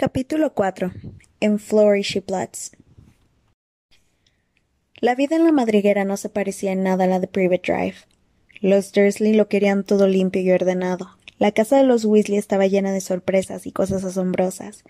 Capítulo 0.00 0.54
4. 0.54 0.92
En 1.40 1.58
Flourishy 1.58 2.20
Floods. 2.20 2.70
La 5.00 5.16
vida 5.16 5.34
en 5.34 5.42
la 5.42 5.50
madriguera 5.50 6.04
no 6.04 6.16
se 6.16 6.28
parecía 6.28 6.70
en 6.70 6.84
nada 6.84 7.02
a 7.02 7.06
la 7.08 7.18
de 7.18 7.26
Private 7.26 7.72
Drive. 7.72 7.96
Los 8.60 8.92
Dursley 8.92 9.32
lo 9.32 9.48
querían 9.48 9.82
todo 9.82 10.06
limpio 10.06 10.40
y 10.40 10.52
ordenado. 10.52 11.08
La 11.40 11.50
casa 11.50 11.78
de 11.78 11.82
los 11.82 12.04
Weasley 12.04 12.38
estaba 12.38 12.68
llena 12.68 12.92
de 12.92 13.00
sorpresas 13.00 13.66
y 13.66 13.72
cosas 13.72 14.04
asombrosas. 14.04 14.84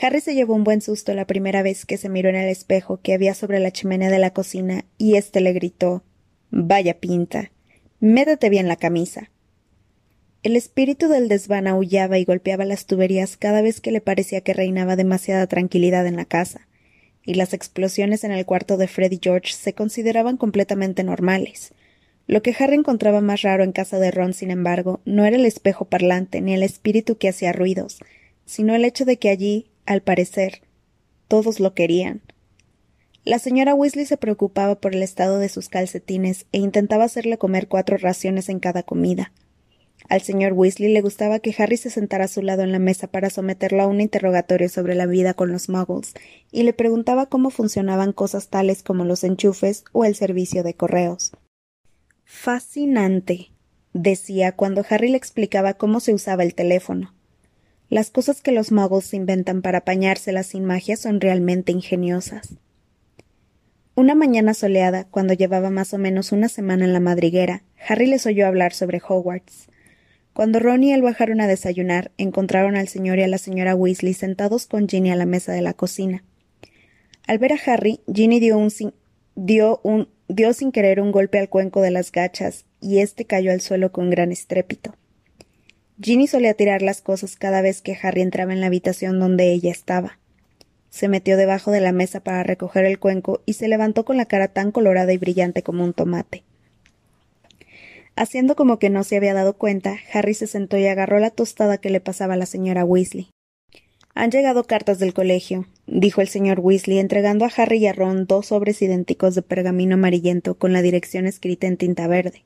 Harry 0.00 0.20
se 0.20 0.36
llevó 0.36 0.54
un 0.54 0.62
buen 0.62 0.82
susto 0.82 1.14
la 1.14 1.26
primera 1.26 1.64
vez 1.64 1.84
que 1.84 1.96
se 1.96 2.08
miró 2.08 2.28
en 2.28 2.36
el 2.36 2.48
espejo 2.48 3.00
que 3.02 3.14
había 3.14 3.34
sobre 3.34 3.58
la 3.58 3.72
chimenea 3.72 4.08
de 4.08 4.20
la 4.20 4.32
cocina 4.32 4.84
y 4.98 5.16
éste 5.16 5.40
le 5.40 5.52
gritó 5.52 6.04
Vaya 6.50 7.00
pinta. 7.00 7.50
Métete 7.98 8.50
bien 8.50 8.68
la 8.68 8.76
camisa. 8.76 9.32
El 10.44 10.54
espíritu 10.54 11.08
del 11.08 11.28
desván 11.28 11.66
aullaba 11.66 12.16
y 12.18 12.24
golpeaba 12.24 12.64
las 12.64 12.86
tuberías 12.86 13.36
cada 13.36 13.60
vez 13.60 13.80
que 13.80 13.90
le 13.90 14.00
parecía 14.00 14.40
que 14.40 14.54
reinaba 14.54 14.94
demasiada 14.94 15.48
tranquilidad 15.48 16.06
en 16.06 16.14
la 16.14 16.26
casa, 16.26 16.68
y 17.24 17.34
las 17.34 17.52
explosiones 17.54 18.22
en 18.22 18.30
el 18.30 18.46
cuarto 18.46 18.76
de 18.76 18.86
Fred 18.86 19.10
y 19.10 19.18
George 19.20 19.52
se 19.52 19.72
consideraban 19.72 20.36
completamente 20.36 21.02
normales. 21.02 21.72
Lo 22.28 22.40
que 22.40 22.54
Harry 22.56 22.76
encontraba 22.76 23.20
más 23.20 23.42
raro 23.42 23.64
en 23.64 23.72
casa 23.72 23.98
de 23.98 24.12
Ron, 24.12 24.32
sin 24.32 24.52
embargo, 24.52 25.00
no 25.04 25.24
era 25.24 25.36
el 25.36 25.44
espejo 25.44 25.86
parlante 25.86 26.40
ni 26.40 26.54
el 26.54 26.62
espíritu 26.62 27.18
que 27.18 27.30
hacía 27.30 27.52
ruidos, 27.52 27.98
sino 28.46 28.76
el 28.76 28.84
hecho 28.84 29.04
de 29.04 29.18
que 29.18 29.30
allí, 29.30 29.66
al 29.86 30.02
parecer, 30.02 30.62
todos 31.26 31.58
lo 31.58 31.74
querían. 31.74 32.22
La 33.24 33.40
señora 33.40 33.74
Weasley 33.74 34.06
se 34.06 34.16
preocupaba 34.16 34.80
por 34.80 34.94
el 34.94 35.02
estado 35.02 35.38
de 35.38 35.48
sus 35.48 35.68
calcetines 35.68 36.46
e 36.52 36.58
intentaba 36.58 37.04
hacerle 37.04 37.38
comer 37.38 37.66
cuatro 37.66 37.96
raciones 37.96 38.48
en 38.48 38.60
cada 38.60 38.84
comida. 38.84 39.32
Al 40.08 40.22
señor 40.22 40.54
Weasley 40.54 40.90
le 40.90 41.02
gustaba 41.02 41.38
que 41.38 41.54
Harry 41.58 41.76
se 41.76 41.90
sentara 41.90 42.24
a 42.24 42.28
su 42.28 42.40
lado 42.40 42.62
en 42.62 42.72
la 42.72 42.78
mesa 42.78 43.08
para 43.08 43.28
someterlo 43.28 43.82
a 43.82 43.86
un 43.86 44.00
interrogatorio 44.00 44.70
sobre 44.70 44.94
la 44.94 45.04
vida 45.04 45.34
con 45.34 45.52
los 45.52 45.68
muggles, 45.68 46.14
y 46.50 46.62
le 46.62 46.72
preguntaba 46.72 47.26
cómo 47.26 47.50
funcionaban 47.50 48.12
cosas 48.12 48.48
tales 48.48 48.82
como 48.82 49.04
los 49.04 49.22
enchufes 49.22 49.84
o 49.92 50.06
el 50.06 50.14
servicio 50.14 50.62
de 50.62 50.72
correos. 50.72 51.32
Fascinante, 52.24 53.50
decía 53.92 54.52
cuando 54.52 54.84
Harry 54.88 55.10
le 55.10 55.18
explicaba 55.18 55.74
cómo 55.74 56.00
se 56.00 56.14
usaba 56.14 56.42
el 56.42 56.54
teléfono. 56.54 57.14
Las 57.90 58.10
cosas 58.10 58.40
que 58.40 58.52
los 58.52 58.72
muggles 58.72 59.12
inventan 59.12 59.60
para 59.60 59.78
apañárselas 59.78 60.46
sin 60.48 60.64
magia 60.64 60.96
son 60.96 61.20
realmente 61.20 61.72
ingeniosas. 61.72 62.56
Una 63.94 64.14
mañana 64.14 64.54
soleada, 64.54 65.04
cuando 65.04 65.34
llevaba 65.34 65.70
más 65.70 65.92
o 65.92 65.98
menos 65.98 66.32
una 66.32 66.48
semana 66.48 66.84
en 66.84 66.92
la 66.92 67.00
madriguera, 67.00 67.62
Harry 67.88 68.06
les 68.06 68.24
oyó 68.26 68.46
hablar 68.46 68.72
sobre 68.72 69.02
Hogwarts. 69.06 69.68
Cuando 70.38 70.60
Ron 70.60 70.84
y 70.84 70.92
él 70.92 71.02
bajaron 71.02 71.40
a 71.40 71.48
desayunar, 71.48 72.12
encontraron 72.16 72.76
al 72.76 72.86
señor 72.86 73.18
y 73.18 73.24
a 73.24 73.26
la 73.26 73.38
señora 73.38 73.74
Weasley 73.74 74.14
sentados 74.14 74.68
con 74.68 74.88
Ginny 74.88 75.10
a 75.10 75.16
la 75.16 75.26
mesa 75.26 75.50
de 75.50 75.62
la 75.62 75.74
cocina. 75.74 76.22
Al 77.26 77.38
ver 77.38 77.54
a 77.54 77.58
Harry, 77.66 78.02
Ginny 78.06 78.38
dio, 78.38 78.56
un 78.56 78.70
sin, 78.70 78.94
dio, 79.34 79.82
dio 80.28 80.52
sin 80.52 80.70
querer 80.70 81.00
un 81.00 81.10
golpe 81.10 81.40
al 81.40 81.48
cuenco 81.48 81.82
de 81.82 81.90
las 81.90 82.12
gachas, 82.12 82.66
y 82.80 83.00
éste 83.00 83.24
cayó 83.24 83.50
al 83.50 83.60
suelo 83.60 83.90
con 83.90 84.10
gran 84.10 84.30
estrépito. 84.30 84.94
Ginny 86.00 86.28
solía 86.28 86.54
tirar 86.54 86.82
las 86.82 87.02
cosas 87.02 87.34
cada 87.34 87.60
vez 87.60 87.82
que 87.82 87.98
Harry 88.00 88.20
entraba 88.20 88.52
en 88.52 88.60
la 88.60 88.68
habitación 88.68 89.18
donde 89.18 89.52
ella 89.52 89.72
estaba. 89.72 90.20
Se 90.88 91.08
metió 91.08 91.36
debajo 91.36 91.72
de 91.72 91.80
la 91.80 91.90
mesa 91.90 92.20
para 92.20 92.44
recoger 92.44 92.84
el 92.84 93.00
cuenco 93.00 93.42
y 93.44 93.54
se 93.54 93.66
levantó 93.66 94.04
con 94.04 94.16
la 94.16 94.26
cara 94.26 94.46
tan 94.46 94.70
colorada 94.70 95.12
y 95.12 95.18
brillante 95.18 95.64
como 95.64 95.82
un 95.82 95.94
tomate. 95.94 96.44
Haciendo 98.18 98.56
como 98.56 98.80
que 98.80 98.90
no 98.90 99.04
se 99.04 99.16
había 99.16 99.32
dado 99.32 99.56
cuenta, 99.56 99.96
Harry 100.12 100.34
se 100.34 100.48
sentó 100.48 100.76
y 100.76 100.84
agarró 100.86 101.20
la 101.20 101.30
tostada 101.30 101.78
que 101.78 101.88
le 101.88 102.00
pasaba 102.00 102.36
la 102.36 102.46
señora 102.46 102.84
Weasley. 102.84 103.30
Han 104.12 104.32
llegado 104.32 104.64
cartas 104.64 104.98
del 104.98 105.14
colegio, 105.14 105.68
dijo 105.86 106.20
el 106.20 106.26
señor 106.26 106.58
Weasley, 106.58 106.98
entregando 106.98 107.44
a 107.44 107.50
Harry 107.56 107.78
y 107.78 107.86
a 107.86 107.92
Ron 107.92 108.26
dos 108.26 108.46
sobres 108.46 108.82
idénticos 108.82 109.36
de 109.36 109.42
pergamino 109.42 109.94
amarillento 109.94 110.58
con 110.58 110.72
la 110.72 110.82
dirección 110.82 111.28
escrita 111.28 111.68
en 111.68 111.76
tinta 111.76 112.08
verde. 112.08 112.44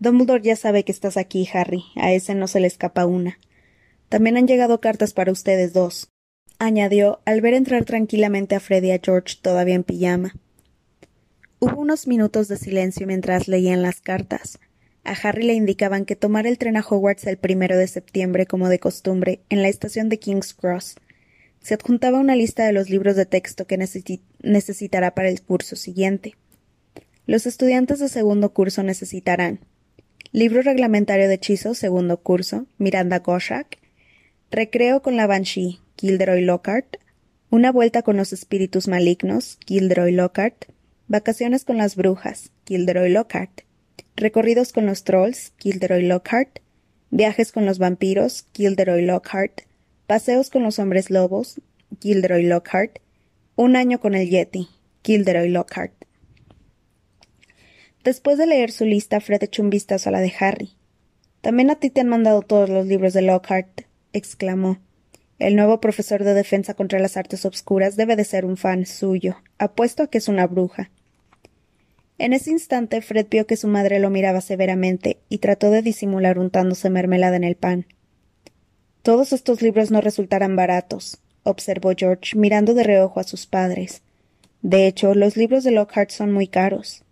Dumbledore 0.00 0.42
ya 0.42 0.56
sabe 0.56 0.82
que 0.82 0.90
estás 0.90 1.18
aquí, 1.18 1.48
Harry. 1.54 1.84
A 1.94 2.12
ese 2.12 2.34
no 2.34 2.48
se 2.48 2.58
le 2.58 2.66
escapa 2.66 3.06
una. 3.06 3.38
También 4.08 4.36
han 4.36 4.48
llegado 4.48 4.80
cartas 4.80 5.12
para 5.12 5.30
ustedes 5.30 5.72
dos, 5.72 6.08
añadió 6.58 7.20
al 7.26 7.40
ver 7.42 7.54
entrar 7.54 7.84
tranquilamente 7.84 8.56
a 8.56 8.60
Fred 8.60 8.82
y 8.82 8.90
a 8.90 9.00
George 9.00 9.36
todavía 9.40 9.76
en 9.76 9.84
pijama. 9.84 10.34
Hubo 11.60 11.80
unos 11.80 12.08
minutos 12.08 12.48
de 12.48 12.56
silencio 12.56 13.06
mientras 13.06 13.46
leían 13.46 13.80
las 13.80 14.00
cartas. 14.00 14.58
A 15.04 15.12
Harry 15.12 15.44
le 15.44 15.52
indicaban 15.52 16.06
que 16.06 16.16
tomara 16.16 16.48
el 16.48 16.56
tren 16.56 16.76
a 16.76 16.80
Hogwarts 16.80 17.26
el 17.26 17.36
primero 17.36 17.76
de 17.76 17.86
septiembre, 17.86 18.46
como 18.46 18.70
de 18.70 18.78
costumbre, 18.78 19.40
en 19.50 19.62
la 19.62 19.68
estación 19.68 20.08
de 20.08 20.18
King's 20.18 20.54
Cross. 20.54 20.96
Se 21.60 21.74
adjuntaba 21.74 22.18
una 22.18 22.36
lista 22.36 22.64
de 22.64 22.72
los 22.72 22.88
libros 22.88 23.14
de 23.14 23.26
texto 23.26 23.66
que 23.66 23.78
necesitará 23.78 25.14
para 25.14 25.28
el 25.28 25.42
curso 25.42 25.76
siguiente. 25.76 26.34
Los 27.26 27.46
estudiantes 27.46 28.00
de 28.00 28.08
segundo 28.08 28.52
curso 28.52 28.82
necesitarán 28.82 29.60
libro 30.32 30.62
reglamentario 30.62 31.28
de 31.28 31.34
hechizos, 31.34 31.78
segundo 31.78 32.16
curso, 32.16 32.66
Miranda 32.78 33.20
Goshak, 33.20 33.78
recreo 34.50 35.00
con 35.00 35.16
la 35.16 35.26
Banshee, 35.26 35.80
Gilderoy 35.96 36.42
Lockhart, 36.42 36.96
una 37.50 37.70
vuelta 37.70 38.02
con 38.02 38.16
los 38.16 38.32
espíritus 38.32 38.88
malignos, 38.88 39.58
Gilderoy 39.66 40.12
Lockhart, 40.12 40.64
Vacaciones 41.08 41.64
con 41.64 41.76
las 41.76 41.94
brujas, 41.94 42.50
Gilderoy 42.66 43.10
Lockhart. 43.10 43.63
Recorridos 44.16 44.72
con 44.72 44.86
los 44.86 45.02
trolls, 45.02 45.52
Gilderoy 45.58 46.02
Lockhart. 46.02 46.60
Viajes 47.10 47.50
con 47.50 47.66
los 47.66 47.78
vampiros, 47.78 48.46
Gilderoy 48.54 49.02
Lockhart. 49.02 49.62
Paseos 50.06 50.50
con 50.50 50.62
los 50.62 50.78
hombres 50.78 51.10
lobos, 51.10 51.60
Gilderoy 52.00 52.44
Lockhart. 52.44 53.00
Un 53.56 53.74
año 53.74 53.98
con 53.98 54.14
el 54.14 54.28
Yeti, 54.30 54.68
Gilderoy 55.02 55.48
Lockhart. 55.48 55.92
Después 58.04 58.38
de 58.38 58.46
leer 58.46 58.70
su 58.70 58.84
lista, 58.84 59.20
Fred 59.20 59.42
echó 59.42 59.62
un 59.62 59.70
vistazo 59.70 60.10
a 60.10 60.12
la 60.12 60.20
de 60.20 60.32
Harry. 60.38 60.74
También 61.40 61.70
a 61.70 61.76
ti 61.76 61.90
te 61.90 62.00
han 62.00 62.08
mandado 62.08 62.42
todos 62.42 62.68
los 62.68 62.86
libros 62.86 63.14
de 63.14 63.22
Lockhart, 63.22 63.82
exclamó. 64.12 64.78
El 65.40 65.56
nuevo 65.56 65.80
profesor 65.80 66.22
de 66.22 66.34
defensa 66.34 66.74
contra 66.74 67.00
las 67.00 67.16
artes 67.16 67.44
obscuras 67.44 67.96
debe 67.96 68.14
de 68.14 68.24
ser 68.24 68.44
un 68.44 68.56
fan 68.56 68.86
suyo. 68.86 69.38
Apuesto 69.58 70.04
a 70.04 70.06
que 70.06 70.18
es 70.18 70.28
una 70.28 70.46
bruja. 70.46 70.90
En 72.18 72.32
ese 72.32 72.50
instante 72.50 73.00
Fred 73.02 73.26
vio 73.28 73.46
que 73.46 73.56
su 73.56 73.66
madre 73.66 73.98
lo 73.98 74.08
miraba 74.08 74.40
severamente 74.40 75.18
y 75.28 75.38
trató 75.38 75.70
de 75.70 75.82
disimular 75.82 76.38
untándose 76.38 76.88
mermelada 76.90 77.36
en 77.36 77.44
el 77.44 77.56
pan. 77.56 77.86
Todos 79.02 79.32
estos 79.32 79.62
libros 79.62 79.90
no 79.90 80.00
resultarán 80.00 80.56
baratos, 80.56 81.18
observó 81.42 81.92
George, 81.96 82.36
mirando 82.36 82.74
de 82.74 82.84
reojo 82.84 83.20
a 83.20 83.24
sus 83.24 83.46
padres. 83.46 84.02
De 84.62 84.86
hecho, 84.86 85.14
los 85.14 85.36
libros 85.36 85.64
de 85.64 85.72
Lockhart 85.72 86.10
son 86.10 86.32
muy 86.32 86.46
caros. 86.46 87.02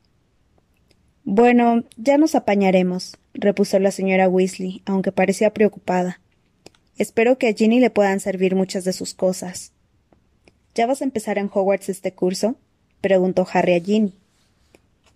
Bueno, 1.25 1.85
ya 1.97 2.17
nos 2.17 2.35
apañaremos, 2.35 3.19
repuso 3.35 3.79
la 3.79 3.91
señora 3.91 4.29
Weasley, 4.29 4.83
aunque 4.87 5.13
parecía 5.13 5.53
preocupada. 5.53 6.21
Espero 6.97 7.39
que 7.39 7.49
a 7.49 7.53
Ginny 7.53 7.81
le 7.81 7.91
puedan 7.91 8.21
servir 8.21 8.55
muchas 8.55 8.85
de 8.85 8.93
sus 8.93 9.15
cosas. 9.15 9.73
¿Ya 10.75 10.87
vas 10.87 11.03
a 11.03 11.05
empezar 11.05 11.39
en 11.39 11.51
Hogwarts 11.53 11.89
este 11.89 12.13
curso? 12.13 12.57
preguntó 13.01 13.47
Harry 13.53 13.75
a 13.75 13.81
Ginny. 13.81 14.15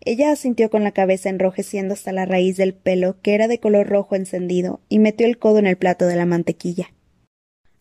Ella 0.01 0.31
asintió 0.31 0.71
con 0.71 0.85
la 0.85 0.93
cabeza 0.93 1.29
enrojeciendo 1.29 1.95
hasta 1.95 2.13
la 2.13 2.27
raíz 2.27 2.57
del 2.57 2.75
pelo, 2.75 3.17
que 3.23 3.35
era 3.35 3.49
de 3.49 3.59
color 3.59 3.89
rojo 3.89 4.15
encendido, 4.15 4.81
y 4.89 4.99
metió 4.99 5.27
el 5.27 5.39
codo 5.39 5.59
en 5.59 5.67
el 5.67 5.77
plato 5.77 6.07
de 6.07 6.17
la 6.17 6.27
mantequilla. 6.27 6.93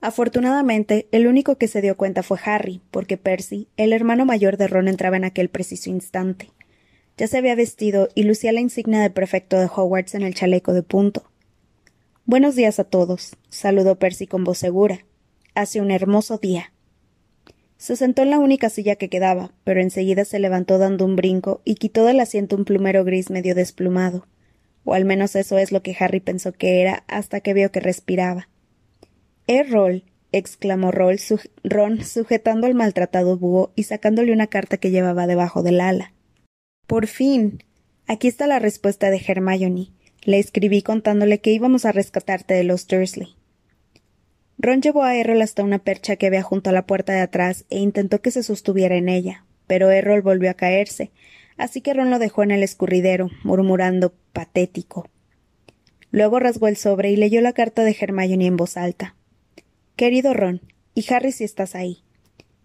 Afortunadamente, 0.02 1.08
el 1.12 1.26
único 1.26 1.58
que 1.58 1.68
se 1.68 1.82
dio 1.82 1.98
cuenta 1.98 2.22
fue 2.22 2.38
Harry, 2.46 2.82
porque 2.92 3.18
Percy, 3.18 3.68
el 3.76 3.92
hermano 3.92 4.26
mayor 4.26 4.58
de 4.58 4.68
Ron, 4.68 4.88
entraba 4.88 5.18
en 5.18 5.24
aquel 5.24 5.50
preciso 5.50 5.90
instante. 5.90 6.52
Ya 7.18 7.28
se 7.28 7.38
había 7.38 7.56
vestido 7.56 8.10
y 8.14 8.24
lucía 8.24 8.52
la 8.52 8.60
insignia 8.60 9.02
de 9.02 9.10
prefecto 9.10 9.58
de 9.58 9.66
Hogwarts 9.66 10.14
en 10.16 10.22
el 10.22 10.36
chaleco 10.36 10.74
de 10.74 10.84
punto. 10.84 11.24
Buenos 12.26 12.56
días 12.56 12.80
a 12.80 12.84
todos, 12.84 13.38
saludó 13.50 13.98
Percy 13.98 14.28
con 14.28 14.44
voz 14.44 14.58
segura. 14.58 15.06
Hace 15.54 15.80
un 15.80 15.92
hermoso 15.92 16.38
día. 16.38 16.74
Se 17.78 17.96
sentó 17.96 18.22
en 18.22 18.30
la 18.30 18.40
única 18.40 18.70
silla 18.70 18.96
que 18.96 19.10
quedaba, 19.10 19.52
pero 19.64 19.82
enseguida 19.82 20.26
se 20.26 20.40
levantó 20.40 20.78
dando 20.78 21.06
un 21.06 21.16
brinco 21.16 21.62
y 21.66 21.76
quitó 21.76 22.06
del 22.06 22.20
asiento 22.20 22.56
un 22.56 22.66
plumero 22.66 23.04
gris 23.04 23.30
medio 23.30 23.54
desplumado. 23.54 24.28
O 24.86 24.94
al 24.94 25.06
menos 25.06 25.36
eso 25.36 25.58
es 25.58 25.72
lo 25.72 25.82
que 25.82 25.96
Harry 26.00 26.20
pensó 26.20 26.54
que 26.54 26.82
era 26.82 27.04
hasta 27.08 27.42
que 27.42 27.54
vio 27.54 27.72
que 27.72 27.80
respiraba. 27.80 28.48
¡Eh, 29.48 29.64
Roll! 29.64 30.04
exclamó 30.32 30.92
Roll, 30.92 31.20
Ron 31.64 32.04
sujetando 32.04 32.68
al 32.68 32.76
maltratado 32.76 33.38
búho 33.38 33.72
y 33.76 33.84
sacándole 33.84 34.34
una 34.34 34.48
carta 34.48 34.78
que 34.78 34.92
llevaba 34.92 35.28
debajo 35.28 35.64
del 35.64 35.82
ala. 35.82 36.14
Por 36.88 37.08
fin. 37.08 37.64
Aquí 38.08 38.28
está 38.28 38.46
la 38.46 38.60
respuesta 38.60 39.10
de 39.10 39.22
Hermione. 39.26 39.92
Le 40.24 40.40
escribí 40.40 40.82
contándole 40.82 41.40
que 41.40 41.52
íbamos 41.52 41.86
a 41.86 41.92
rescatarte 41.92 42.54
de 42.54 42.64
los 42.64 42.88
Dursley. 42.88 43.35
Ron 44.66 44.82
llevó 44.82 45.04
a 45.04 45.16
Errol 45.16 45.44
hasta 45.44 45.64
una 45.64 45.78
percha 45.78 46.16
que 46.16 46.26
había 46.26 46.42
junto 46.42 46.72
a 46.72 46.74
la 46.74 46.88
puerta 46.88 47.14
de 47.14 47.20
atrás 47.20 47.66
e 47.70 47.78
intentó 47.78 48.24
que 48.24 48.32
se 48.32 48.42
sostuviera 48.42 48.96
en 48.96 49.10
ella, 49.10 49.46
pero 49.68 49.92
Errol 49.92 50.24
volvió 50.24 50.50
a 50.50 50.56
caerse, 50.56 51.12
así 51.56 51.82
que 51.82 51.94
Ron 51.94 52.10
lo 52.10 52.18
dejó 52.18 52.42
en 52.42 52.50
el 52.50 52.64
escurridero, 52.64 53.30
murmurando 53.44 54.16
patético. 54.34 55.08
Luego 56.10 56.40
rasgó 56.40 56.68
el 56.68 56.78
sobre 56.78 57.12
y 57.12 57.16
leyó 57.16 57.42
la 57.42 57.54
carta 57.54 57.84
de 57.84 57.96
Hermione 58.00 58.48
en 58.48 58.58
voz 58.58 58.76
alta. 58.76 59.16
Querido 59.96 60.34
Ron, 60.34 60.62
Y 60.96 61.06
Harry 61.14 61.32
si 61.32 61.44
estás 61.44 61.76
ahí. 61.76 62.04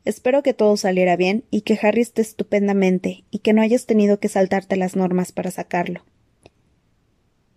Espero 0.06 0.42
que 0.42 0.54
todo 0.54 0.78
saliera 0.78 1.16
bien 1.16 1.44
y 1.50 1.60
que 1.60 1.78
Harry 1.82 2.00
esté 2.00 2.22
estupendamente 2.22 3.24
y 3.30 3.40
que 3.40 3.52
no 3.52 3.60
hayas 3.60 3.84
tenido 3.84 4.18
que 4.20 4.28
saltarte 4.30 4.76
las 4.76 4.96
normas 4.96 5.32
para 5.32 5.50
sacarlo. 5.50 6.06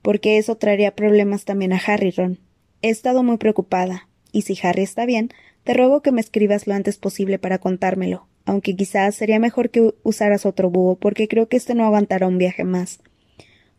Porque 0.02 0.38
eso 0.38 0.58
traería 0.58 0.98
problemas 0.98 1.46
también 1.46 1.72
a 1.72 1.78
Harry, 1.78 2.12
Ron. 2.12 2.40
He 2.82 2.90
estado 2.90 3.24
muy 3.24 3.38
preocupada, 3.38 4.10
y 4.34 4.42
si 4.42 4.58
Harry 4.62 4.84
está 4.84 5.06
bien, 5.06 5.30
te 5.64 5.74
ruego 5.74 6.02
que 6.02 6.12
me 6.12 6.20
escribas 6.20 6.68
lo 6.68 6.74
antes 6.74 6.98
posible 6.98 7.40
para 7.40 7.60
contármelo, 7.60 8.28
aunque 8.44 8.76
quizás 8.76 9.16
sería 9.16 9.40
mejor 9.40 9.70
que 9.70 9.94
usaras 10.04 10.46
otro 10.46 10.70
búho, 10.70 10.96
porque 10.96 11.30
creo 11.30 11.48
que 11.48 11.56
este 11.56 11.76
no 11.76 11.86
aguantará 11.86 12.28
un 12.28 12.38
viaje 12.38 12.66
más. 12.66 13.00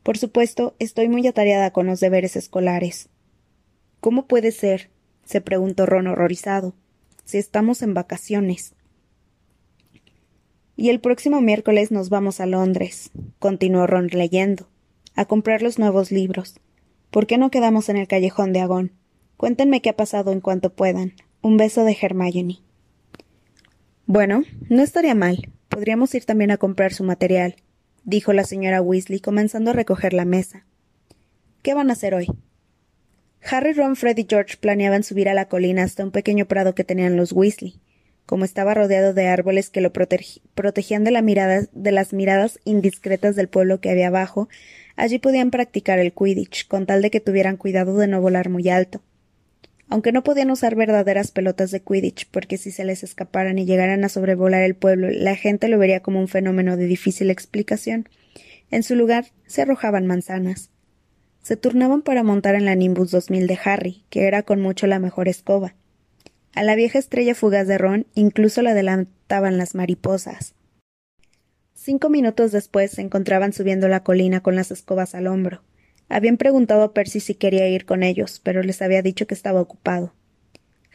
Por 0.02 0.16
supuesto, 0.16 0.74
estoy 0.78 1.08
muy 1.08 1.26
atareada 1.26 1.72
con 1.72 1.84
los 1.86 2.00
deberes 2.00 2.36
escolares. 2.36 3.10
¿Cómo 4.00 4.26
puede 4.26 4.50
ser? 4.52 4.88
se 5.24 5.40
preguntó 5.40 5.86
Ron 5.86 6.06
horrorizado 6.06 6.74
si 7.24 7.38
estamos 7.38 7.82
en 7.82 7.94
vacaciones. 7.94 8.74
Y 10.76 10.90
el 10.90 11.00
próximo 11.00 11.40
miércoles 11.40 11.90
nos 11.90 12.10
vamos 12.10 12.40
a 12.40 12.46
Londres, 12.46 13.10
continuó 13.38 13.86
Ron 13.86 14.08
leyendo, 14.08 14.68
a 15.14 15.24
comprar 15.24 15.62
los 15.62 15.78
nuevos 15.78 16.10
libros. 16.10 16.60
¿Por 17.10 17.26
qué 17.26 17.38
no 17.38 17.50
quedamos 17.50 17.88
en 17.88 17.96
el 17.96 18.08
callejón 18.08 18.52
de 18.52 18.60
Agón? 18.60 18.92
Cuéntenme 19.36 19.82
qué 19.82 19.90
ha 19.90 19.96
pasado 19.96 20.32
en 20.32 20.40
cuanto 20.40 20.74
puedan. 20.74 21.14
Un 21.42 21.56
beso 21.56 21.84
de 21.84 21.96
Hermione. 22.00 22.60
Bueno, 24.06 24.44
no 24.68 24.82
estaría 24.82 25.14
mal. 25.14 25.50
Podríamos 25.68 26.14
ir 26.14 26.24
también 26.24 26.50
a 26.50 26.56
comprar 26.56 26.92
su 26.92 27.04
material, 27.04 27.56
dijo 28.04 28.32
la 28.32 28.44
señora 28.44 28.80
Weasley, 28.80 29.18
comenzando 29.20 29.70
a 29.70 29.74
recoger 29.74 30.12
la 30.12 30.24
mesa. 30.24 30.66
¿Qué 31.62 31.74
van 31.74 31.90
a 31.90 31.94
hacer 31.94 32.14
hoy? 32.14 32.28
Harry, 33.42 33.72
Ron, 33.72 33.96
Fred 33.96 34.16
y 34.18 34.26
George 34.28 34.56
planeaban 34.58 35.02
subir 35.02 35.28
a 35.28 35.34
la 35.34 35.48
colina 35.48 35.82
hasta 35.82 36.04
un 36.04 36.12
pequeño 36.12 36.46
prado 36.46 36.74
que 36.74 36.84
tenían 36.84 37.16
los 37.16 37.32
Weasley. 37.32 37.80
Como 38.26 38.44
estaba 38.44 38.72
rodeado 38.72 39.12
de 39.12 39.26
árboles 39.26 39.68
que 39.68 39.82
lo 39.82 39.92
protegían 39.92 41.04
de, 41.04 41.68
de 41.72 41.92
las 41.92 42.12
miradas 42.12 42.60
indiscretas 42.64 43.36
del 43.36 43.48
pueblo 43.48 43.80
que 43.80 43.90
había 43.90 44.06
abajo, 44.06 44.48
allí 44.96 45.18
podían 45.18 45.50
practicar 45.50 45.98
el 45.98 46.14
Quidditch, 46.14 46.68
con 46.68 46.86
tal 46.86 47.02
de 47.02 47.10
que 47.10 47.20
tuvieran 47.20 47.56
cuidado 47.58 47.98
de 47.98 48.06
no 48.06 48.20
volar 48.22 48.48
muy 48.48 48.68
alto. 48.70 49.02
Aunque 49.88 50.12
no 50.12 50.24
podían 50.24 50.50
usar 50.50 50.74
verdaderas 50.74 51.30
pelotas 51.30 51.70
de 51.70 51.80
Quidditch, 51.80 52.28
porque 52.30 52.58
si 52.58 52.70
se 52.70 52.84
les 52.84 53.02
escaparan 53.02 53.58
y 53.58 53.66
llegaran 53.66 54.04
a 54.04 54.08
sobrevolar 54.08 54.62
el 54.62 54.74
pueblo, 54.74 55.10
la 55.10 55.36
gente 55.36 55.68
lo 55.68 55.78
vería 55.78 56.00
como 56.00 56.20
un 56.20 56.28
fenómeno 56.28 56.76
de 56.76 56.86
difícil 56.86 57.30
explicación. 57.30 58.08
En 58.70 58.82
su 58.82 58.96
lugar 58.96 59.26
se 59.46 59.62
arrojaban 59.62 60.06
manzanas 60.06 60.70
se 61.44 61.58
turnaban 61.58 62.00
para 62.00 62.22
montar 62.22 62.54
en 62.54 62.64
la 62.64 62.74
Nimbus 62.74 63.10
2000 63.10 63.46
de 63.46 63.58
Harry, 63.62 64.02
que 64.08 64.26
era 64.26 64.44
con 64.44 64.62
mucho 64.62 64.86
la 64.86 64.98
mejor 64.98 65.28
escoba. 65.28 65.74
A 66.54 66.62
la 66.62 66.74
vieja 66.74 66.98
estrella 66.98 67.34
fugaz 67.34 67.68
de 67.68 67.76
Ron 67.76 68.06
incluso 68.14 68.62
la 68.62 68.70
adelantaban 68.70 69.58
las 69.58 69.74
mariposas. 69.74 70.54
Cinco 71.74 72.08
minutos 72.08 72.50
después 72.50 72.92
se 72.92 73.02
encontraban 73.02 73.52
subiendo 73.52 73.88
la 73.88 74.02
colina 74.02 74.40
con 74.40 74.56
las 74.56 74.70
escobas 74.70 75.14
al 75.14 75.26
hombro. 75.26 75.62
Habían 76.08 76.36
preguntado 76.36 76.82
a 76.82 76.92
Percy 76.92 77.20
si 77.20 77.34
quería 77.34 77.68
ir 77.68 77.86
con 77.86 78.02
ellos, 78.02 78.40
pero 78.42 78.62
les 78.62 78.82
había 78.82 79.02
dicho 79.02 79.26
que 79.26 79.34
estaba 79.34 79.60
ocupado. 79.60 80.12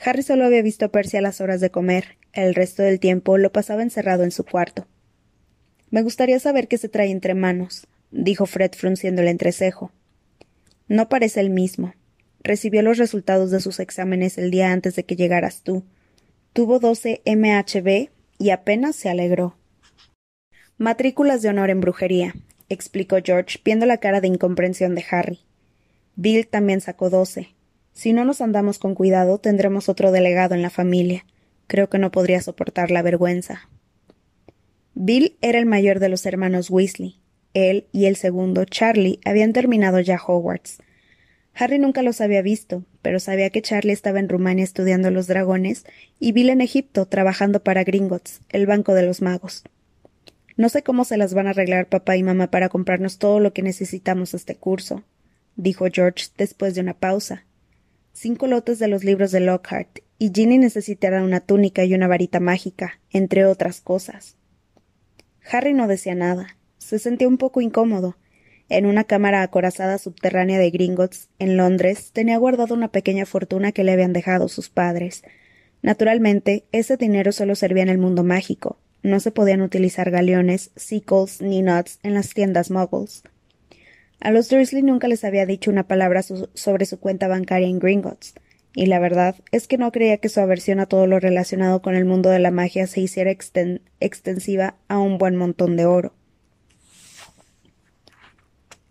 Harry 0.03 0.23
solo 0.23 0.45
había 0.45 0.61
visto 0.61 0.85
a 0.85 0.89
Percy 0.89 1.17
a 1.17 1.21
las 1.21 1.41
horas 1.41 1.59
de 1.61 1.71
comer, 1.71 2.17
el 2.33 2.55
resto 2.55 2.83
del 2.83 2.99
tiempo 2.99 3.37
lo 3.37 3.51
pasaba 3.51 3.81
encerrado 3.81 4.23
en 4.23 4.31
su 4.31 4.45
cuarto. 4.45 4.87
Me 5.89 6.03
gustaría 6.03 6.39
saber 6.39 6.67
qué 6.67 6.77
se 6.77 6.89
trae 6.89 7.09
entre 7.09 7.33
manos, 7.33 7.87
dijo 8.11 8.45
Fred 8.45 8.71
frunciendo 8.73 9.21
el 9.21 9.27
entrecejo. 9.27 9.91
No 10.87 11.09
parece 11.09 11.39
el 11.39 11.49
mismo. 11.49 11.93
Recibió 12.41 12.81
los 12.81 12.97
resultados 12.97 13.51
de 13.51 13.59
sus 13.59 13.79
exámenes 13.79 14.37
el 14.37 14.51
día 14.51 14.71
antes 14.71 14.95
de 14.95 15.03
que 15.03 15.15
llegaras 15.15 15.61
tú. 15.63 15.83
Tuvo 16.53 16.79
12 16.79 17.21
MHB 17.25 18.09
y 18.37 18.49
apenas 18.51 18.95
se 18.95 19.09
alegró. 19.09 19.57
Matrículas 20.77 21.41
de 21.41 21.49
honor 21.49 21.69
en 21.69 21.81
brujería, 21.81 22.33
explicó 22.69 23.17
George, 23.23 23.59
viendo 23.65 23.85
la 23.85 23.97
cara 23.97 24.21
de 24.21 24.27
incomprensión 24.27 24.95
de 24.95 25.03
Harry. 25.11 25.39
Bill 26.15 26.47
también 26.47 26.81
sacó 26.81 27.09
doce. 27.09 27.55
Si 27.93 28.13
no 28.13 28.23
nos 28.25 28.41
andamos 28.41 28.79
con 28.79 28.95
cuidado, 28.95 29.39
tendremos 29.39 29.89
otro 29.89 30.11
delegado 30.11 30.55
en 30.55 30.61
la 30.61 30.69
familia. 30.69 31.25
Creo 31.67 31.89
que 31.89 31.99
no 31.99 32.11
podría 32.11 32.41
soportar 32.41 32.91
la 32.91 33.01
vergüenza. 33.01 33.69
Bill 34.93 35.37
era 35.41 35.59
el 35.59 35.65
mayor 35.65 35.99
de 35.99 36.09
los 36.09 36.25
hermanos 36.25 36.69
Weasley. 36.69 37.19
Él 37.53 37.87
y 37.91 38.05
el 38.05 38.15
segundo, 38.15 38.65
Charlie, 38.65 39.19
habían 39.25 39.53
terminado 39.53 39.99
ya 39.99 40.17
Hogwarts. 40.17 40.79
Harry 41.53 41.79
nunca 41.79 42.03
los 42.03 42.21
había 42.21 42.41
visto, 42.41 42.85
pero 43.01 43.19
sabía 43.19 43.49
que 43.49 43.61
Charlie 43.61 43.91
estaba 43.91 44.19
en 44.19 44.29
Rumania 44.29 44.63
estudiando 44.63 45.11
los 45.11 45.27
dragones 45.27 45.85
y 46.19 46.31
Bill 46.31 46.49
en 46.49 46.61
Egipto 46.61 47.05
trabajando 47.05 47.63
para 47.63 47.83
Gringotts, 47.83 48.41
el 48.49 48.65
banco 48.65 48.93
de 48.93 49.03
los 49.03 49.21
magos. 49.21 49.63
No 50.59 50.67
sé 50.67 50.83
cómo 50.83 51.05
se 51.05 51.15
las 51.15 51.33
van 51.33 51.47
a 51.47 51.51
arreglar 51.51 51.87
papá 51.87 52.17
y 52.17 52.23
mamá 52.23 52.51
para 52.51 52.67
comprarnos 52.67 53.17
todo 53.17 53.39
lo 53.39 53.53
que 53.53 53.63
necesitamos 53.63 54.33
este 54.33 54.55
curso, 54.55 55.05
dijo 55.55 55.85
George 55.91 56.25
después 56.37 56.75
de 56.75 56.81
una 56.81 56.93
pausa. 56.93 57.45
Cinco 58.11 58.45
lotes 58.45 58.77
de 58.77 58.89
los 58.89 59.03
libros 59.03 59.31
de 59.31 59.39
Lockhart, 59.39 59.99
y 60.17 60.31
Ginny 60.35 60.57
necesitará 60.57 61.23
una 61.23 61.39
túnica 61.39 61.85
y 61.85 61.93
una 61.93 62.07
varita 62.07 62.41
mágica, 62.41 62.99
entre 63.09 63.45
otras 63.45 63.79
cosas. 63.79 64.35
Harry 65.49 65.73
no 65.73 65.87
decía 65.87 66.13
nada 66.13 66.59
se 66.89 66.97
sentía 66.97 67.27
un 67.27 67.37
poco 67.37 67.61
incómodo. 67.61 68.17
En 68.67 68.85
una 68.85 69.03
cámara 69.03 69.43
acorazada 69.43 69.97
subterránea 69.97 70.57
de 70.57 70.71
Gringotts, 70.71 71.29
en 71.37 71.55
Londres, 71.57 72.11
tenía 72.13 72.37
guardado 72.37 72.73
una 72.73 72.91
pequeña 72.91 73.25
fortuna 73.25 73.71
que 73.71 73.83
le 73.83 73.91
habían 73.91 74.13
dejado 74.13 74.47
sus 74.47 74.69
padres. 74.69 75.23
Naturalmente, 75.81 76.65
ese 76.71 76.97
dinero 76.97 77.31
solo 77.31 77.55
servía 77.55 77.83
en 77.83 77.89
el 77.89 77.97
mundo 77.97 78.23
mágico. 78.23 78.79
No 79.01 79.19
se 79.19 79.31
podían 79.31 79.61
utilizar 79.61 80.11
galeones, 80.11 80.71
sickles 80.75 81.41
ni 81.41 81.61
nuts 81.61 81.99
en 82.03 82.13
las 82.13 82.33
tiendas 82.33 82.69
muggles. 82.69 83.23
A 84.19 84.31
los 84.31 84.49
Dursley 84.49 84.83
nunca 84.83 85.07
les 85.07 85.23
había 85.23 85.45
dicho 85.45 85.71
una 85.71 85.87
palabra 85.87 86.21
sobre 86.21 86.85
su 86.85 86.99
cuenta 86.99 87.27
bancaria 87.27 87.67
en 87.67 87.79
Gringotts, 87.79 88.33
y 88.75 88.87
la 88.87 88.99
verdad 88.99 89.35
es 89.51 89.67
que 89.67 89.77
no 89.77 89.91
creía 89.91 90.17
que 90.17 90.29
su 90.29 90.41
aversión 90.41 90.79
a 90.79 90.85
todo 90.85 91.07
lo 91.07 91.19
relacionado 91.19 91.81
con 91.81 91.95
el 91.95 92.05
mundo 92.05 92.29
de 92.29 92.39
la 92.39 92.51
magia 92.51 92.85
se 92.87 93.01
hiciera 93.01 93.31
extensiva 93.31 94.75
a 94.89 94.99
un 94.99 95.17
buen 95.17 95.35
montón 95.35 95.77
de 95.77 95.85
oro. 95.85 96.13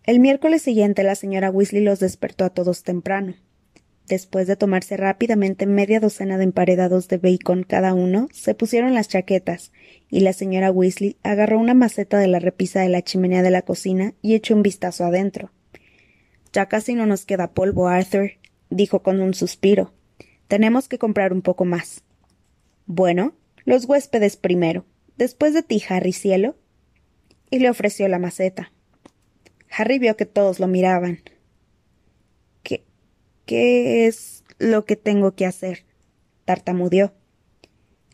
El 0.04 0.20
miércoles 0.20 0.62
siguiente 0.62 1.02
la 1.02 1.14
señora 1.14 1.50
Weasley 1.50 1.84
los 1.84 2.00
despertó 2.00 2.46
a 2.46 2.50
todos 2.50 2.82
temprano. 2.82 3.34
Después 4.08 4.46
de 4.46 4.56
tomarse 4.56 4.96
rápidamente 4.96 5.66
media 5.66 6.00
docena 6.00 6.38
de 6.38 6.44
emparedados 6.44 7.08
de 7.08 7.18
bacon 7.18 7.62
cada 7.62 7.92
uno, 7.92 8.28
se 8.32 8.54
pusieron 8.54 8.94
las 8.94 9.08
chaquetas, 9.08 9.70
y 10.08 10.20
la 10.20 10.32
señora 10.32 10.70
Weasley 10.70 11.16
agarró 11.22 11.58
una 11.58 11.74
maceta 11.74 12.18
de 12.18 12.26
la 12.26 12.38
repisa 12.38 12.80
de 12.80 12.88
la 12.88 13.02
chimenea 13.02 13.42
de 13.42 13.50
la 13.50 13.62
cocina 13.62 14.14
y 14.22 14.34
echó 14.34 14.54
un 14.54 14.62
vistazo 14.62 15.04
adentro. 15.04 15.50
Ya 16.54 16.66
casi 16.66 16.94
no 16.94 17.04
nos 17.04 17.26
queda 17.26 17.52
polvo, 17.52 17.88
Arthur, 17.88 18.32
dijo 18.70 19.02
con 19.02 19.20
un 19.20 19.34
suspiro. 19.34 19.92
Tenemos 20.46 20.88
que 20.88 20.98
comprar 20.98 21.34
un 21.34 21.42
poco 21.42 21.66
más. 21.66 22.02
Bueno, 22.86 23.34
los 23.64 23.84
huéspedes 23.84 24.38
primero. 24.38 24.86
Después 25.18 25.52
de 25.52 25.62
ti, 25.62 25.82
Harry 25.90 26.14
Cielo. 26.14 26.56
Y 27.50 27.58
le 27.58 27.68
ofreció 27.68 28.08
la 28.08 28.18
maceta. 28.18 28.72
Harry 29.70 29.98
vio 29.98 30.16
que 30.16 30.24
todos 30.24 30.60
lo 30.60 30.66
miraban. 30.66 31.20
¿Qué, 33.48 34.06
es 34.06 34.44
lo 34.58 34.84
que 34.84 34.94
tengo 34.94 35.32
que 35.32 35.46
hacer? 35.46 35.86
tartamudeó. 36.44 37.14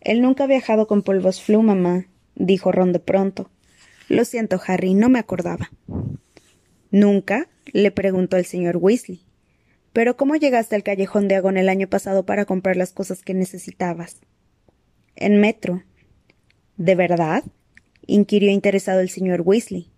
Él 0.00 0.22
nunca 0.22 0.44
ha 0.44 0.46
viajado 0.46 0.86
con 0.86 1.02
polvos 1.02 1.42
flu, 1.42 1.60
mamá, 1.60 2.06
dijo 2.36 2.70
Ron 2.70 2.92
de 2.92 3.00
pronto. 3.00 3.50
Lo 4.08 4.24
siento, 4.24 4.60
Harry, 4.64 4.94
no 4.94 5.08
me 5.08 5.18
acordaba. 5.18 5.72
¿Nunca? 6.92 7.48
le 7.72 7.90
preguntó 7.90 8.36
el 8.36 8.44
señor 8.44 8.76
Weasley. 8.76 9.22
¿Pero 9.92 10.16
cómo 10.16 10.36
llegaste 10.36 10.76
al 10.76 10.84
callejón 10.84 11.26
de 11.26 11.34
Agón 11.34 11.56
el 11.56 11.68
año 11.68 11.88
pasado 11.88 12.24
para 12.24 12.44
comprar 12.44 12.76
las 12.76 12.92
cosas 12.92 13.24
que 13.24 13.34
necesitabas? 13.34 14.20
En 15.16 15.40
metro. 15.40 15.82
¿De 16.76 16.94
verdad? 16.94 17.42
inquirió 18.06 18.52
interesado 18.52 19.00
el 19.00 19.10
señor 19.10 19.40
Weasley. 19.40 19.90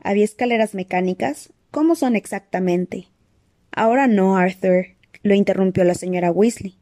¿Había 0.00 0.24
escaleras 0.24 0.74
mecánicas? 0.74 1.52
¿Cómo 1.70 1.94
son 1.94 2.16
exactamente? 2.16 3.11
Ahora 3.72 4.06
no, 4.06 4.36
Arthur, 4.36 4.86
lo 5.22 5.34
interrumpió 5.34 5.84
la 5.84 5.94
señora 5.94 6.30
Weasley. 6.30 6.76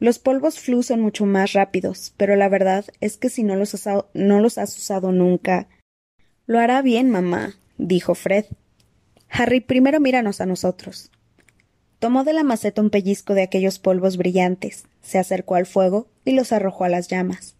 Los 0.00 0.18
polvos 0.18 0.60
flu 0.60 0.82
son 0.82 1.00
mucho 1.00 1.26
más 1.26 1.52
rápidos, 1.52 2.12
pero 2.16 2.36
la 2.36 2.48
verdad 2.48 2.84
es 3.00 3.16
que 3.16 3.30
si 3.30 3.42
no 3.42 3.56
los, 3.56 3.74
has, 4.58 4.76
usado 4.76 5.12
nunca. 5.12 5.68
Lo 6.46 6.58
hará 6.58 6.82
bien, 6.82 7.10
mamá, 7.10 7.56
dijo 7.78 8.14
Fred. 8.14 8.46
Harry, 9.28 9.60
primero 9.60 10.00
míranos 10.00 10.40
a 10.40 10.46
nosotros. 10.46 11.10
Tomó 11.98 12.22
de 12.22 12.32
la 12.32 12.44
maceta 12.44 12.80
un 12.80 12.90
pellizco 12.90 13.34
de 13.34 13.42
aquellos 13.42 13.78
polvos 13.78 14.16
brillantes, 14.16 14.84
se 15.02 15.18
acercó 15.18 15.56
al 15.56 15.66
fuego 15.66 16.08
y 16.24 16.32
los 16.32 16.52
arrojó 16.52 16.84
a 16.84 16.88
las 16.88 17.08
llamas. 17.08 17.56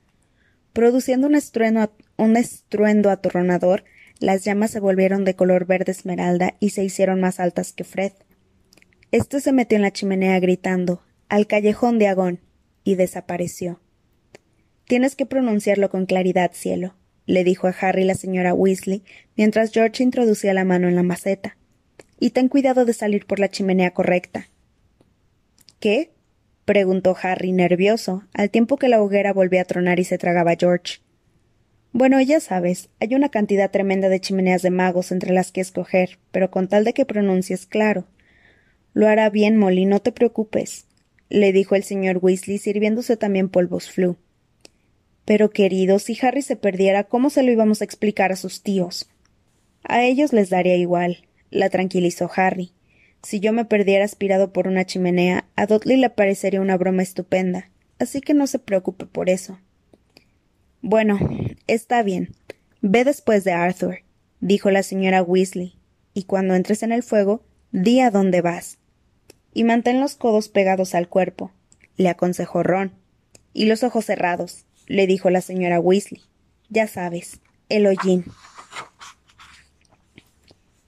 Produciendo 0.72 1.26
un 1.26 1.34
estruendo, 1.34 1.92
un 2.16 2.36
estruendo 2.36 3.10
atorronador, 3.10 3.84
las 4.20 4.44
llamas 4.44 4.70
se 4.70 4.80
volvieron 4.80 5.24
de 5.24 5.34
color 5.34 5.66
verde 5.66 5.90
esmeralda 5.90 6.54
y 6.60 6.70
se 6.70 6.84
hicieron 6.84 7.20
más 7.20 7.40
altas 7.40 7.72
que 7.72 7.82
Fred. 7.82 8.12
Este 9.10 9.40
se 9.40 9.52
metió 9.52 9.76
en 9.76 9.82
la 9.82 9.90
chimenea 9.90 10.38
gritando 10.38 11.02
Al 11.30 11.46
callejón 11.46 11.98
de 11.98 12.08
Agón. 12.08 12.40
y 12.84 12.94
desapareció. 12.94 13.80
Tienes 14.84 15.16
que 15.16 15.24
pronunciarlo 15.24 15.88
con 15.90 16.06
claridad, 16.06 16.52
cielo, 16.54 16.94
le 17.26 17.44
dijo 17.44 17.68
a 17.68 17.74
Harry 17.78 18.04
la 18.04 18.14
señora 18.14 18.54
Weasley 18.54 19.02
mientras 19.36 19.72
George 19.72 20.02
introducía 20.02 20.54
la 20.54 20.64
mano 20.64 20.88
en 20.88 20.94
la 20.94 21.02
maceta. 21.02 21.56
Y 22.20 22.30
ten 22.30 22.48
cuidado 22.48 22.84
de 22.84 22.92
salir 22.92 23.26
por 23.26 23.38
la 23.38 23.48
chimenea 23.48 23.92
correcta. 23.92 24.48
¿Qué? 25.80 26.10
preguntó 26.64 27.16
Harry, 27.22 27.52
nervioso, 27.52 28.24
al 28.34 28.50
tiempo 28.50 28.76
que 28.76 28.88
la 28.88 29.00
hoguera 29.00 29.32
volvía 29.32 29.62
a 29.62 29.66
tronar 29.66 30.00
y 30.00 30.04
se 30.04 30.18
tragaba 30.18 30.56
George. 30.58 31.00
Bueno, 31.92 32.20
ya 32.20 32.40
sabes, 32.40 32.90
hay 33.00 33.14
una 33.14 33.30
cantidad 33.30 33.70
tremenda 33.70 34.10
de 34.10 34.20
chimeneas 34.20 34.60
de 34.60 34.70
magos 34.70 35.12
entre 35.12 35.32
las 35.32 35.50
que 35.50 35.62
escoger, 35.62 36.18
pero 36.30 36.50
con 36.50 36.68
tal 36.68 36.84
de 36.84 36.92
que 36.92 37.06
pronuncies 37.06 37.66
claro. 37.66 38.06
Lo 38.94 39.08
hará 39.08 39.30
bien, 39.30 39.56
Molly, 39.56 39.84
no 39.84 40.00
te 40.00 40.12
preocupes, 40.12 40.86
le 41.28 41.52
dijo 41.52 41.74
el 41.74 41.82
señor 41.82 42.18
Weasley, 42.20 42.58
sirviéndose 42.58 43.16
también 43.16 43.48
polvos 43.48 43.90
flu. 43.90 44.16
Pero, 45.24 45.50
querido, 45.50 45.98
si 45.98 46.18
Harry 46.22 46.42
se 46.42 46.56
perdiera, 46.56 47.04
¿cómo 47.04 47.28
se 47.30 47.42
lo 47.42 47.52
íbamos 47.52 47.80
a 47.80 47.84
explicar 47.84 48.32
a 48.32 48.36
sus 48.36 48.62
tíos? 48.62 49.10
A 49.84 50.02
ellos 50.04 50.32
les 50.32 50.50
daría 50.50 50.76
igual, 50.76 51.18
la 51.50 51.68
tranquilizó 51.68 52.30
Harry. 52.34 52.72
Si 53.22 53.40
yo 53.40 53.52
me 53.52 53.64
perdiera 53.64 54.04
aspirado 54.04 54.52
por 54.52 54.68
una 54.68 54.86
chimenea, 54.86 55.44
a 55.56 55.66
Dudley 55.66 55.96
le 55.96 56.08
parecería 56.08 56.60
una 56.60 56.76
broma 56.76 57.02
estupenda, 57.02 57.70
así 57.98 58.20
que 58.20 58.32
no 58.32 58.46
se 58.46 58.58
preocupe 58.58 59.06
por 59.06 59.28
eso. 59.28 59.58
Bueno, 60.80 61.18
está 61.66 62.02
bien. 62.02 62.34
Ve 62.80 63.04
después 63.04 63.44
de 63.44 63.52
Arthur, 63.52 63.98
dijo 64.40 64.70
la 64.70 64.82
señora 64.82 65.22
Weasley, 65.22 65.74
y 66.14 66.22
cuando 66.22 66.54
entres 66.54 66.82
en 66.82 66.92
el 66.92 67.02
fuego, 67.02 67.42
di 67.72 68.00
a 68.00 68.10
dónde 68.10 68.40
vas. 68.40 68.78
Y 69.52 69.64
mantén 69.64 70.00
los 70.00 70.14
codos 70.14 70.48
pegados 70.48 70.94
al 70.94 71.08
cuerpo, 71.08 71.52
le 71.96 72.08
aconsejó 72.08 72.62
Ron. 72.62 72.92
Y 73.52 73.66
los 73.66 73.82
ojos 73.82 74.04
cerrados, 74.04 74.66
le 74.86 75.06
dijo 75.06 75.30
la 75.30 75.40
señora 75.40 75.80
Weasley. 75.80 76.22
Ya 76.68 76.86
sabes, 76.86 77.40
el 77.68 77.86
hollín. 77.86 78.24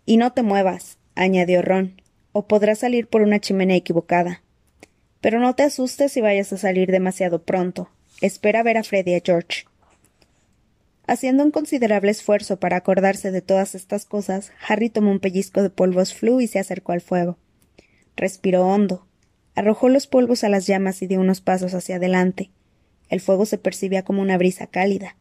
Y 0.06 0.16
no 0.16 0.32
te 0.32 0.42
muevas, 0.42 0.98
añadió 1.14 1.62
Ron, 1.62 2.00
o 2.32 2.46
podrás 2.46 2.80
salir 2.80 3.08
por 3.08 3.22
una 3.22 3.40
chimenea 3.40 3.76
equivocada. 3.76 4.42
Pero 5.20 5.40
no 5.40 5.54
te 5.54 5.64
asustes 5.64 6.12
si 6.12 6.20
vayas 6.20 6.52
a 6.52 6.58
salir 6.58 6.90
demasiado 6.90 7.42
pronto. 7.42 7.90
Espera 8.20 8.62
ver 8.62 8.78
a 8.78 8.82
Freddy 8.82 9.12
y 9.12 9.14
a 9.14 9.22
George. 9.24 9.64
Haciendo 11.10 11.42
un 11.42 11.50
considerable 11.50 12.12
esfuerzo 12.12 12.60
para 12.60 12.76
acordarse 12.76 13.32
de 13.32 13.42
todas 13.42 13.74
estas 13.74 14.04
cosas, 14.04 14.52
Harry 14.68 14.90
tomó 14.90 15.10
un 15.10 15.18
pellizco 15.18 15.60
de 15.60 15.68
polvos 15.68 16.14
flu 16.14 16.40
y 16.40 16.46
se 16.46 16.60
acercó 16.60 16.92
al 16.92 17.00
fuego. 17.00 17.36
Respiró 18.14 18.64
hondo. 18.68 19.08
Arrojó 19.56 19.88
los 19.88 20.06
polvos 20.06 20.44
a 20.44 20.48
las 20.48 20.68
llamas 20.68 21.02
y 21.02 21.08
dio 21.08 21.18
unos 21.18 21.40
pasos 21.40 21.74
hacia 21.74 21.96
adelante. 21.96 22.50
El 23.08 23.20
fuego 23.20 23.44
se 23.44 23.58
percibía 23.58 24.04
como 24.04 24.22
una 24.22 24.38
brisa 24.38 24.68
cálida. 24.68 25.16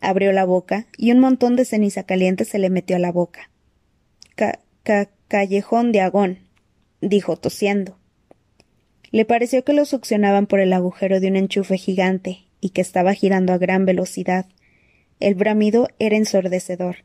Abrió 0.00 0.32
la 0.32 0.46
boca 0.46 0.86
y 0.96 1.12
un 1.12 1.18
montón 1.18 1.56
de 1.56 1.66
ceniza 1.66 2.04
caliente 2.04 2.46
se 2.46 2.58
le 2.58 2.70
metió 2.70 2.96
a 2.96 3.00
la 3.00 3.12
boca. 3.12 3.50
Ca, 4.34 4.60
ca 4.82 5.10
callejón 5.28 5.92
de 5.92 6.00
Agón, 6.00 6.38
dijo 7.02 7.36
tosiendo. 7.36 7.98
Le 9.10 9.26
pareció 9.26 9.62
que 9.62 9.74
lo 9.74 9.84
succionaban 9.84 10.46
por 10.46 10.58
el 10.58 10.72
agujero 10.72 11.20
de 11.20 11.28
un 11.28 11.36
enchufe 11.36 11.76
gigante 11.76 12.46
y 12.62 12.70
que 12.70 12.80
estaba 12.80 13.12
girando 13.12 13.52
a 13.52 13.58
gran 13.58 13.84
velocidad. 13.84 14.46
El 15.18 15.34
bramido 15.34 15.88
era 15.98 16.16
ensordecedor. 16.16 16.98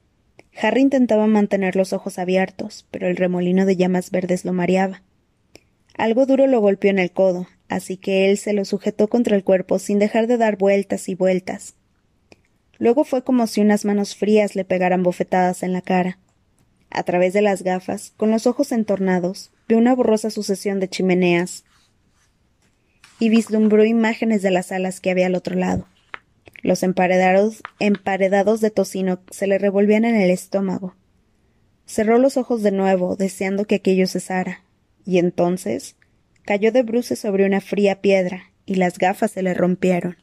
Harry 0.62 0.82
intentaba 0.82 1.28
mantener 1.28 1.76
los 1.76 1.94
ojos 1.94 2.20
abiertos, 2.20 2.86
pero 2.92 3.08
el 3.08 3.16
remolino 3.16 3.66
de 3.66 3.78
llamas 3.78 4.12
verdes 4.12 4.44
lo 4.44 4.52
mareaba. 4.52 5.02
Algo 5.96 6.26
duro 6.26 6.48
lo 6.48 6.60
golpeó 6.60 6.90
en 6.90 7.00
el 7.00 7.12
codo, 7.12 7.48
así 7.70 7.96
que 7.96 8.30
él 8.30 8.38
se 8.38 8.54
lo 8.54 8.66
sujetó 8.66 9.08
contra 9.08 9.36
el 9.36 9.44
cuerpo 9.44 9.80
sin 9.80 10.00
dejar 10.00 10.28
de 10.28 10.38
dar 10.38 10.58
vueltas 10.58 11.08
y 11.08 11.16
vueltas. 11.16 11.76
Luego 12.78 13.04
fue 13.04 13.24
como 13.24 13.48
si 13.48 13.62
unas 13.62 13.86
manos 13.86 14.16
frías 14.16 14.56
le 14.56 14.66
pegaran 14.66 15.04
bofetadas 15.04 15.64
en 15.64 15.72
la 15.72 15.82
cara. 15.82 16.18
A 16.90 17.04
través 17.04 17.32
de 17.32 17.42
las 17.42 17.64
gafas, 17.64 18.14
con 18.18 18.32
los 18.32 18.48
ojos 18.48 18.74
entornados, 18.74 19.52
vio 19.70 19.78
una 19.78 19.96
borrosa 19.96 20.30
sucesión 20.32 20.80
de 20.82 20.90
chimeneas 20.90 21.64
y 23.20 23.30
vislumbró 23.30 23.86
imágenes 23.86 24.42
de 24.42 24.52
las 24.52 24.72
alas 24.72 25.00
que 25.00 25.12
había 25.12 25.28
al 25.28 25.36
otro 25.36 25.56
lado. 25.56 25.88
Los 26.62 26.84
emparedados, 26.84 27.64
emparedados 27.80 28.62
de 28.62 28.70
tocino 28.70 29.22
se 29.32 29.48
le 29.48 29.58
revolvían 29.58 30.06
en 30.06 30.16
el 30.16 30.30
estómago. 30.30 30.96
Cerró 31.86 32.20
los 32.20 32.38
ojos 32.38 32.62
de 32.62 32.72
nuevo, 32.72 33.16
deseando 33.16 33.66
que 33.66 33.76
aquello 33.76 34.08
cesara, 34.08 34.64
y 35.06 35.18
entonces 35.18 35.96
cayó 36.44 36.72
de 36.72 36.84
bruces 36.84 37.20
sobre 37.20 37.46
una 37.46 37.62
fría 37.62 38.02
piedra, 38.02 38.52
y 38.66 38.76
las 38.76 38.98
gafas 38.98 39.32
se 39.32 39.42
le 39.42 39.54
rompieron. 39.54 40.18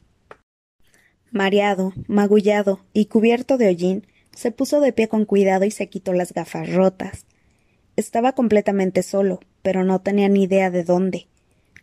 Mareado, 1.31 1.93
magullado 2.07 2.85
y 2.93 3.05
cubierto 3.05 3.57
de 3.57 3.67
hollín, 3.67 4.07
se 4.33 4.51
puso 4.51 4.79
de 4.79 4.93
pie 4.93 5.09
con 5.09 5.25
cuidado 5.25 5.65
y 5.65 5.71
se 5.71 5.89
quitó 5.89 6.13
las 6.13 6.33
gafas 6.33 6.73
rotas. 6.73 7.25
Estaba 7.97 8.31
completamente 8.31 9.03
solo, 9.03 9.41
pero 9.61 9.83
no 9.83 10.01
tenía 10.01 10.29
ni 10.29 10.43
idea 10.43 10.71
de 10.71 10.83
dónde. 10.83 11.27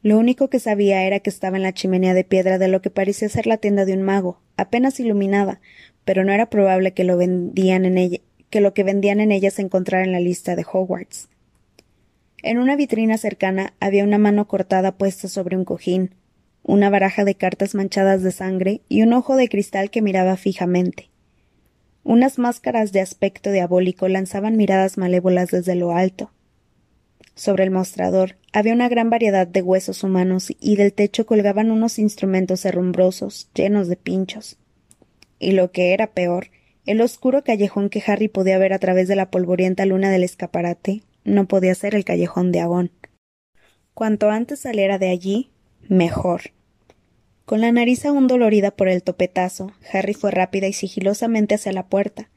Lo 0.06 0.18
único 0.18 0.48
que 0.48 0.60
sabía 0.60 1.02
era 1.02 1.18
que 1.18 1.30
estaba 1.30 1.56
en 1.56 1.64
la 1.64 1.72
chimenea 1.72 2.14
de 2.14 2.22
piedra 2.22 2.58
de 2.58 2.68
lo 2.68 2.80
que 2.80 2.90
parecía 2.90 3.28
ser 3.28 3.48
la 3.48 3.56
tienda 3.56 3.84
de 3.84 3.92
un 3.92 4.02
mago, 4.02 4.40
apenas 4.56 5.00
iluminada, 5.00 5.60
pero 6.04 6.22
no 6.22 6.30
era 6.30 6.48
probable 6.48 6.92
que 6.92 7.02
lo 7.02 7.16
vendían 7.16 7.84
en 7.84 7.98
ella, 7.98 8.20
que 8.48 8.60
lo 8.60 8.72
que 8.72 8.84
vendían 8.84 9.18
en 9.18 9.32
ella 9.32 9.50
se 9.50 9.62
encontrara 9.62 10.04
en 10.04 10.12
la 10.12 10.20
lista 10.20 10.54
de 10.54 10.64
Hogwarts. 10.64 11.28
En 12.44 12.58
una 12.58 12.76
vitrina 12.76 13.18
cercana 13.18 13.74
había 13.80 14.04
una 14.04 14.18
mano 14.18 14.46
cortada 14.46 14.96
puesta 14.96 15.26
sobre 15.26 15.56
un 15.56 15.64
cojín, 15.64 16.14
una 16.62 16.88
baraja 16.88 17.24
de 17.24 17.34
cartas 17.34 17.74
manchadas 17.74 18.22
de 18.22 18.30
sangre 18.30 18.82
y 18.88 19.02
un 19.02 19.12
ojo 19.12 19.34
de 19.34 19.48
cristal 19.48 19.90
que 19.90 20.02
miraba 20.02 20.36
fijamente. 20.36 21.10
Unas 22.04 22.38
máscaras 22.38 22.92
de 22.92 23.00
aspecto 23.00 23.50
diabólico 23.50 24.06
lanzaban 24.06 24.56
miradas 24.56 24.98
malévolas 24.98 25.50
desde 25.50 25.74
lo 25.74 25.90
alto. 25.90 26.30
Sobre 27.36 27.64
el 27.64 27.70
mostrador 27.70 28.36
había 28.54 28.72
una 28.72 28.88
gran 28.88 29.10
variedad 29.10 29.46
de 29.46 29.60
huesos 29.60 30.02
humanos 30.02 30.48
y 30.58 30.76
del 30.76 30.94
techo 30.94 31.26
colgaban 31.26 31.70
unos 31.70 31.98
instrumentos 31.98 32.64
herrumbrosos, 32.64 33.50
llenos 33.54 33.88
de 33.88 33.96
pinchos. 33.96 34.56
Y 35.38 35.52
lo 35.52 35.70
que 35.70 35.92
era 35.92 36.08
peor, 36.08 36.48
el 36.86 37.02
oscuro 37.02 37.44
callejón 37.44 37.90
que 37.90 38.02
Harry 38.06 38.28
podía 38.28 38.56
ver 38.56 38.72
a 38.72 38.78
través 38.78 39.06
de 39.06 39.16
la 39.16 39.30
polvorienta 39.30 39.84
luna 39.84 40.10
del 40.10 40.24
escaparate 40.24 41.02
no 41.24 41.46
podía 41.46 41.74
ser 41.74 41.94
el 41.94 42.06
callejón 42.06 42.52
de 42.52 42.60
Agón. 42.60 42.90
Cuanto 43.92 44.30
antes 44.30 44.60
saliera 44.60 44.98
de 44.98 45.10
allí, 45.10 45.50
mejor. 45.88 46.52
Con 47.44 47.60
la 47.60 47.70
nariz 47.70 48.06
aún 48.06 48.28
dolorida 48.28 48.70
por 48.70 48.88
el 48.88 49.02
topetazo, 49.02 49.72
Harry 49.92 50.14
fue 50.14 50.30
rápida 50.30 50.68
y 50.68 50.72
sigilosamente 50.72 51.56
hacia 51.56 51.72
la 51.72 51.86
puerta, 51.86 52.30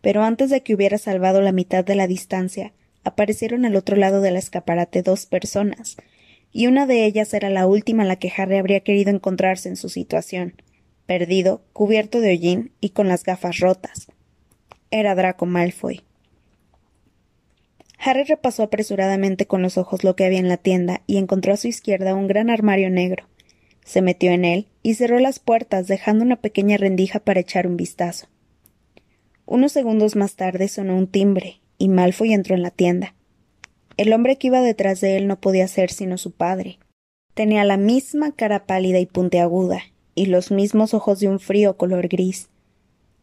pero 0.00 0.22
antes 0.22 0.48
de 0.48 0.62
que 0.62 0.74
hubiera 0.74 0.96
salvado 0.96 1.42
la 1.42 1.52
mitad 1.52 1.84
de 1.84 1.94
la 1.94 2.06
distancia, 2.06 2.72
aparecieron 3.06 3.64
al 3.64 3.76
otro 3.76 3.96
lado 3.96 4.20
del 4.20 4.36
escaparate 4.36 5.02
dos 5.02 5.26
personas, 5.26 5.96
y 6.50 6.66
una 6.66 6.86
de 6.86 7.04
ellas 7.04 7.32
era 7.34 7.50
la 7.50 7.66
última 7.66 8.02
a 8.02 8.06
la 8.06 8.16
que 8.16 8.32
Harry 8.36 8.56
habría 8.56 8.80
querido 8.80 9.10
encontrarse 9.10 9.68
en 9.68 9.76
su 9.76 9.88
situación, 9.88 10.60
perdido, 11.06 11.62
cubierto 11.72 12.20
de 12.20 12.30
hollín 12.30 12.72
y 12.80 12.90
con 12.90 13.06
las 13.06 13.22
gafas 13.22 13.60
rotas. 13.60 14.08
Era 14.90 15.14
Draco 15.14 15.46
Malfoy. 15.46 16.02
Harry 17.98 18.24
repasó 18.24 18.64
apresuradamente 18.64 19.46
con 19.46 19.62
los 19.62 19.78
ojos 19.78 20.02
lo 20.02 20.16
que 20.16 20.24
había 20.24 20.40
en 20.40 20.48
la 20.48 20.56
tienda 20.56 21.02
y 21.06 21.18
encontró 21.18 21.52
a 21.54 21.56
su 21.56 21.68
izquierda 21.68 22.14
un 22.14 22.26
gran 22.26 22.50
armario 22.50 22.90
negro. 22.90 23.28
Se 23.84 24.02
metió 24.02 24.32
en 24.32 24.44
él 24.44 24.66
y 24.82 24.94
cerró 24.94 25.20
las 25.20 25.38
puertas, 25.38 25.86
dejando 25.86 26.24
una 26.24 26.36
pequeña 26.36 26.76
rendija 26.76 27.20
para 27.20 27.40
echar 27.40 27.68
un 27.68 27.76
vistazo. 27.76 28.26
Unos 29.44 29.70
segundos 29.70 30.16
más 30.16 30.34
tarde 30.34 30.66
sonó 30.66 30.96
un 30.96 31.06
timbre, 31.06 31.60
y 31.78 31.88
Malfoy 31.88 32.32
entró 32.32 32.54
en 32.54 32.62
la 32.62 32.70
tienda. 32.70 33.14
El 33.96 34.12
hombre 34.12 34.36
que 34.36 34.48
iba 34.48 34.60
detrás 34.60 35.00
de 35.00 35.16
él 35.16 35.26
no 35.26 35.40
podía 35.40 35.68
ser 35.68 35.90
sino 35.90 36.18
su 36.18 36.32
padre. 36.32 36.78
Tenía 37.34 37.64
la 37.64 37.76
misma 37.76 38.32
cara 38.32 38.66
pálida 38.66 38.98
y 38.98 39.06
puntiaguda, 39.06 39.82
y 40.14 40.26
los 40.26 40.50
mismos 40.50 40.94
ojos 40.94 41.20
de 41.20 41.28
un 41.28 41.40
frío 41.40 41.76
color 41.76 42.08
gris. 42.08 42.48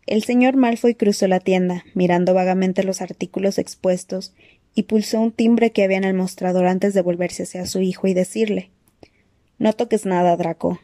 El 0.05 0.23
señor 0.23 0.55
Malfoy 0.55 0.95
cruzó 0.95 1.27
la 1.27 1.39
tienda, 1.39 1.85
mirando 1.93 2.33
vagamente 2.33 2.83
los 2.83 3.01
artículos 3.01 3.57
expuestos, 3.57 4.33
y 4.75 4.83
pulsó 4.83 5.21
un 5.21 5.31
timbre 5.31 5.71
que 5.71 5.83
había 5.83 5.97
en 5.97 6.03
el 6.03 6.13
mostrador 6.13 6.65
antes 6.65 6.93
de 6.93 7.01
volverse 7.01 7.43
hacia 7.43 7.65
su 7.65 7.81
hijo 7.81 8.07
y 8.07 8.13
decirle 8.13 8.71
No 9.59 9.73
toques 9.73 10.05
nada, 10.05 10.35
Draco. 10.35 10.79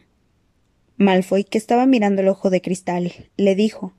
Malfoy, 0.96 1.44
que 1.44 1.58
estaba 1.58 1.86
mirando 1.86 2.22
el 2.22 2.28
ojo 2.28 2.50
de 2.50 2.60
cristal, 2.60 3.12
le 3.36 3.54
dijo 3.54 3.92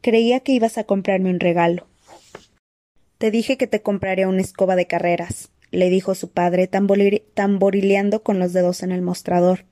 Creía 0.00 0.40
que 0.40 0.52
ibas 0.52 0.78
a 0.78 0.84
comprarme 0.84 1.30
un 1.30 1.40
regalo. 1.40 1.86
Te 3.18 3.32
dije 3.32 3.56
que 3.56 3.66
te 3.66 3.82
compraría 3.82 4.28
una 4.28 4.40
escoba 4.40 4.76
de 4.76 4.86
carreras, 4.86 5.50
le 5.72 5.90
dijo 5.90 6.14
su 6.14 6.30
padre, 6.30 6.68
tamborileando 6.68 8.22
con 8.22 8.38
los 8.38 8.52
dedos 8.52 8.84
en 8.84 8.92
el 8.92 9.02
mostrador. 9.02 9.64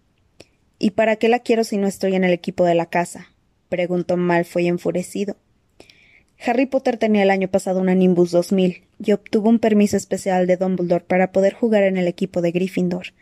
¿Y 0.81 0.91
para 0.91 1.15
qué 1.15 1.29
la 1.29 1.39
quiero 1.39 1.63
si 1.63 1.77
no 1.77 1.87
estoy 1.87 2.17
en 2.17 2.25
el 2.25 2.33
equipo 2.33 2.65
de 2.65 2.75
la 2.75 2.87
casa? 2.87 3.29
preguntó 3.69 4.17
Malfoy 4.17 4.67
enfurecido. 4.67 5.37
Harry 6.45 6.67
Potter 6.67 6.99
tenía 6.99 7.23
el 7.23 7.31
año 7.31 7.49
pasado 7.49 7.81
una 7.81 7.95
Nimbus 7.95 8.33
2000 8.33 8.83
y 8.99 9.13
obtuvo 9.13 9.49
un 9.49 9.61
permiso 9.61 9.97
especial 9.97 10.49
de 10.49 10.57
Dumbledore 10.57 11.05
para 11.05 11.31
poder 11.31 11.55
jugar 11.55 11.85
en 11.85 11.97
el 11.97 12.09
equipo 12.09 12.43
de 12.43 12.51
Gryffindor. 12.51 13.15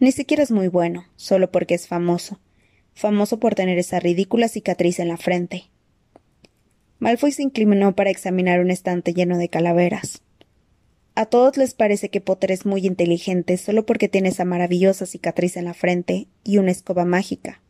Ni 0.00 0.10
siquiera 0.10 0.42
es 0.42 0.50
muy 0.50 0.66
bueno, 0.66 1.06
solo 1.14 1.52
porque 1.52 1.74
es 1.74 1.86
famoso. 1.86 2.40
Famoso 2.94 3.38
por 3.38 3.54
tener 3.54 3.78
esa 3.78 4.00
ridícula 4.00 4.48
cicatriz 4.48 4.98
en 4.98 5.08
la 5.08 5.16
frente. 5.16 5.70
Malfoy 7.00 7.30
se 7.30 7.42
inclinó 7.42 7.94
para 7.94 8.10
examinar 8.10 8.60
un 8.60 8.70
estante 8.70 9.14
lleno 9.14 9.38
de 9.38 9.48
calaveras. 9.48 10.22
A 11.14 11.26
todos 11.26 11.56
les 11.56 11.74
parece 11.74 12.10
que 12.10 12.20
Potter 12.20 12.52
es 12.52 12.66
muy 12.66 12.86
inteligente 12.86 13.56
solo 13.56 13.86
porque 13.86 14.08
tiene 14.08 14.30
esa 14.30 14.44
maravillosa 14.44 15.06
cicatriz 15.06 15.56
en 15.56 15.64
la 15.64 15.74
frente 15.74 16.26
y 16.44 16.58
una 16.58 16.70
escoba 16.72 17.04
mágica. 17.04 17.60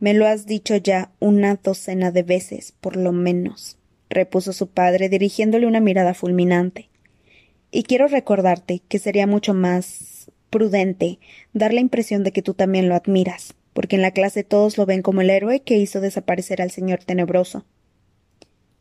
Me 0.00 0.14
lo 0.14 0.26
has 0.26 0.46
dicho 0.46 0.76
ya 0.76 1.10
una 1.18 1.56
docena 1.56 2.10
de 2.10 2.22
veces, 2.22 2.72
por 2.80 2.96
lo 2.96 3.12
menos, 3.12 3.78
repuso 4.10 4.52
su 4.52 4.68
padre, 4.68 5.08
dirigiéndole 5.08 5.66
una 5.66 5.80
mirada 5.80 6.12
fulminante. 6.12 6.88
Y 7.70 7.82
quiero 7.82 8.06
recordarte 8.06 8.82
que 8.88 8.98
sería 8.98 9.26
mucho 9.26 9.54
más 9.54 10.30
prudente 10.50 11.18
dar 11.52 11.74
la 11.74 11.80
impresión 11.80 12.22
de 12.22 12.32
que 12.32 12.42
tú 12.42 12.54
también 12.54 12.88
lo 12.88 12.94
admiras, 12.94 13.54
porque 13.72 13.96
en 13.96 14.02
la 14.02 14.10
clase 14.10 14.44
todos 14.44 14.78
lo 14.78 14.86
ven 14.86 15.02
como 15.02 15.20
el 15.20 15.30
héroe 15.30 15.60
que 15.60 15.78
hizo 15.78 16.00
desaparecer 16.00 16.62
al 16.62 16.70
señor 16.70 17.04
tenebroso. 17.04 17.64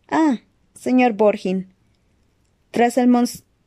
Ah, 0.09 0.37
señor 0.75 1.13
Borgin. 1.13 1.73
Tras 2.69 2.97
el, 2.97 3.11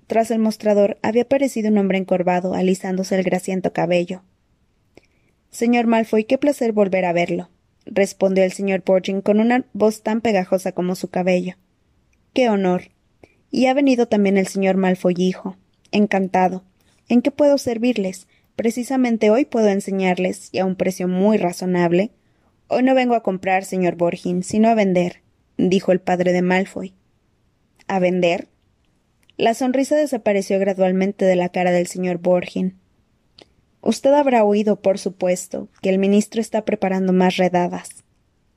tras 0.06 0.30
el 0.30 0.38
mostrador 0.38 0.98
había 1.02 1.22
aparecido 1.22 1.68
un 1.70 1.78
hombre 1.78 1.98
encorvado, 1.98 2.54
alisándose 2.54 3.16
el 3.16 3.24
grasiento 3.24 3.72
cabello. 3.72 4.22
Señor 5.50 5.86
Malfoy, 5.86 6.24
qué 6.24 6.38
placer 6.38 6.72
volver 6.72 7.06
a 7.06 7.12
verlo, 7.12 7.50
respondió 7.86 8.44
el 8.44 8.52
señor 8.52 8.82
Borgin 8.84 9.20
con 9.20 9.40
una 9.40 9.64
voz 9.72 10.02
tan 10.02 10.20
pegajosa 10.20 10.72
como 10.72 10.94
su 10.94 11.08
cabello. 11.08 11.54
Qué 12.34 12.48
honor. 12.48 12.90
Y 13.50 13.66
ha 13.66 13.74
venido 13.74 14.06
también 14.06 14.36
el 14.36 14.46
señor 14.46 14.76
Malfoy 14.76 15.14
hijo. 15.16 15.56
Encantado. 15.90 16.62
¿En 17.08 17.22
qué 17.22 17.30
puedo 17.30 17.58
servirles? 17.58 18.28
Precisamente 18.54 19.30
hoy 19.30 19.44
puedo 19.44 19.68
enseñarles, 19.68 20.50
y 20.52 20.58
a 20.58 20.66
un 20.66 20.76
precio 20.76 21.08
muy 21.08 21.38
razonable. 21.38 22.10
Hoy 22.68 22.82
no 22.82 22.94
vengo 22.94 23.14
a 23.14 23.22
comprar, 23.22 23.64
señor 23.64 23.96
Borgin, 23.96 24.42
sino 24.42 24.68
a 24.68 24.74
vender 24.74 25.22
dijo 25.58 25.92
el 25.92 26.00
padre 26.00 26.32
de 26.32 26.40
Malfoy. 26.40 26.94
¿A 27.86 27.98
vender? 27.98 28.48
La 29.36 29.54
sonrisa 29.54 29.96
desapareció 29.96 30.58
gradualmente 30.58 31.24
de 31.24 31.36
la 31.36 31.50
cara 31.50 31.70
del 31.70 31.86
señor 31.86 32.18
Borgin. 32.18 32.78
Usted 33.80 34.12
habrá 34.12 34.44
oído, 34.44 34.80
por 34.80 34.98
supuesto, 34.98 35.68
que 35.82 35.90
el 35.90 35.98
ministro 35.98 36.40
está 36.40 36.64
preparando 36.64 37.12
más 37.12 37.36
redadas. 37.36 38.04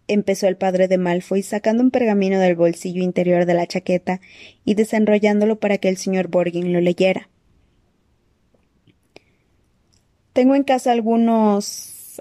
Empezó 0.07 0.47
el 0.47 0.57
padre 0.57 0.87
de 0.87 0.97
Malfoy 0.97 1.43
sacando 1.43 1.83
un 1.83 1.91
pergamino 1.91 2.39
del 2.39 2.55
bolsillo 2.55 3.03
interior 3.03 3.45
de 3.45 3.53
la 3.53 3.67
chaqueta 3.67 4.19
y 4.65 4.73
desenrollándolo 4.73 5.59
para 5.59 5.77
que 5.77 5.89
el 5.89 5.97
señor 5.97 6.27
Borgin 6.27 6.73
lo 6.73 6.81
leyera. 6.81 7.29
Tengo 10.33 10.55
en 10.55 10.63
casa 10.63 10.91
algunos 10.91 12.19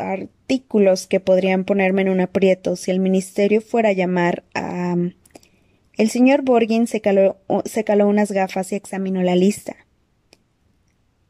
artículos 0.50 1.06
que 1.06 1.20
podrían 1.20 1.64
ponerme 1.64 2.02
en 2.02 2.08
un 2.08 2.20
aprieto 2.20 2.74
si 2.74 2.90
el 2.90 2.98
ministerio 2.98 3.60
fuera 3.60 3.90
a 3.90 3.92
llamar 3.92 4.42
a. 4.52 4.96
El 5.96 6.10
señor 6.10 6.42
Borgin 6.42 6.88
se 6.88 7.00
caló, 7.00 7.36
se 7.64 7.84
caló 7.84 8.08
unas 8.08 8.32
gafas 8.32 8.72
y 8.72 8.74
examinó 8.74 9.22
la 9.22 9.36
lista. 9.36 9.76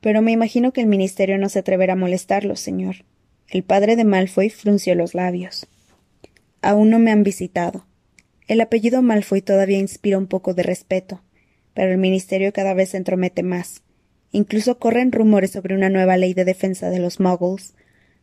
Pero 0.01 0.23
me 0.23 0.33
imagino 0.33 0.73
que 0.73 0.81
el 0.81 0.87
ministerio 0.87 1.37
no 1.37 1.51
se 1.51 1.59
atreverá 1.59 1.93
a 1.93 1.97
molestarlo, 1.97 2.57
señor. 2.57 3.05
El 3.49 3.63
padre 3.63 3.95
de 3.95 4.05
Malfoy 4.05 4.49
frunció 4.49 4.95
los 4.95 5.15
labios. 5.15 5.67
Aún 6.63 6.89
no 6.89 6.99
me 6.99 7.11
han 7.11 7.23
visitado. 7.23 7.85
El 8.49 8.63
apellido 8.63 9.03
Malfoy 9.03 9.43
todavía 9.43 9.79
inspira 9.79 10.17
un 10.17 10.29
poco 10.29 10.55
de 10.55 10.63
respeto, 10.63 11.23
pero 11.75 11.93
el 11.93 11.99
ministerio 11.99 12.55
cada 12.55 12.73
vez 12.73 12.91
se 12.91 12.97
entromete 12.97 13.43
más. 13.43 13.83
Incluso 14.33 14.79
corren 14.79 15.13
rumores 15.13 15.51
sobre 15.51 15.75
una 15.75 15.91
nueva 15.91 16.17
ley 16.17 16.33
de 16.33 16.47
defensa 16.47 16.89
de 16.89 17.01
los 17.01 17.21
muggles, 17.21 17.75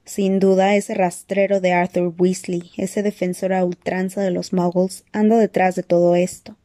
sin 0.08 0.39
duda, 0.39 0.76
ese 0.78 0.93
rastrero 0.93 1.60
de 1.60 1.74
Arthur 1.74 2.13
Weasley, 2.17 2.72
ese 2.78 3.04
defensor 3.04 3.52
a 3.52 3.65
ultranza 3.65 4.22
de 4.22 4.32
los 4.32 4.54
muggles, 4.54 5.04
anda 5.12 5.38
detrás 5.38 5.76
de 5.76 5.84
todo 5.84 6.15
esto. 6.15 6.56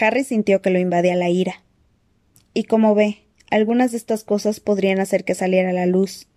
Harry 0.00 0.22
sintió 0.22 0.62
que 0.62 0.70
lo 0.70 0.78
invadía 0.78 1.16
la 1.16 1.28
ira. 1.28 1.64
Y 2.54 2.64
como 2.64 2.94
ve, 2.94 3.24
algunas 3.50 3.90
de 3.90 3.96
estas 3.96 4.22
cosas 4.22 4.60
podrían 4.60 5.00
hacer 5.00 5.24
que 5.24 5.34
saliera 5.34 5.70
a 5.70 5.72
la 5.72 5.86
luz. 5.86 6.28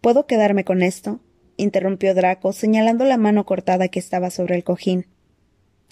¿Puedo 0.00 0.26
quedarme 0.26 0.64
con 0.64 0.82
esto? 0.82 1.20
interrumpió 1.58 2.14
Draco, 2.14 2.54
señalando 2.54 3.04
la 3.04 3.18
mano 3.18 3.44
cortada 3.44 3.88
que 3.88 3.98
estaba 3.98 4.30
sobre 4.30 4.56
el 4.56 4.64
cojín. 4.64 5.06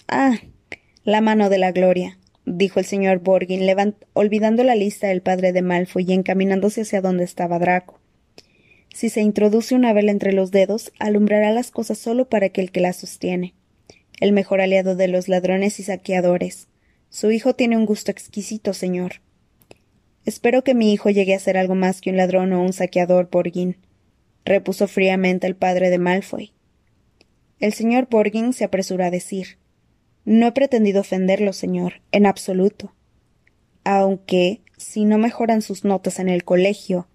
Ah, 0.07 0.39
la 1.03 1.21
mano 1.21 1.51
de 1.51 1.59
la 1.59 1.71
gloria, 1.71 2.17
dijo 2.45 2.79
el 2.79 2.85
señor 2.85 3.19
Borgin, 3.19 3.69
olvidando 4.13 4.63
la 4.63 4.73
lista 4.73 5.09
del 5.09 5.21
padre 5.21 5.53
de 5.53 5.61
Malfoy 5.61 6.05
y 6.07 6.13
encaminándose 6.13 6.81
hacia 6.81 7.01
donde 7.01 7.23
estaba 7.23 7.59
Draco. 7.59 8.00
Si 8.93 9.09
se 9.09 9.21
introduce 9.21 9.73
una 9.73 9.93
vela 9.93 10.11
entre 10.11 10.33
los 10.33 10.51
dedos, 10.51 10.91
alumbrará 10.99 11.51
las 11.51 11.71
cosas 11.71 11.97
solo 11.97 12.27
para 12.27 12.47
aquel 12.47 12.71
que 12.71 12.81
las 12.81 12.97
sostiene. 12.97 13.53
El 14.19 14.33
mejor 14.33 14.61
aliado 14.61 14.95
de 14.95 15.07
los 15.07 15.27
ladrones 15.27 15.79
y 15.79 15.83
saqueadores. 15.83 16.67
Su 17.09 17.31
hijo 17.31 17.55
tiene 17.55 17.77
un 17.77 17.85
gusto 17.85 18.11
exquisito, 18.11 18.73
señor. 18.73 19.21
Espero 20.25 20.63
que 20.63 20.75
mi 20.75 20.93
hijo 20.93 21.09
llegue 21.09 21.33
a 21.33 21.39
ser 21.39 21.57
algo 21.57 21.73
más 21.73 22.01
que 22.01 22.11
un 22.11 22.17
ladrón 22.17 22.53
o 22.53 22.61
un 22.61 22.73
saqueador, 22.73 23.29
Borgin, 23.31 23.77
repuso 24.45 24.87
fríamente 24.87 25.47
el 25.47 25.55
padre 25.55 25.89
de 25.89 25.97
Malfoy. 25.97 26.51
El 27.59 27.73
señor 27.73 28.07
Borgin 28.09 28.53
se 28.53 28.63
apresuró 28.63 29.03
a 29.03 29.11
decir 29.11 29.57
No 30.25 30.47
he 30.47 30.51
pretendido 30.51 31.01
ofenderlo, 31.01 31.53
señor, 31.53 32.01
en 32.11 32.25
absoluto. 32.25 32.93
Aunque, 33.83 34.61
si 34.77 35.05
no 35.05 35.17
mejoran 35.17 35.61
sus 35.61 35.83
notas 35.83 36.19
en 36.19 36.29
el 36.29 36.43
colegio, 36.43 37.07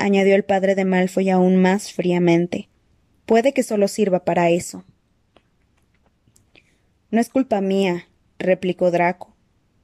añadió 0.00 0.34
el 0.34 0.44
padre 0.44 0.74
de 0.74 0.84
Malfoy 0.84 1.30
aún 1.30 1.56
más 1.56 1.92
fríamente. 1.92 2.68
Puede 3.26 3.52
que 3.52 3.62
solo 3.62 3.88
sirva 3.88 4.24
para 4.24 4.50
eso. 4.50 4.84
No 7.10 7.20
es 7.20 7.28
culpa 7.28 7.60
mía, 7.60 8.06
replicó 8.38 8.90
Draco. 8.90 9.34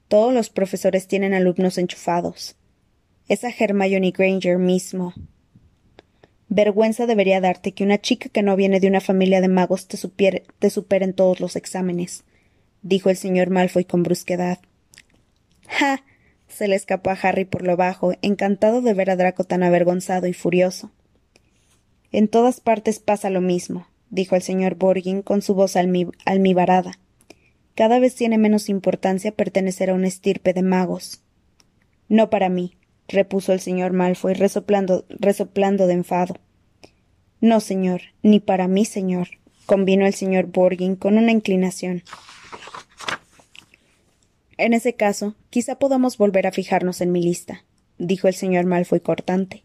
Todos 0.08 0.32
los 0.32 0.50
profesores 0.50 1.08
tienen 1.08 1.34
alumnos 1.34 1.78
enchufados. 1.78 2.56
Esa 3.28 3.50
Hermione 3.50 4.12
Granger 4.12 4.58
mismo. 4.58 5.14
Vergüenza 6.48 7.06
debería 7.06 7.40
darte 7.40 7.72
que 7.72 7.82
una 7.82 8.00
chica 8.00 8.28
que 8.28 8.42
no 8.42 8.54
viene 8.54 8.78
de 8.78 8.86
una 8.86 9.00
familia 9.00 9.40
de 9.40 9.48
magos 9.48 9.88
te, 9.88 9.98
te 10.58 10.70
supere 10.70 11.04
en 11.04 11.12
todos 11.12 11.40
los 11.40 11.56
exámenes, 11.56 12.22
dijo 12.82 13.10
el 13.10 13.16
señor 13.16 13.50
Malfoy 13.50 13.84
con 13.84 14.04
brusquedad. 14.04 14.60
¡Ja! 15.66 16.05
Se 16.56 16.68
le 16.68 16.74
escapó 16.74 17.10
a 17.10 17.18
Harry 17.22 17.44
por 17.44 17.62
lo 17.62 17.76
bajo, 17.76 18.14
encantado 18.22 18.80
de 18.80 18.94
ver 18.94 19.10
a 19.10 19.16
Draco 19.16 19.44
tan 19.44 19.62
avergonzado 19.62 20.26
y 20.26 20.32
furioso. 20.32 20.90
En 22.12 22.28
todas 22.28 22.60
partes 22.60 22.98
pasa 22.98 23.28
lo 23.28 23.42
mismo, 23.42 23.86
dijo 24.08 24.36
el 24.36 24.42
señor 24.42 24.76
Borgin 24.76 25.20
con 25.20 25.42
su 25.42 25.54
voz 25.54 25.76
almibarada. 25.76 26.98
Cada 27.74 27.98
vez 27.98 28.14
tiene 28.14 28.38
menos 28.38 28.70
importancia 28.70 29.32
pertenecer 29.32 29.90
a 29.90 29.94
una 29.94 30.08
estirpe 30.08 30.54
de 30.54 30.62
magos. 30.62 31.20
No 32.08 32.30
para 32.30 32.48
mí, 32.48 32.76
repuso 33.06 33.52
el 33.52 33.60
señor 33.60 33.92
Malfoy, 33.92 34.32
resoplando, 34.32 35.04
resoplando 35.10 35.86
de 35.86 35.92
enfado. 35.92 36.36
No, 37.42 37.60
señor, 37.60 38.00
ni 38.22 38.40
para 38.40 38.66
mí, 38.66 38.86
señor, 38.86 39.28
convino 39.66 40.06
el 40.06 40.14
señor 40.14 40.46
Borgin 40.46 40.96
con 40.96 41.18
una 41.18 41.32
inclinación. 41.32 42.02
En 44.58 44.72
ese 44.72 44.94
caso, 44.94 45.34
quizá 45.50 45.78
podamos 45.78 46.16
volver 46.16 46.46
a 46.46 46.52
fijarnos 46.52 47.00
en 47.00 47.12
mi 47.12 47.22
lista, 47.22 47.64
dijo 47.98 48.28
el 48.28 48.34
señor 48.34 48.64
Malfoy 48.64 49.00
cortante. 49.00 49.64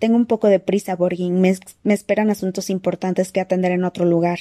Tengo 0.00 0.16
un 0.16 0.26
poco 0.26 0.48
de 0.48 0.60
prisa, 0.60 0.96
Borgin. 0.96 1.40
Me, 1.40 1.54
esperan 1.94 2.30
asuntos 2.30 2.70
importantes 2.70 3.32
que 3.32 3.40
atender 3.40 3.72
en 3.72 3.84
otro 3.84 4.06
lugar. 4.06 4.38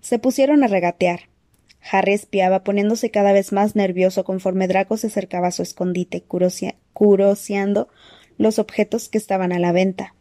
Se 0.00 0.18
pusieron 0.18 0.62
a 0.62 0.68
regatear. 0.68 1.28
Harry 1.90 2.14
espiaba, 2.14 2.64
poniéndose 2.64 3.10
cada 3.10 3.32
vez 3.32 3.52
más 3.52 3.76
nervioso 3.76 4.24
conforme 4.24 4.68
Draco 4.68 4.96
se 4.96 5.08
acercaba 5.08 5.48
a 5.48 5.52
su 5.52 5.62
escondite, 5.62 6.24
curoseando 6.92 7.88
los 8.38 8.58
objetos 8.58 9.08
que 9.08 9.18
estaban 9.18 9.52
a 9.52 9.58
la 9.58 9.72
venta. 9.72 10.14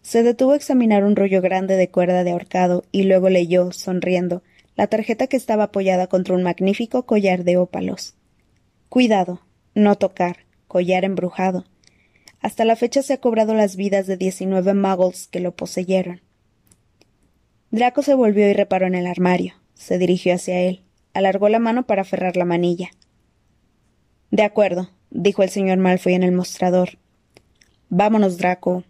Se 0.00 0.22
detuvo 0.22 0.52
a 0.52 0.56
examinar 0.56 1.04
un 1.04 1.16
rollo 1.16 1.42
grande 1.42 1.76
de 1.76 1.90
cuerda 1.90 2.24
de 2.24 2.30
ahorcado 2.30 2.84
y 2.90 3.02
luego 3.02 3.28
leyó, 3.28 3.72
sonriendo, 3.72 4.42
la 4.80 4.86
tarjeta 4.86 5.26
que 5.26 5.36
estaba 5.36 5.64
apoyada 5.64 6.06
contra 6.06 6.34
un 6.34 6.42
magnífico 6.42 7.04
collar 7.04 7.44
de 7.44 7.58
ópalos. 7.58 8.14
Cuidado, 8.88 9.42
no 9.74 9.96
tocar, 9.96 10.46
collar 10.68 11.04
embrujado. 11.04 11.66
Hasta 12.40 12.64
la 12.64 12.76
fecha 12.76 13.02
se 13.02 13.12
ha 13.12 13.20
cobrado 13.20 13.52
las 13.52 13.76
vidas 13.76 14.06
de 14.06 14.16
diecinueve 14.16 14.72
muggles 14.72 15.28
que 15.28 15.40
lo 15.40 15.54
poseyeron. 15.54 16.22
Draco 17.70 18.00
se 18.00 18.14
volvió 18.14 18.48
y 18.48 18.54
reparó 18.54 18.86
en 18.86 18.94
el 18.94 19.06
armario. 19.06 19.52
Se 19.74 19.98
dirigió 19.98 20.34
hacia 20.34 20.58
él. 20.60 20.82
Alargó 21.12 21.50
la 21.50 21.58
mano 21.58 21.86
para 21.86 22.00
aferrar 22.00 22.38
la 22.38 22.46
manilla. 22.46 22.88
De 24.30 24.44
acuerdo, 24.44 24.88
dijo 25.10 25.42
el 25.42 25.50
señor 25.50 25.76
Malfoy 25.76 26.14
en 26.14 26.22
el 26.22 26.32
mostrador. 26.32 26.96
Vámonos, 27.90 28.38
Draco. 28.38 28.84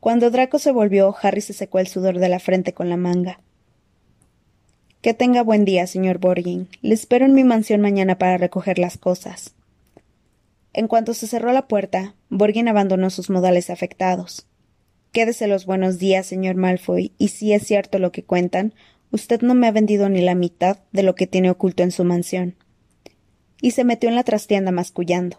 Cuando 0.00 0.30
Draco 0.30 0.58
se 0.58 0.72
volvió, 0.72 1.14
Harry 1.20 1.42
se 1.42 1.52
secó 1.52 1.78
el 1.78 1.88
sudor 1.88 2.18
de 2.18 2.30
la 2.30 2.38
frente 2.38 2.72
con 2.72 2.88
la 2.88 2.96
manga. 2.96 3.38
Que 5.06 5.14
tenga 5.14 5.44
buen 5.44 5.64
día, 5.64 5.86
señor 5.86 6.18
Borgin. 6.18 6.66
Le 6.82 6.92
espero 6.92 7.26
en 7.26 7.32
mi 7.32 7.44
mansión 7.44 7.80
mañana 7.80 8.18
para 8.18 8.38
recoger 8.38 8.80
las 8.80 8.98
cosas. 8.98 9.54
En 10.72 10.88
cuanto 10.88 11.14
se 11.14 11.28
cerró 11.28 11.52
la 11.52 11.68
puerta, 11.68 12.16
Borgin 12.28 12.66
abandonó 12.66 13.10
sus 13.10 13.30
modales 13.30 13.70
afectados. 13.70 14.48
Quédese 15.12 15.46
los 15.46 15.64
buenos 15.64 16.00
días, 16.00 16.26
señor 16.26 16.56
Malfoy, 16.56 17.12
y 17.18 17.28
si 17.28 17.52
es 17.52 17.64
cierto 17.64 18.00
lo 18.00 18.10
que 18.10 18.24
cuentan, 18.24 18.74
usted 19.12 19.42
no 19.42 19.54
me 19.54 19.68
ha 19.68 19.70
vendido 19.70 20.08
ni 20.08 20.22
la 20.22 20.34
mitad 20.34 20.78
de 20.90 21.04
lo 21.04 21.14
que 21.14 21.28
tiene 21.28 21.50
oculto 21.50 21.84
en 21.84 21.92
su 21.92 22.02
mansión. 22.02 22.56
Y 23.60 23.70
se 23.70 23.84
metió 23.84 24.08
en 24.08 24.16
la 24.16 24.24
trastienda 24.24 24.72
mascullando. 24.72 25.38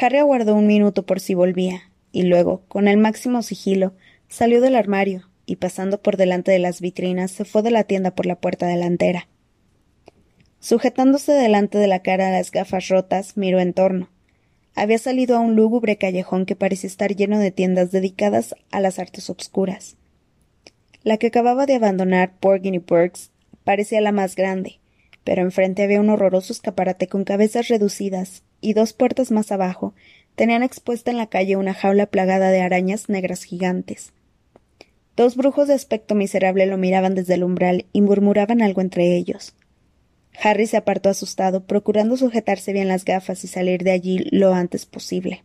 Harry 0.00 0.18
aguardó 0.18 0.56
un 0.56 0.66
minuto 0.66 1.06
por 1.06 1.20
si 1.20 1.34
volvía, 1.34 1.92
y 2.10 2.24
luego, 2.24 2.64
con 2.66 2.88
el 2.88 2.96
máximo 2.96 3.42
sigilo, 3.42 3.92
salió 4.26 4.60
del 4.60 4.74
armario 4.74 5.28
y 5.46 5.56
pasando 5.56 6.00
por 6.00 6.16
delante 6.16 6.52
de 6.52 6.58
las 6.58 6.80
vitrinas 6.80 7.30
se 7.30 7.44
fue 7.44 7.62
de 7.62 7.70
la 7.70 7.84
tienda 7.84 8.14
por 8.14 8.26
la 8.26 8.36
puerta 8.36 8.66
delantera. 8.66 9.28
Sujetándose 10.60 11.32
delante 11.32 11.78
de 11.78 11.88
la 11.88 12.02
cara 12.02 12.30
las 12.30 12.50
gafas 12.50 12.88
rotas, 12.88 13.36
miró 13.36 13.58
en 13.58 13.72
torno. 13.72 14.08
Había 14.74 14.98
salido 14.98 15.36
a 15.36 15.40
un 15.40 15.56
lúgubre 15.56 15.96
callejón 15.96 16.46
que 16.46 16.56
parecía 16.56 16.88
estar 16.88 17.14
lleno 17.14 17.38
de 17.38 17.50
tiendas 17.50 17.90
dedicadas 17.90 18.54
a 18.70 18.80
las 18.80 18.98
artes 18.98 19.28
obscuras. 19.28 19.96
La 21.02 21.16
que 21.16 21.26
acababa 21.26 21.66
de 21.66 21.74
abandonar 21.74 22.34
Porgin 22.38 22.74
y 22.74 22.78
Burks 22.78 23.32
parecía 23.64 24.00
la 24.00 24.12
más 24.12 24.36
grande, 24.36 24.78
pero 25.24 25.42
enfrente 25.42 25.82
había 25.82 26.00
un 26.00 26.10
horroroso 26.10 26.52
escaparate 26.52 27.08
con 27.08 27.24
cabezas 27.24 27.68
reducidas, 27.68 28.44
y 28.60 28.74
dos 28.74 28.92
puertas 28.92 29.32
más 29.32 29.50
abajo 29.50 29.94
tenían 30.36 30.62
expuesta 30.62 31.10
en 31.10 31.18
la 31.18 31.26
calle 31.26 31.56
una 31.56 31.74
jaula 31.74 32.06
plagada 32.06 32.50
de 32.50 32.62
arañas 32.62 33.08
negras 33.08 33.42
gigantes. 33.42 34.12
Dos 35.16 35.36
brujos 35.36 35.68
de 35.68 35.74
aspecto 35.74 36.14
miserable 36.14 36.66
lo 36.66 36.78
miraban 36.78 37.14
desde 37.14 37.34
el 37.34 37.44
umbral 37.44 37.86
y 37.92 38.00
murmuraban 38.00 38.62
algo 38.62 38.80
entre 38.80 39.14
ellos. 39.14 39.54
Harry 40.42 40.66
se 40.66 40.78
apartó 40.78 41.10
asustado, 41.10 41.64
procurando 41.66 42.16
sujetarse 42.16 42.72
bien 42.72 42.88
las 42.88 43.04
gafas 43.04 43.44
y 43.44 43.48
salir 43.48 43.84
de 43.84 43.90
allí 43.90 44.18
lo 44.30 44.54
antes 44.54 44.86
posible. 44.86 45.44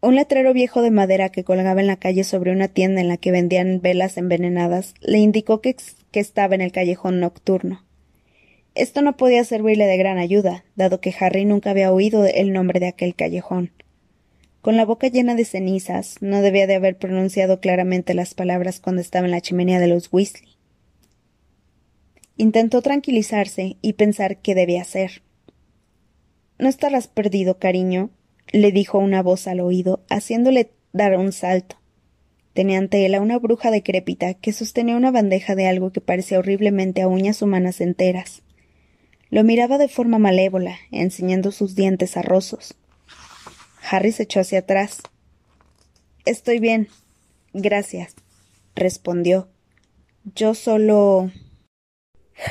Un 0.00 0.14
letrero 0.14 0.54
viejo 0.54 0.80
de 0.80 0.90
madera 0.90 1.28
que 1.28 1.44
colgaba 1.44 1.82
en 1.82 1.86
la 1.86 1.96
calle 1.96 2.24
sobre 2.24 2.52
una 2.52 2.68
tienda 2.68 3.02
en 3.02 3.08
la 3.08 3.18
que 3.18 3.32
vendían 3.32 3.82
velas 3.82 4.16
envenenadas 4.16 4.94
le 5.00 5.18
indicó 5.18 5.60
que, 5.60 5.76
que 6.10 6.20
estaba 6.20 6.54
en 6.54 6.62
el 6.62 6.72
callejón 6.72 7.20
nocturno. 7.20 7.84
Esto 8.74 9.02
no 9.02 9.18
podía 9.18 9.44
servirle 9.44 9.84
de 9.84 9.98
gran 9.98 10.16
ayuda, 10.16 10.64
dado 10.74 11.02
que 11.02 11.14
Harry 11.20 11.44
nunca 11.44 11.70
había 11.70 11.92
oído 11.92 12.24
el 12.24 12.54
nombre 12.54 12.80
de 12.80 12.88
aquel 12.88 13.14
callejón. 13.14 13.72
Con 14.60 14.76
la 14.76 14.84
boca 14.84 15.08
llena 15.08 15.34
de 15.34 15.46
cenizas, 15.46 16.16
no 16.20 16.42
debía 16.42 16.66
de 16.66 16.74
haber 16.74 16.98
pronunciado 16.98 17.60
claramente 17.60 18.12
las 18.12 18.34
palabras 18.34 18.78
cuando 18.78 19.00
estaba 19.00 19.24
en 19.24 19.30
la 19.30 19.40
chimenea 19.40 19.80
de 19.80 19.88
los 19.88 20.12
Weasley. 20.12 20.50
Intentó 22.36 22.82
tranquilizarse 22.82 23.76
y 23.80 23.94
pensar 23.94 24.36
qué 24.38 24.54
debía 24.54 24.82
hacer. 24.82 25.22
No 26.58 26.68
estarás 26.68 27.08
perdido, 27.08 27.58
cariño, 27.58 28.10
le 28.52 28.70
dijo 28.70 28.98
una 28.98 29.22
voz 29.22 29.46
al 29.46 29.60
oído, 29.60 30.04
haciéndole 30.10 30.72
dar 30.92 31.16
un 31.16 31.32
salto. 31.32 31.76
Tenía 32.52 32.78
ante 32.78 33.06
él 33.06 33.14
a 33.14 33.20
una 33.22 33.38
bruja 33.38 33.70
decrépita 33.70 34.34
que 34.34 34.52
sostenía 34.52 34.96
una 34.96 35.10
bandeja 35.10 35.54
de 35.54 35.68
algo 35.68 35.90
que 35.90 36.02
parecía 36.02 36.38
horriblemente 36.38 37.00
a 37.00 37.08
uñas 37.08 37.40
humanas 37.40 37.80
enteras. 37.80 38.42
Lo 39.30 39.42
miraba 39.42 39.78
de 39.78 39.88
forma 39.88 40.18
malévola, 40.18 40.76
enseñando 40.90 41.52
sus 41.52 41.74
dientes 41.74 42.18
arrosos. 42.18 42.74
Harry 43.88 44.12
se 44.12 44.24
echó 44.24 44.40
hacia 44.40 44.60
atrás. 44.60 45.02
Estoy 46.24 46.58
bien. 46.60 46.88
Gracias. 47.52 48.14
respondió. 48.74 49.48
Yo 50.34 50.54
solo. 50.54 51.30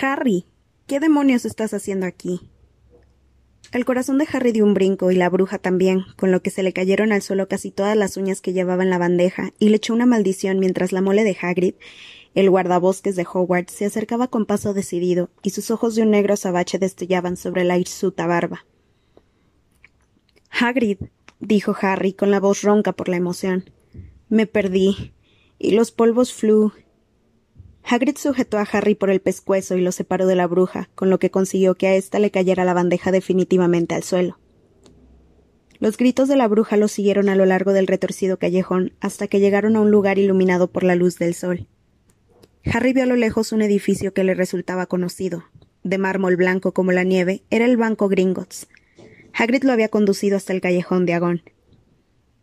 Harry. 0.01 0.45
¿Qué 0.87 0.99
demonios 0.99 1.45
estás 1.45 1.73
haciendo 1.73 2.05
aquí? 2.05 2.49
El 3.71 3.85
corazón 3.85 4.17
de 4.17 4.27
Harry 4.31 4.51
dio 4.51 4.65
un 4.65 4.73
brinco 4.73 5.11
y 5.11 5.15
la 5.15 5.29
bruja 5.29 5.59
también, 5.59 6.03
con 6.17 6.31
lo 6.31 6.41
que 6.41 6.49
se 6.49 6.63
le 6.63 6.73
cayeron 6.73 7.11
al 7.11 7.21
suelo 7.21 7.47
casi 7.47 7.69
todas 7.69 7.95
las 7.95 8.17
uñas 8.17 8.41
que 8.41 8.53
llevaba 8.53 8.81
en 8.81 8.89
la 8.89 8.97
bandeja, 8.97 9.53
y 9.59 9.69
le 9.69 9.75
echó 9.75 9.93
una 9.93 10.07
maldición 10.07 10.57
mientras 10.57 10.91
la 10.91 11.01
mole 11.01 11.23
de 11.23 11.37
Hagrid 11.39 11.75
el 12.35 12.49
guardabosques 12.49 13.15
de 13.15 13.25
Howard 13.31 13.69
se 13.69 13.85
acercaba 13.85 14.27
con 14.27 14.45
paso 14.45 14.73
decidido, 14.73 15.29
y 15.41 15.49
sus 15.49 15.71
ojos 15.71 15.95
de 15.95 16.03
un 16.03 16.11
negro 16.11 16.35
azabache 16.35 16.77
destellaban 16.77 17.37
sobre 17.37 17.63
la 17.63 17.77
hirsuta 17.77 18.27
barba. 18.27 18.65
Hagrid, 20.51 20.99
dijo 21.39 21.75
Harry 21.81 22.13
con 22.13 22.31
la 22.31 22.39
voz 22.39 22.61
ronca 22.61 22.93
por 22.93 23.09
la 23.09 23.17
emoción. 23.17 23.69
Me 24.29 24.45
perdí. 24.45 25.13
Y 25.57 25.71
los 25.71 25.91
polvos 25.91 26.33
flu. 26.33 26.71
Hagrid 27.83 28.17
sujetó 28.17 28.57
a 28.57 28.67
Harry 28.71 28.95
por 28.95 29.09
el 29.09 29.19
pescuezo 29.19 29.75
y 29.75 29.81
lo 29.81 29.91
separó 29.91 30.27
de 30.27 30.35
la 30.35 30.47
bruja, 30.47 30.89
con 30.95 31.09
lo 31.09 31.19
que 31.19 31.31
consiguió 31.31 31.75
que 31.75 31.87
a 31.87 31.95
ésta 31.95 32.19
le 32.19 32.31
cayera 32.31 32.63
la 32.63 32.73
bandeja 32.73 33.11
definitivamente 33.11 33.95
al 33.95 34.03
suelo. 34.03 34.37
Los 35.79 35.97
gritos 35.97 36.27
de 36.27 36.35
la 36.35 36.47
bruja 36.47 36.77
los 36.77 36.91
siguieron 36.91 37.29
a 37.29 37.35
lo 37.35 37.45
largo 37.45 37.71
del 37.71 37.87
retorcido 37.87 38.37
callejón 38.37 38.93
hasta 38.99 39.27
que 39.27 39.39
llegaron 39.39 39.75
a 39.75 39.81
un 39.81 39.91
lugar 39.91 40.19
iluminado 40.19 40.69
por 40.69 40.83
la 40.83 40.95
luz 40.95 41.17
del 41.17 41.33
sol. 41.33 41.67
Harry 42.65 42.93
vio 42.93 43.03
a 43.03 43.07
lo 43.07 43.15
lejos 43.15 43.53
un 43.53 43.61
edificio 43.61 44.13
que 44.13 44.25
le 44.25 44.33
resultaba 44.33 44.85
conocido. 44.85 45.45
De 45.83 45.97
mármol 45.97 46.35
blanco 46.35 46.73
como 46.73 46.91
la 46.91 47.03
nieve, 47.03 47.43
era 47.49 47.65
el 47.65 47.77
Banco 47.77 48.09
Gringotts. 48.09 48.67
Hagrid 49.39 49.63
lo 49.63 49.71
había 49.71 49.87
conducido 49.87 50.35
hasta 50.35 50.51
el 50.51 50.59
callejón 50.59 51.05
de 51.05 51.13
Agón. 51.13 51.41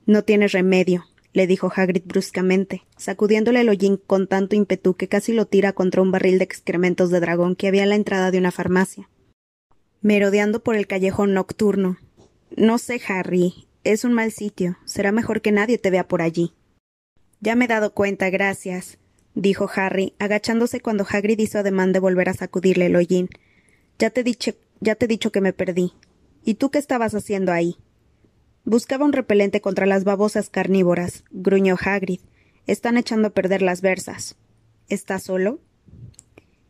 No 0.07 0.25
tienes 0.25 0.53
remedio, 0.53 1.05
le 1.35 1.47
dijo 1.47 1.71
Hagrid 1.75 2.03
bruscamente, 2.07 2.85
sacudiéndole 2.97 3.61
el 3.61 3.69
hollín 3.69 3.99
con 3.99 4.27
tanto 4.27 4.57
ímpetu 4.57 4.95
que 4.95 5.07
casi 5.07 5.35
lo 5.35 5.47
tira 5.47 5.75
contra 5.75 6.01
un 6.01 6.11
barril 6.11 6.39
de 6.39 6.45
excrementos 6.45 7.11
de 7.11 7.21
dragón 7.21 7.55
que 7.55 7.69
había 7.69 7.83
a 7.83 7.87
la 7.87 7.97
entrada 7.97 8.31
de 8.31 8.39
una 8.39 8.51
farmacia. 8.51 9.11
Merodeando 10.01 10.63
por 10.63 10.75
el 10.75 10.87
callejón 10.87 11.35
nocturno. 11.35 11.99
No 12.57 12.79
sé, 12.79 13.01
Harry. 13.09 13.67
Es 13.85 14.05
un 14.05 14.15
mal 14.15 14.33
sitio. 14.33 14.79
Será 14.87 15.13
mejor 15.13 15.43
que 15.43 15.53
nadie 15.53 15.77
te 15.79 15.91
vea 15.91 16.09
por 16.09 16.23
allí. 16.23 16.55
Ya 17.41 17.57
me 17.57 17.67
he 17.67 17.69
dado 17.69 17.93
cuenta, 17.93 18.31
gracias 18.31 18.99
dijo 19.37 19.71
Harry, 19.73 20.15
agachándose 20.19 20.81
cuando 20.81 21.07
Hagrid 21.09 21.39
hizo 21.39 21.59
ademán 21.59 21.93
de 21.93 22.01
volver 22.01 22.31
a 22.31 22.35
sacudirle 22.35 22.87
el 22.87 22.97
hollín. 22.97 23.29
Ya 23.99 24.11
te, 24.11 24.25
ya 24.81 24.95
te 24.95 25.05
he 25.05 25.09
dicho 25.09 25.31
que 25.31 25.41
me 25.41 25.53
perdí. 25.53 25.93
¿Y 26.47 26.55
tú 26.55 26.71
qué 26.71 26.79
estabas 26.79 27.13
haciendo 27.13 27.51
ahí? 27.51 27.77
Buscaba 28.65 29.05
un 29.05 29.13
repelente 29.13 29.61
contra 29.61 29.85
las 29.85 30.05
babosas 30.05 30.49
carnívoras, 30.49 31.25
gruñó 31.33 31.77
Hagrid. 31.77 32.21
Están 32.69 32.97
echando 32.99 33.27
a 33.29 33.31
perder 33.31 33.63
las 33.63 33.81
versas. 33.81 34.37
¿Estás 34.89 35.25
solo? 35.25 35.59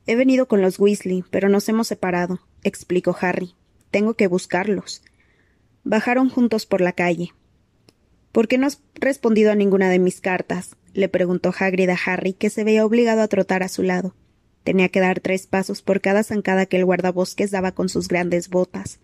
He 0.06 0.16
venido 0.16 0.48
con 0.48 0.62
los 0.62 0.78
Weasley, 0.78 1.24
pero 1.30 1.50
nos 1.50 1.68
hemos 1.68 1.88
separado, 1.88 2.40
explicó 2.62 3.14
Harry. 3.20 3.54
Tengo 3.90 4.14
que 4.14 4.28
buscarlos. 4.28 5.02
Bajaron 5.84 6.30
juntos 6.30 6.64
por 6.64 6.80
la 6.80 6.92
calle. 6.92 7.34
¿Por 8.32 8.48
qué 8.48 8.56
no 8.56 8.66
has 8.66 8.80
respondido 8.94 9.52
a 9.52 9.56
ninguna 9.56 9.90
de 9.90 9.98
mis 9.98 10.22
cartas? 10.22 10.74
le 10.94 11.10
preguntó 11.10 11.52
Hagrid 11.56 11.90
a 11.90 11.98
Harry, 12.06 12.32
que 12.32 12.48
se 12.48 12.64
veía 12.64 12.86
obligado 12.86 13.20
a 13.20 13.28
trotar 13.28 13.62
a 13.62 13.68
su 13.68 13.82
lado. 13.82 14.14
Tenía 14.64 14.88
que 14.88 15.00
dar 15.00 15.20
tres 15.20 15.46
pasos 15.46 15.82
por 15.82 16.00
cada 16.00 16.22
zancada 16.22 16.64
que 16.64 16.78
el 16.78 16.86
guardabosques 16.86 17.50
daba 17.50 17.72
con 17.72 17.90
sus 17.90 18.08
grandes 18.08 18.48
botas. 18.48 19.00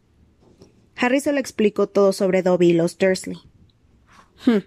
Harry 0.97 1.21
se 1.21 1.33
lo 1.33 1.39
explicó 1.39 1.89
todo 1.89 2.13
sobre 2.13 2.43
Dobby 2.43 2.71
y 2.71 2.73
los 2.75 2.99
Dursley. 2.99 3.39
Hm, 4.45 4.65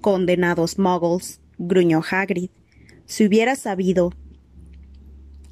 condenados 0.00 0.78
muggles, 0.78 1.40
gruñó 1.58 2.02
Hagrid. 2.08 2.50
Si 3.06 3.26
hubiera 3.26 3.56
sabido. 3.56 4.12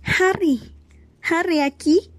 Harry. 0.03 0.61
Harry 1.22 1.61
aquí. 1.61 2.12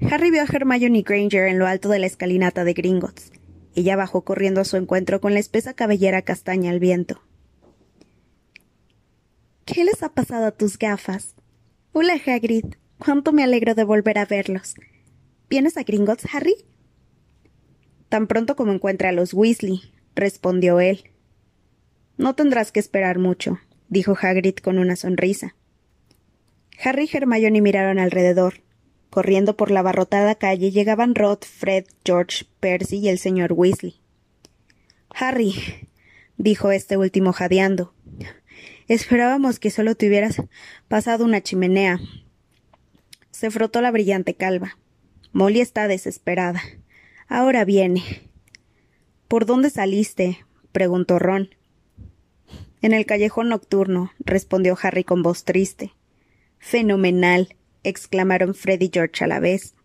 Harry 0.00 0.30
vio 0.30 0.42
a 0.42 0.46
Hermione 0.46 1.02
Granger 1.02 1.48
en 1.48 1.58
lo 1.58 1.66
alto 1.66 1.88
de 1.88 1.98
la 1.98 2.06
escalinata 2.06 2.64
de 2.64 2.72
Gringotts. 2.72 3.32
Ella 3.74 3.96
bajó 3.96 4.22
corriendo 4.24 4.60
a 4.60 4.64
su 4.64 4.76
encuentro 4.76 5.20
con 5.20 5.34
la 5.34 5.40
espesa 5.40 5.74
cabellera 5.74 6.22
castaña 6.22 6.70
al 6.70 6.80
viento. 6.80 7.20
¿Qué 9.64 9.84
les 9.84 10.02
ha 10.02 10.08
pasado 10.14 10.46
a 10.46 10.52
tus 10.52 10.78
gafas? 10.78 11.34
Hola, 11.92 12.14
Hagrid. 12.26 12.64
Cuánto 12.98 13.32
me 13.32 13.44
alegro 13.44 13.74
de 13.74 13.84
volver 13.84 14.18
a 14.18 14.24
verlos. 14.24 14.74
¿Vienes 15.50 15.78
a 15.78 15.82
Gringotts, 15.82 16.26
Harry? 16.34 16.56
Tan 18.10 18.26
pronto 18.26 18.54
como 18.54 18.72
encuentre 18.72 19.08
a 19.08 19.12
los 19.12 19.32
Weasley, 19.32 19.80
respondió 20.14 20.78
él. 20.78 21.04
No 22.18 22.34
tendrás 22.34 22.70
que 22.70 22.80
esperar 22.80 23.18
mucho, 23.18 23.58
dijo 23.88 24.14
Hagrid 24.20 24.56
con 24.56 24.78
una 24.78 24.94
sonrisa. 24.94 25.54
Harry 26.84 27.08
y 27.10 27.16
Hermione 27.16 27.62
miraron 27.62 27.98
alrededor. 27.98 28.62
Corriendo 29.08 29.56
por 29.56 29.70
la 29.70 29.80
abarrotada 29.80 30.34
calle 30.34 30.70
llegaban 30.70 31.14
Rod, 31.14 31.38
Fred, 31.40 31.86
George, 32.04 32.44
Percy 32.60 32.98
y 32.98 33.08
el 33.08 33.18
señor 33.18 33.54
Weasley. 33.54 33.96
Harry, 35.14 35.54
dijo 36.36 36.70
este 36.72 36.98
último 36.98 37.32
jadeando, 37.32 37.94
Esperábamos 38.86 39.58
que 39.58 39.70
solo 39.70 39.94
te 39.94 40.08
hubieras 40.08 40.42
pasado 40.88 41.24
una 41.24 41.42
chimenea. 41.42 42.00
Se 43.30 43.50
frotó 43.50 43.80
la 43.80 43.90
brillante 43.90 44.34
calva. 44.34 44.76
Molly 45.38 45.60
está 45.60 45.86
desesperada. 45.86 46.60
Ahora 47.28 47.64
viene. 47.64 48.02
¿Por 49.28 49.46
dónde 49.46 49.70
saliste? 49.70 50.44
preguntó 50.72 51.20
Ron. 51.20 51.54
En 52.82 52.92
el 52.92 53.06
callejón 53.06 53.48
nocturno, 53.48 54.10
respondió 54.18 54.76
Harry 54.82 55.04
con 55.04 55.22
voz 55.22 55.44
triste. 55.44 55.92
Fenomenal, 56.58 57.54
exclamaron 57.84 58.52
Fred 58.52 58.80
y 58.80 58.90
George 58.92 59.22
a 59.22 59.28
la 59.28 59.38
vez. 59.38 59.76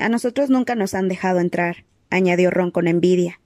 A 0.00 0.08
nosotros 0.08 0.50
nunca 0.50 0.74
nos 0.74 0.92
han 0.92 1.06
dejado 1.06 1.38
entrar, 1.38 1.84
añadió 2.10 2.50
Ron 2.50 2.72
con 2.72 2.88
envidia. 2.88 3.40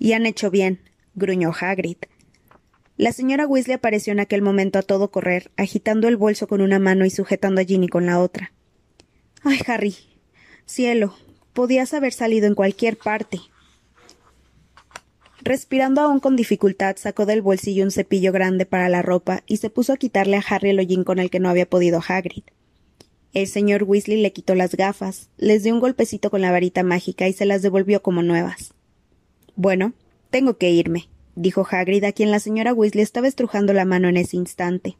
Y 0.00 0.14
han 0.14 0.26
hecho 0.26 0.50
bien, 0.50 0.80
gruñó 1.14 1.52
Hagrid. 1.52 1.98
La 2.96 3.12
señora 3.12 3.46
Weasley 3.46 3.76
apareció 3.76 4.12
en 4.12 4.18
aquel 4.18 4.42
momento 4.42 4.80
a 4.80 4.82
todo 4.82 5.12
correr, 5.12 5.52
agitando 5.56 6.08
el 6.08 6.16
bolso 6.16 6.48
con 6.48 6.60
una 6.60 6.80
mano 6.80 7.04
y 7.04 7.10
sujetando 7.10 7.60
a 7.60 7.64
Ginny 7.64 7.86
con 7.86 8.04
la 8.04 8.18
otra. 8.18 8.52
Ay, 9.44 9.60
Harry. 9.68 10.07
Cielo. 10.68 11.14
Podías 11.54 11.94
haber 11.94 12.12
salido 12.12 12.46
en 12.46 12.54
cualquier 12.54 12.98
parte. 12.98 13.40
Respirando 15.40 16.02
aún 16.02 16.20
con 16.20 16.36
dificultad, 16.36 16.96
sacó 16.98 17.24
del 17.24 17.40
bolsillo 17.40 17.84
un 17.84 17.90
cepillo 17.90 18.32
grande 18.32 18.66
para 18.66 18.90
la 18.90 19.00
ropa 19.00 19.42
y 19.46 19.56
se 19.56 19.70
puso 19.70 19.94
a 19.94 19.96
quitarle 19.96 20.36
a 20.36 20.44
Harry 20.46 20.70
el 20.70 20.78
hollín 20.78 21.04
con 21.04 21.20
el 21.20 21.30
que 21.30 21.40
no 21.40 21.48
había 21.48 21.68
podido 21.68 22.02
Hagrid. 22.06 22.42
El 23.32 23.46
señor 23.46 23.84
Weasley 23.84 24.20
le 24.20 24.34
quitó 24.34 24.54
las 24.54 24.74
gafas, 24.74 25.30
les 25.38 25.62
dio 25.62 25.72
un 25.72 25.80
golpecito 25.80 26.28
con 26.28 26.42
la 26.42 26.50
varita 26.50 26.82
mágica 26.82 27.26
y 27.28 27.32
se 27.32 27.46
las 27.46 27.62
devolvió 27.62 28.02
como 28.02 28.22
nuevas. 28.22 28.74
Bueno, 29.56 29.94
tengo 30.28 30.58
que 30.58 30.70
irme, 30.70 31.08
dijo 31.34 31.66
Hagrid, 31.68 32.04
a 32.04 32.12
quien 32.12 32.30
la 32.30 32.40
señora 32.40 32.74
Weasley 32.74 33.02
estaba 33.02 33.26
estrujando 33.26 33.72
la 33.72 33.86
mano 33.86 34.08
en 34.08 34.18
ese 34.18 34.36
instante. 34.36 34.98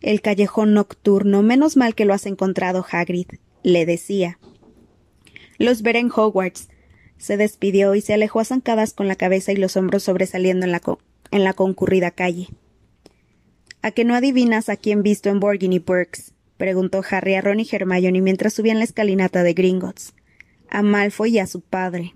El 0.00 0.20
callejón 0.20 0.72
nocturno, 0.72 1.42
menos 1.42 1.76
mal 1.76 1.96
que 1.96 2.04
lo 2.04 2.14
has 2.14 2.26
encontrado, 2.26 2.86
Hagrid, 2.88 3.26
le 3.64 3.86
decía. 3.86 4.38
Los 5.58 5.82
veré 5.82 6.00
en 6.00 6.10
Hogwarts. 6.14 6.68
Se 7.16 7.36
despidió 7.36 7.94
y 7.94 8.00
se 8.00 8.14
alejó 8.14 8.40
a 8.40 8.44
zancadas 8.44 8.92
con 8.92 9.08
la 9.08 9.16
cabeza 9.16 9.52
y 9.52 9.56
los 9.56 9.76
hombros 9.76 10.02
sobresaliendo 10.02 10.66
en 10.66 10.72
la, 10.72 10.82
en 11.30 11.44
la 11.44 11.52
concurrida 11.52 12.10
calle. 12.10 12.48
¿A 13.82 13.90
que 13.90 14.04
no 14.04 14.14
adivinas 14.14 14.68
a 14.68 14.76
quién 14.76 15.02
visto 15.02 15.28
en 15.28 15.40
Borgin 15.40 15.72
y 15.72 15.78
Burks? 15.78 16.32
preguntó 16.56 17.02
Harry 17.10 17.34
a 17.34 17.40
Ron 17.40 17.60
y 17.60 17.68
Hermione 17.70 18.20
mientras 18.20 18.54
subían 18.54 18.78
la 18.78 18.84
escalinata 18.84 19.42
de 19.42 19.52
Gringotts. 19.54 20.14
A 20.70 20.82
Malfoy 20.82 21.34
y 21.34 21.38
a 21.38 21.46
su 21.46 21.60
padre. 21.60 22.14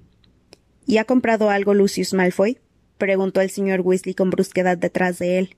¿Y 0.87 0.97
ha 0.97 1.05
comprado 1.05 1.51
algo 1.51 1.75
Lucius 1.75 2.15
Malfoy? 2.15 2.59
preguntó 2.97 3.41
el 3.41 3.51
señor 3.51 3.83
Weasley 3.83 4.15
con 4.15 4.31
brusquedad 4.31 4.79
detrás 4.79 5.19
de 5.19 5.39
él. 5.39 5.57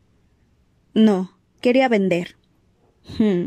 No, 0.93 1.39
quería 1.61 1.89
vender. 1.89 2.37
Hmm. 3.19 3.47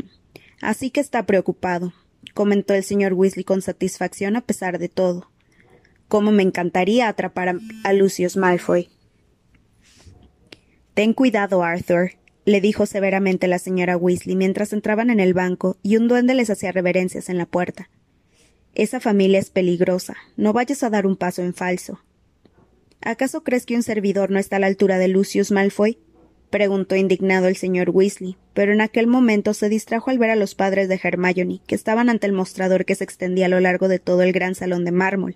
Así 0.60 0.90
que 0.90 1.00
está 1.00 1.26
preocupado, 1.26 1.92
comentó 2.32 2.74
el 2.74 2.84
señor 2.84 3.12
Weasley 3.12 3.44
con 3.44 3.62
satisfacción 3.62 4.36
a 4.36 4.40
pesar 4.40 4.78
de 4.78 4.88
todo. 4.88 5.30
Cómo 6.08 6.32
me 6.32 6.42
encantaría 6.42 7.08
atrapar 7.08 7.48
a, 7.48 7.58
a 7.82 7.92
Lucius 7.92 8.36
Malfoy. 8.36 8.88
Ten 10.94 11.12
cuidado, 11.12 11.62
Arthur, 11.64 12.12
le 12.44 12.60
dijo 12.60 12.86
severamente 12.86 13.48
la 13.48 13.58
señora 13.58 13.96
Weasley 13.96 14.36
mientras 14.36 14.72
entraban 14.72 15.10
en 15.10 15.20
el 15.20 15.34
banco 15.34 15.76
y 15.82 15.96
un 15.96 16.08
duende 16.08 16.34
les 16.34 16.50
hacía 16.50 16.72
reverencias 16.72 17.28
en 17.28 17.38
la 17.38 17.46
puerta. 17.46 17.88
Esa 18.74 19.00
familia 19.00 19.38
es 19.38 19.50
peligrosa. 19.50 20.16
No 20.36 20.52
vayas 20.52 20.82
a 20.82 20.90
dar 20.90 21.06
un 21.06 21.16
paso 21.16 21.42
en 21.42 21.54
falso. 21.54 22.00
¿Acaso 23.00 23.44
crees 23.44 23.66
que 23.66 23.76
un 23.76 23.82
servidor 23.82 24.30
no 24.30 24.38
está 24.38 24.56
a 24.56 24.58
la 24.58 24.66
altura 24.66 24.98
de 24.98 25.08
Lucius 25.08 25.52
Malfoy? 25.52 25.98
Preguntó 26.54 26.94
indignado 26.94 27.48
el 27.48 27.56
señor 27.56 27.90
Weasley, 27.90 28.36
pero 28.52 28.72
en 28.72 28.80
aquel 28.80 29.08
momento 29.08 29.54
se 29.54 29.68
distrajo 29.68 30.10
al 30.10 30.20
ver 30.20 30.30
a 30.30 30.36
los 30.36 30.54
padres 30.54 30.88
de 30.88 31.00
Hermione, 31.02 31.60
que 31.66 31.74
estaban 31.74 32.08
ante 32.08 32.28
el 32.28 32.32
mostrador 32.32 32.84
que 32.84 32.94
se 32.94 33.02
extendía 33.02 33.46
a 33.46 33.48
lo 33.48 33.58
largo 33.58 33.88
de 33.88 33.98
todo 33.98 34.22
el 34.22 34.30
gran 34.30 34.54
salón 34.54 34.84
de 34.84 34.92
mármol, 34.92 35.34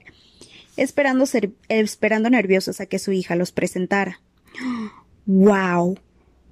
esperando, 0.76 2.30
nerviosos 2.30 2.80
a 2.80 2.86
que 2.86 3.00
su 3.00 3.10
hija 3.10 3.34
los 3.34 3.50
presentara. 3.50 4.20
¡Wow! 5.26 5.98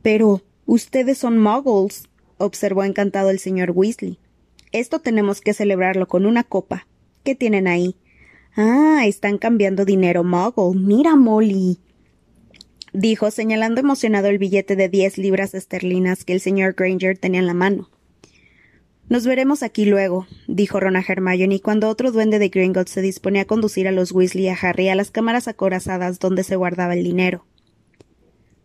Pero 0.02 0.42
ustedes 0.64 1.18
son 1.18 1.38
muggles, 1.38 2.08
observó 2.36 2.82
encantado 2.82 3.30
el 3.30 3.38
señor 3.38 3.70
Weasley. 3.70 4.18
Esto 4.72 4.98
tenemos 4.98 5.40
que 5.42 5.54
celebrarlo 5.54 6.08
con 6.08 6.26
una 6.26 6.42
copa. 6.42 6.88
¿Qué 7.22 7.36
tienen 7.36 7.68
ahí? 7.68 7.94
Ah, 8.56 9.02
están 9.06 9.38
cambiando 9.38 9.84
dinero 9.84 10.24
muggle. 10.24 10.76
Mira, 10.76 11.14
Molly. 11.14 11.78
Dijo, 12.96 13.30
señalando 13.30 13.80
emocionado 13.80 14.28
el 14.28 14.38
billete 14.38 14.74
de 14.74 14.88
diez 14.88 15.18
libras 15.18 15.54
esterlinas 15.54 16.24
que 16.24 16.32
el 16.32 16.40
señor 16.40 16.74
Granger 16.74 17.18
tenía 17.18 17.40
en 17.40 17.46
la 17.46 17.54
mano. 17.54 17.90
Nos 19.08 19.26
veremos 19.26 19.62
aquí 19.62 19.84
luego, 19.84 20.26
dijo 20.48 20.80
Ron 20.80 20.96
a 20.96 21.04
Hermione 21.06 21.60
cuando 21.60 21.88
otro 21.88 22.10
duende 22.10 22.38
de 22.38 22.48
Gringotts 22.48 22.90
se 22.90 23.02
disponía 23.02 23.42
a 23.42 23.46
conducir 23.46 23.86
a 23.86 23.92
los 23.92 24.12
Weasley 24.12 24.46
y 24.46 24.48
a 24.48 24.54
Harry 24.54 24.88
a 24.88 24.94
las 24.94 25.10
cámaras 25.10 25.46
acorazadas 25.46 26.18
donde 26.18 26.42
se 26.42 26.56
guardaba 26.56 26.94
el 26.94 27.04
dinero. 27.04 27.44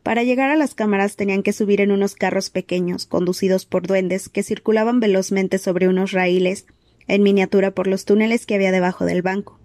Para 0.01 0.23
llegar 0.23 0.49
a 0.49 0.55
las 0.55 0.73
cámaras 0.73 1.15
tenían 1.15 1.43
que 1.43 1.53
subir 1.53 1.79
en 1.79 1.91
unos 1.91 2.15
carros 2.15 2.49
pequeños, 2.49 3.05
conducidos 3.05 3.65
por 3.65 3.85
duendes, 3.85 4.29
que 4.29 4.41
circulaban 4.41 4.99
velozmente 4.99 5.59
sobre 5.59 5.89
unos 5.89 6.11
raíles, 6.11 6.65
en 7.07 7.21
miniatura 7.21 7.71
por 7.71 7.85
los 7.85 8.05
túneles 8.05 8.47
que 8.47 8.55
había 8.55 8.71
debajo 8.71 9.05
del 9.05 9.21
banco. 9.21 9.60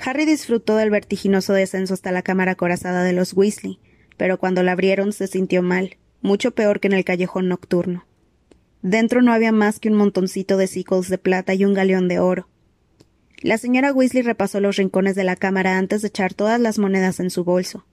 Harry 0.00 0.26
disfrutó 0.26 0.76
del 0.76 0.90
vertiginoso 0.90 1.52
descenso 1.52 1.94
hasta 1.94 2.12
la 2.12 2.22
cámara 2.22 2.54
corazada 2.54 3.02
de 3.02 3.12
los 3.12 3.32
Weasley, 3.32 3.78
pero 4.16 4.38
cuando 4.38 4.62
la 4.62 4.72
abrieron 4.72 5.12
se 5.12 5.26
sintió 5.26 5.62
mal, 5.62 5.96
mucho 6.20 6.52
peor 6.52 6.80
que 6.80 6.88
en 6.88 6.94
el 6.94 7.04
callejón 7.04 7.48
nocturno. 7.48 8.06
Dentro 8.82 9.22
no 9.22 9.32
había 9.32 9.52
más 9.52 9.80
que 9.80 9.88
un 9.88 9.96
montoncito 9.96 10.56
de 10.56 10.68
sickles 10.68 11.08
de 11.08 11.18
plata 11.18 11.54
y 11.54 11.64
un 11.64 11.74
galeón 11.74 12.06
de 12.06 12.20
oro. 12.20 12.48
La 13.40 13.58
señora 13.58 13.92
Weasley 13.92 14.22
repasó 14.22 14.60
los 14.60 14.76
rincones 14.76 15.14
de 15.14 15.24
la 15.24 15.36
cámara 15.36 15.78
antes 15.78 16.02
de 16.02 16.08
echar 16.08 16.34
todas 16.34 16.60
las 16.60 16.78
monedas 16.78 17.20
en 17.20 17.30
su 17.30 17.44
bolso. 17.44 17.84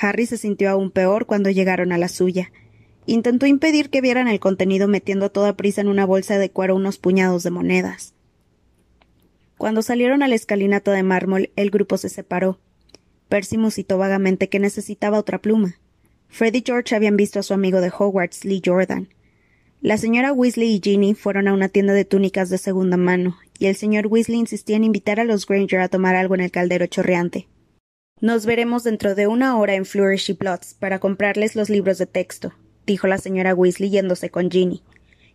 Harry 0.00 0.26
se 0.26 0.38
sintió 0.38 0.70
aún 0.70 0.90
peor 0.90 1.26
cuando 1.26 1.50
llegaron 1.50 1.92
a 1.92 1.98
la 1.98 2.08
suya. 2.08 2.52
Intentó 3.06 3.46
impedir 3.46 3.90
que 3.90 4.00
vieran 4.00 4.28
el 4.28 4.38
contenido 4.38 4.86
metiendo 4.86 5.26
a 5.26 5.30
toda 5.30 5.56
prisa 5.56 5.80
en 5.80 5.88
una 5.88 6.04
bolsa 6.04 6.38
de 6.38 6.50
cuero 6.50 6.76
unos 6.76 6.98
puñados 6.98 7.42
de 7.42 7.50
monedas. 7.50 8.14
Cuando 9.58 9.82
salieron 9.82 10.22
al 10.22 10.32
escalinata 10.32 10.92
de 10.92 11.02
mármol, 11.02 11.50
el 11.56 11.70
grupo 11.70 11.98
se 11.98 12.08
separó. 12.08 12.60
Percy 13.28 13.58
musitó 13.58 13.98
vagamente 13.98 14.48
que 14.48 14.60
necesitaba 14.60 15.18
otra 15.18 15.38
pluma. 15.38 15.74
Fred 16.28 16.54
y 16.54 16.62
George 16.64 16.94
habían 16.94 17.16
visto 17.16 17.40
a 17.40 17.42
su 17.42 17.54
amigo 17.54 17.80
de 17.80 17.92
Hogwarts, 17.96 18.44
Lee 18.44 18.62
Jordan. 18.64 19.08
La 19.80 19.98
señora 19.98 20.32
Weasley 20.32 20.74
y 20.74 20.80
Ginny 20.82 21.14
fueron 21.14 21.48
a 21.48 21.52
una 21.52 21.68
tienda 21.68 21.92
de 21.92 22.04
túnicas 22.04 22.50
de 22.50 22.58
segunda 22.58 22.96
mano, 22.96 23.36
y 23.58 23.66
el 23.66 23.76
señor 23.76 24.06
Weasley 24.06 24.38
insistía 24.38 24.76
en 24.76 24.84
invitar 24.84 25.20
a 25.20 25.24
los 25.24 25.46
Granger 25.46 25.80
a 25.80 25.88
tomar 25.88 26.14
algo 26.14 26.34
en 26.34 26.40
el 26.40 26.50
caldero 26.50 26.86
chorreante. 26.86 27.48
Nos 28.20 28.46
veremos 28.46 28.84
dentro 28.84 29.14
de 29.14 29.26
una 29.26 29.56
hora 29.56 29.74
en 29.74 29.84
Flourish 29.84 30.30
y 30.30 30.34
Plots 30.34 30.74
para 30.74 30.98
comprarles 30.98 31.56
los 31.56 31.68
libros 31.68 31.98
de 31.98 32.06
texto, 32.06 32.52
dijo 32.86 33.06
la 33.06 33.18
señora 33.18 33.54
Weasley 33.54 33.90
yéndose 33.90 34.30
con 34.30 34.50
Ginny. 34.50 34.82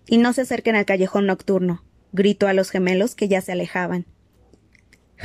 Y 0.07 0.17
no 0.17 0.33
se 0.33 0.41
acerquen 0.41 0.75
al 0.75 0.85
callejón 0.85 1.25
nocturno, 1.25 1.83
gritó 2.11 2.47
a 2.47 2.53
los 2.53 2.69
gemelos 2.69 3.15
que 3.15 3.29
ya 3.29 3.41
se 3.41 3.53
alejaban. 3.53 4.05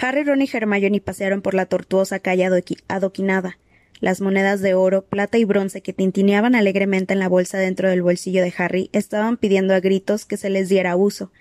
Harry, 0.00 0.22
Ron 0.22 0.42
y 0.42 0.48
Hermione 0.52 1.00
pasearon 1.00 1.42
por 1.42 1.54
la 1.54 1.66
tortuosa 1.66 2.20
calle 2.20 2.48
adoquinada. 2.86 3.58
Las 3.98 4.20
monedas 4.20 4.60
de 4.60 4.74
oro, 4.74 5.04
plata 5.04 5.38
y 5.38 5.44
bronce 5.44 5.80
que 5.80 5.92
tintineaban 5.92 6.54
alegremente 6.54 7.14
en 7.14 7.18
la 7.18 7.28
bolsa 7.28 7.58
dentro 7.58 7.88
del 7.88 8.02
bolsillo 8.02 8.42
de 8.42 8.54
Harry 8.56 8.90
estaban 8.92 9.36
pidiendo 9.36 9.74
a 9.74 9.80
gritos 9.80 10.24
que 10.24 10.36
se 10.36 10.50
les 10.50 10.68
diera 10.68 10.94
uso, 10.94 11.32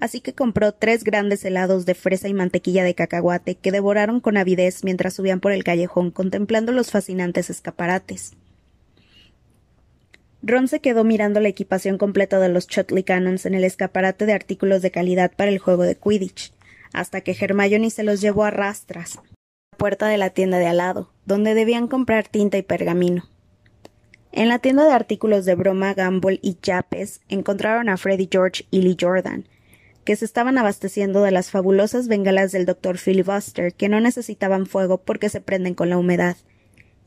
así 0.00 0.20
que 0.20 0.32
compró 0.32 0.72
tres 0.72 1.04
grandes 1.04 1.44
helados 1.44 1.86
de 1.86 1.94
fresa 1.94 2.26
y 2.26 2.34
mantequilla 2.34 2.82
de 2.82 2.96
cacahuate 2.96 3.54
que 3.54 3.70
devoraron 3.70 4.18
con 4.18 4.36
avidez 4.36 4.82
mientras 4.82 5.14
subían 5.14 5.38
por 5.38 5.52
el 5.52 5.62
callejón 5.62 6.10
contemplando 6.10 6.72
los 6.72 6.90
fascinantes 6.90 7.48
escaparates. 7.48 8.32
Ron 10.42 10.66
se 10.66 10.80
quedó 10.80 11.04
mirando 11.04 11.38
la 11.38 11.48
equipación 11.48 11.96
completa 11.96 12.40
de 12.40 12.48
los 12.48 12.66
Chotley 12.66 13.04
Cannons 13.04 13.46
en 13.46 13.54
el 13.54 13.62
escaparate 13.62 14.26
de 14.26 14.32
artículos 14.32 14.82
de 14.82 14.90
calidad 14.90 15.30
para 15.36 15.52
el 15.52 15.58
juego 15.60 15.84
de 15.84 15.94
Quidditch, 15.94 16.52
hasta 16.92 17.20
que 17.20 17.36
Hermione 17.38 17.90
se 17.90 18.02
los 18.02 18.20
llevó 18.20 18.44
a 18.44 18.50
rastras 18.50 19.16
a 19.16 19.22
la 19.22 19.78
puerta 19.78 20.08
de 20.08 20.18
la 20.18 20.30
tienda 20.30 20.58
de 20.58 20.66
al 20.66 20.78
lado, 20.78 21.12
donde 21.24 21.54
debían 21.54 21.88
comprar 21.88 22.28
tinta 22.28 22.58
y 22.58 22.62
pergamino. 22.62 23.24
En 24.32 24.48
la 24.48 24.60
tienda 24.60 24.84
de 24.84 24.92
artículos 24.92 25.44
de 25.44 25.56
broma, 25.56 25.94
Gamble 25.94 26.38
y 26.40 26.58
Yapes 26.62 27.20
encontraron 27.28 27.88
a 27.88 27.96
Freddy 27.96 28.28
George 28.30 28.64
y 28.70 28.82
Lee 28.82 28.96
Jordan, 29.00 29.48
que 30.04 30.14
se 30.16 30.24
estaban 30.24 30.56
abasteciendo 30.56 31.22
de 31.22 31.32
las 31.32 31.50
fabulosas 31.50 32.08
bengalas 32.08 32.52
del 32.52 32.64
doctor 32.66 32.98
Filibuster, 32.98 33.74
que 33.74 33.88
no 33.88 34.00
necesitaban 34.00 34.66
fuego 34.66 34.98
porque 34.98 35.28
se 35.28 35.40
prenden 35.40 35.74
con 35.74 35.90
la 35.90 35.98
humedad. 35.98 36.36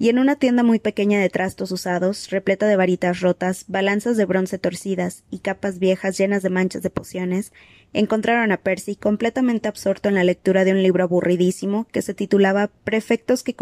Y 0.04 0.10
en 0.10 0.20
una 0.20 0.36
tienda 0.36 0.64
muy 0.64 0.80
pequeña 0.80 1.22
de 1.22 1.30
trastos 1.30 1.72
usados, 1.72 2.30
repleta 2.30 2.68
de 2.68 2.76
varitas 2.76 3.22
rotas, 3.22 3.64
balanzas 3.70 4.18
de 4.18 4.26
bronce 4.26 4.58
torcidas 4.58 5.24
y 5.32 5.40
capas 5.40 5.80
viejas 5.80 6.18
llenas 6.18 6.44
de 6.44 6.50
manchas 6.50 6.82
de 6.82 6.90
pociones, 6.90 7.54
encontraron 7.94 8.52
a 8.52 8.58
Percy 8.58 8.98
completamente 8.98 9.70
absorto 9.70 10.10
en 10.10 10.16
la 10.16 10.26
lectura 10.26 10.66
de 10.66 10.74
un 10.74 10.84
libro 10.84 11.06
aburridísimo 11.06 11.88
que 11.90 12.02
se 12.02 12.14
titulaba 12.14 12.70
Prefectos 12.84 13.44
que, 13.44 13.56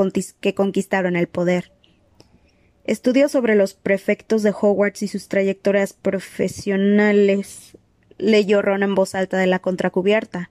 conquistaron 0.55 1.15
el 1.15 1.27
poder. 1.27 1.73
Estudió 2.85 3.29
sobre 3.29 3.53
los 3.53 3.75
prefectos 3.75 4.41
de 4.41 4.49
Hogwarts 4.49 5.03
y 5.03 5.09
sus 5.09 5.27
trayectorias 5.27 5.93
profesionales 5.93 7.77
leyó 8.17 8.63
Ron 8.63 8.81
en 8.81 8.95
voz 8.95 9.13
alta 9.13 9.37
de 9.37 9.45
la 9.45 9.59
contracubierta. 9.59 10.49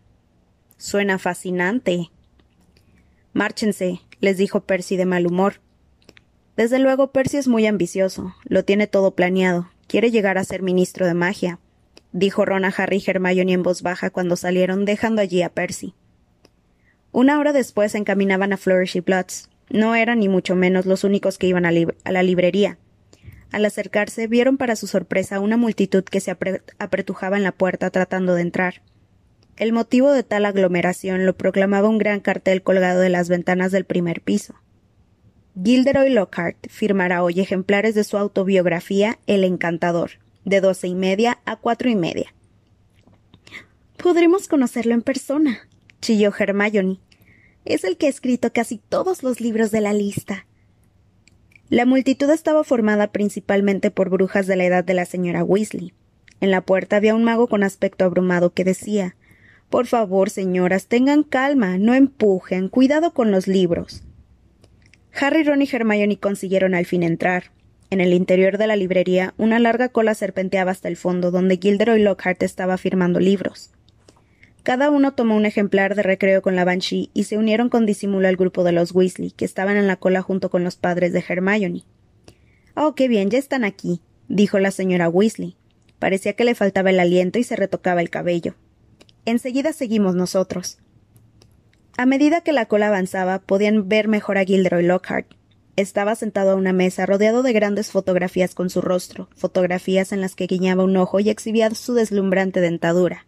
Suena 0.79 1.19
fascinante. 1.19 2.13
Márchense, 3.33 4.03
les 4.21 4.37
dijo 4.37 4.61
Percy 4.61 4.97
de 4.97 5.07
mal 5.07 5.27
humor. 5.27 5.55
Desde 6.57 6.79
luego, 6.79 7.13
Percy 7.13 7.39
es 7.39 7.49
muy 7.49 7.67
ambicioso, 7.67 8.35
lo 8.45 8.65
tiene 8.65 8.87
todo 8.87 9.15
planeado, 9.15 9.71
quiere 9.87 10.11
llegar 10.11 10.39
a 10.39 10.45
ser 10.45 10.63
ministro 10.63 11.07
de 11.07 11.15
magia. 11.15 11.59
dijo 12.13 12.45
Ron 12.45 12.65
a 12.65 12.75
Harry 12.77 13.03
y 13.05 13.11
Hermione 13.11 13.53
en 13.53 13.63
voz 13.63 13.83
baja 13.83 14.11
cuando 14.11 14.37
salieron, 14.37 14.85
dejando 14.85 15.23
allí 15.23 15.43
a 15.43 15.51
Percy. 15.51 15.95
Una 17.13 17.41
hora 17.41 17.53
después 17.53 17.93
se 17.93 17.99
encaminaban 17.99 18.53
a 18.53 18.57
Flourish 18.57 18.97
y 18.97 19.01
Bloods. 19.01 19.49
No 19.69 19.95
eran 19.95 20.21
ni 20.21 20.29
mucho 20.29 20.55
menos 20.55 20.87
los 20.87 21.03
únicos 21.03 21.39
que 21.39 21.49
iban 21.49 21.67
a, 21.67 21.73
la 21.73 22.23
librería. 22.23 22.79
Al 23.51 23.65
acercarse, 23.65 24.29
vieron 24.29 24.57
para 24.57 24.77
su 24.77 24.87
sorpresa 24.87 25.41
una 25.41 25.57
multitud 25.57 26.05
que 26.05 26.21
se 26.21 26.37
apretujaba 26.79 27.37
en 27.37 27.43
la 27.43 27.53
puerta 27.53 27.91
tratando 27.91 28.35
de 28.35 28.43
entrar. 28.43 28.83
El 29.57 29.73
motivo 29.73 30.13
de 30.13 30.23
tal 30.23 30.47
aglomeración 30.47 31.27
lo 31.27 31.37
proclamaba 31.37 31.89
un 31.89 31.99
gran 31.99 32.21
cartel 32.21 32.63
colgado 32.63 33.01
de 33.01 33.11
las 33.11 33.29
ventanas 33.29 33.73
del 33.73 33.85
primer 33.85 34.21
piso. 34.21 34.55
Gilderoy 35.57 36.11
Lockhart 36.11 36.57
firmará 36.69 37.25
hoy 37.25 37.41
ejemplares 37.41 37.97
de 37.97 38.05
su 38.05 38.17
autobiografía 38.17 39.19
El 39.27 39.43
Encantador, 39.43 40.13
de 40.45 40.61
doce 40.61 40.87
y 40.87 40.95
media 40.95 41.41
a 41.45 41.57
cuatro 41.57 41.91
y 41.91 41.97
media. 41.97 42.33
Podremos 43.97 44.47
conocerlo 44.47 44.95
en 44.95 45.03
persona, 45.03 45.69
chilló 46.01 46.33
Hermione. 46.37 47.01
Es 47.65 47.83
el 47.83 47.97
que 47.97 48.07
ha 48.07 48.11
escrito 48.11 48.53
casi 48.53 48.79
todos 48.79 49.25
los 49.25 49.41
libros 49.41 49.73
de 49.73 49.81
la 49.81 49.93
lista. 49.93 50.47
La 51.69 51.85
multitud 51.85 52.31
estaba 52.31 52.63
formada 52.63 53.11
principalmente 53.11 53.91
por 53.91 54.09
brujas 54.09 54.47
de 54.47 54.57
la 54.57 54.65
edad 54.65 54.85
de 54.85 54.95
la 54.95 55.05
señora 55.05 55.43
Weasley. 55.43 55.93
En 56.41 56.53
la 56.53 56.61
puerta 56.61 56.97
había 56.97 57.15
un 57.15 57.25
mago 57.25 57.49
con 57.49 57.65
aspecto 57.65 58.05
abrumado 58.05 58.55
que 58.55 58.65
decía 58.65 59.17
Por 59.69 59.87
favor, 59.87 60.31
señoras, 60.31 60.87
tengan 60.87 61.25
calma, 61.25 61.77
no 61.77 61.95
empujen, 61.95 62.69
cuidado 62.69 63.13
con 63.13 63.31
los 63.33 63.49
libros. 63.49 64.05
Harry, 65.19 65.43
Ron 65.43 65.63
y 65.63 65.69
Hermione 65.71 66.19
consiguieron 66.19 66.75
al 66.75 66.87
fin 66.87 67.03
entrar. 67.03 67.53
En 67.91 68.01
el 68.01 68.13
interior 68.13 68.57
de 68.57 68.67
la 68.67 68.77
librería, 68.77 69.35
una 69.37 69.59
larga 69.59 69.89
cola 69.89 70.15
serpenteaba 70.15 70.71
hasta 70.71 70.89
el 70.89 70.97
fondo, 70.97 71.31
donde 71.31 71.59
Gilderoy 71.61 72.01
Lockhart 72.01 72.43
estaba 72.43 72.79
firmando 72.79 73.19
libros. 73.19 73.73
Cada 74.63 74.91
uno 74.91 75.15
tomó 75.15 75.37
un 75.37 75.47
ejemplar 75.47 75.95
de 75.95 76.03
recreo 76.03 76.43
con 76.43 76.55
la 76.55 76.65
Banshee 76.65 77.11
y 77.15 77.25
se 77.25 77.39
unieron 77.39 77.69
con 77.69 77.87
disimulo 77.87 78.29
al 78.29 78.37
grupo 78.37 78.63
de 78.63 78.73
los 78.73 78.95
Weasley, 78.95 79.33
que 79.33 79.45
estaban 79.45 79.77
en 79.77 79.87
la 79.87 79.97
cola 79.97 80.23
junto 80.23 80.51
con 80.51 80.63
los 80.63 80.77
padres 80.77 81.13
de 81.13 81.25
Hermione. 81.27 81.83
Oh, 82.77 82.95
qué 82.95 83.09
bien, 83.09 83.31
ya 83.31 83.39
están 83.39 83.65
aquí, 83.65 84.03
dijo 84.29 84.59
la 84.59 84.71
señora 84.71 85.09
Weasley. 85.09 85.57
Parecía 85.99 86.35
que 86.35 86.45
le 86.45 86.55
faltaba 86.55 86.91
el 86.91 87.01
aliento 87.01 87.39
y 87.39 87.45
se 87.45 87.57
retocaba 87.57 88.01
el 88.01 88.11
cabello. 88.11 88.55
Enseguida 89.25 89.73
seguimos 89.73 90.15
nosotros. 90.15 90.79
A 91.97 92.07
medida 92.07 92.41
que 92.41 92.53
la 92.53 92.67
cola 92.67 92.89
avanzaba, 92.89 93.41
podían 93.41 93.89
ver 93.89 94.09
mejor 94.09 94.39
a 94.39 94.45
Gilderoy 94.45 94.85
Lockhart. 94.85 95.27
Estaba 95.77 96.15
sentado 96.15 96.53
a 96.53 96.57
una 96.57 96.73
mesa, 96.73 97.07
rodeado 97.07 97.43
de 97.43 97.53
grandes 97.53 97.91
fotografías 97.91 98.55
con 98.55 98.71
su 98.71 98.81
rostro, 98.81 99.29
fotografías 99.37 100.13
en 100.13 100.21
las 100.21 100.35
que 100.35 100.47
guiñaba 100.47 100.85
un 100.85 100.97
ojo 100.97 101.21
y 101.21 101.31
exhibía 101.31 101.71
su 101.71 101.95
deslumbrante 101.95 102.61
dentadura. 102.61 103.27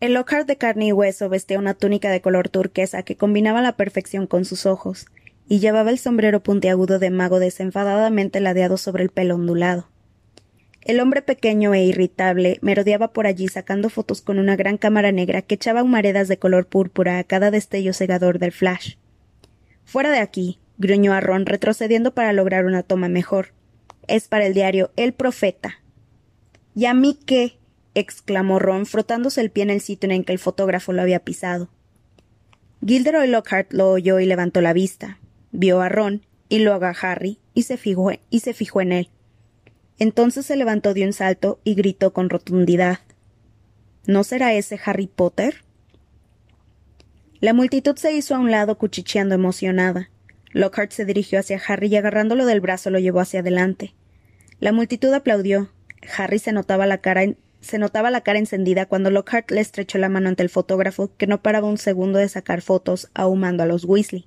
El 0.00 0.14
Lockhart 0.14 0.46
de 0.46 0.56
carne 0.56 0.88
y 0.88 0.92
hueso 0.92 1.28
vestía 1.28 1.58
una 1.58 1.74
túnica 1.74 2.10
de 2.10 2.20
color 2.20 2.48
turquesa 2.50 3.02
que 3.02 3.16
combinaba 3.16 3.62
la 3.62 3.76
perfección 3.76 4.26
con 4.26 4.44
sus 4.44 4.66
ojos, 4.66 5.06
y 5.48 5.60
llevaba 5.60 5.90
el 5.90 5.98
sombrero 5.98 6.42
puntiagudo 6.42 6.98
de 6.98 7.10
mago 7.10 7.38
desenfadadamente 7.38 8.40
ladeado 8.40 8.76
sobre 8.76 9.04
el 9.04 9.10
pelo 9.10 9.36
ondulado. 9.36 9.88
El 10.86 11.00
hombre 11.00 11.20
pequeño 11.20 11.74
e 11.74 11.82
irritable 11.82 12.60
merodeaba 12.62 13.12
por 13.12 13.26
allí 13.26 13.48
sacando 13.48 13.90
fotos 13.90 14.22
con 14.22 14.38
una 14.38 14.54
gran 14.54 14.78
cámara 14.78 15.10
negra 15.10 15.42
que 15.42 15.56
echaba 15.56 15.82
humaredas 15.82 16.28
de 16.28 16.38
color 16.38 16.68
púrpura 16.68 17.18
a 17.18 17.24
cada 17.24 17.50
destello 17.50 17.92
cegador 17.92 18.38
del 18.38 18.52
flash. 18.52 18.94
Fuera 19.84 20.12
de 20.12 20.20
aquí, 20.20 20.60
gruñó 20.78 21.12
a 21.12 21.20
Ron 21.20 21.44
retrocediendo 21.44 22.14
para 22.14 22.32
lograr 22.32 22.66
una 22.66 22.84
toma 22.84 23.08
mejor. 23.08 23.48
Es 24.06 24.28
para 24.28 24.46
el 24.46 24.54
diario 24.54 24.92
El 24.94 25.12
Profeta. 25.12 25.82
¿Y 26.76 26.84
a 26.84 26.94
mí 26.94 27.18
qué? 27.26 27.58
exclamó 27.96 28.60
Ron, 28.60 28.86
frotándose 28.86 29.40
el 29.40 29.50
pie 29.50 29.64
en 29.64 29.70
el 29.70 29.80
sitio 29.80 30.08
en 30.12 30.22
que 30.22 30.32
el 30.32 30.38
fotógrafo 30.38 30.92
lo 30.92 31.02
había 31.02 31.18
pisado. 31.18 31.68
Gilderoy 32.86 33.26
Lockhart 33.26 33.72
lo 33.72 33.90
oyó 33.90 34.20
y 34.20 34.26
levantó 34.26 34.60
la 34.60 34.72
vista. 34.72 35.18
Vio 35.50 35.80
a 35.80 35.88
Ron 35.88 36.24
y 36.48 36.60
luego 36.60 36.84
a 36.84 36.90
Harry 36.90 37.40
y 37.54 37.64
se 37.64 37.76
fijó, 37.76 38.12
y 38.30 38.38
se 38.38 38.54
fijó 38.54 38.80
en 38.80 38.92
él. 38.92 39.10
Entonces 39.98 40.46
se 40.46 40.56
levantó 40.56 40.94
de 40.94 41.04
un 41.04 41.12
salto 41.12 41.60
y 41.64 41.74
gritó 41.74 42.12
con 42.12 42.28
rotundidad 42.28 42.98
¿No 44.06 44.22
será 44.22 44.54
ese 44.54 44.78
Harry 44.84 45.08
Potter? 45.08 45.64
La 47.40 47.52
multitud 47.52 47.96
se 47.96 48.12
hizo 48.12 48.34
a 48.34 48.38
un 48.38 48.50
lado 48.50 48.78
cuchicheando 48.78 49.34
emocionada. 49.34 50.10
Lockhart 50.52 50.92
se 50.92 51.04
dirigió 51.04 51.40
hacia 51.40 51.60
Harry 51.66 51.88
y 51.88 51.96
agarrándolo 51.96 52.46
del 52.46 52.60
brazo 52.60 52.90
lo 52.90 52.98
llevó 52.98 53.20
hacia 53.20 53.40
adelante. 53.40 53.94
La 54.60 54.72
multitud 54.72 55.12
aplaudió. 55.12 55.70
Harry 56.16 56.38
se 56.38 56.52
notaba 56.52 56.86
la 56.86 56.98
cara 56.98 57.24
se 57.60 57.78
notaba 57.78 58.12
la 58.12 58.20
cara 58.20 58.38
encendida 58.38 58.86
cuando 58.86 59.10
Lockhart 59.10 59.50
le 59.50 59.60
estrechó 59.60 59.98
la 59.98 60.08
mano 60.08 60.28
ante 60.28 60.44
el 60.44 60.50
fotógrafo, 60.50 61.10
que 61.16 61.26
no 61.26 61.42
paraba 61.42 61.66
un 61.66 61.78
segundo 61.78 62.20
de 62.20 62.28
sacar 62.28 62.62
fotos, 62.62 63.10
ahumando 63.12 63.64
a 63.64 63.66
los 63.66 63.84
Weasley. 63.84 64.26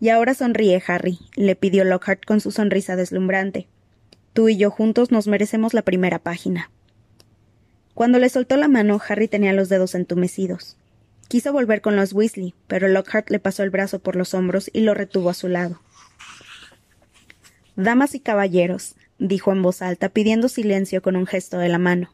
Y 0.00 0.10
ahora 0.10 0.34
sonríe, 0.34 0.80
Harry, 0.86 1.18
le 1.34 1.56
pidió 1.56 1.84
Lockhart 1.84 2.24
con 2.24 2.40
su 2.40 2.52
sonrisa 2.52 2.94
deslumbrante. 2.94 3.66
Tú 4.32 4.48
y 4.48 4.56
yo 4.56 4.70
juntos 4.70 5.10
nos 5.10 5.26
merecemos 5.26 5.74
la 5.74 5.82
primera 5.82 6.18
página. 6.18 6.70
Cuando 7.94 8.18
le 8.18 8.28
soltó 8.28 8.56
la 8.56 8.68
mano, 8.68 9.00
Harry 9.08 9.28
tenía 9.28 9.52
los 9.52 9.68
dedos 9.68 9.94
entumecidos. 9.94 10.76
Quiso 11.28 11.52
volver 11.52 11.80
con 11.80 11.96
los 11.96 12.12
Weasley, 12.12 12.54
pero 12.66 12.88
Lockhart 12.88 13.30
le 13.30 13.38
pasó 13.38 13.62
el 13.62 13.70
brazo 13.70 13.98
por 13.98 14.16
los 14.16 14.34
hombros 14.34 14.70
y 14.72 14.80
lo 14.80 14.94
retuvo 14.94 15.30
a 15.30 15.34
su 15.34 15.48
lado. 15.48 15.80
Damas 17.76 18.14
y 18.14 18.20
caballeros, 18.20 18.94
dijo 19.18 19.52
en 19.52 19.62
voz 19.62 19.82
alta, 19.82 20.08
pidiendo 20.08 20.48
silencio 20.48 21.02
con 21.02 21.16
un 21.16 21.26
gesto 21.26 21.58
de 21.58 21.68
la 21.68 21.78
mano. 21.78 22.12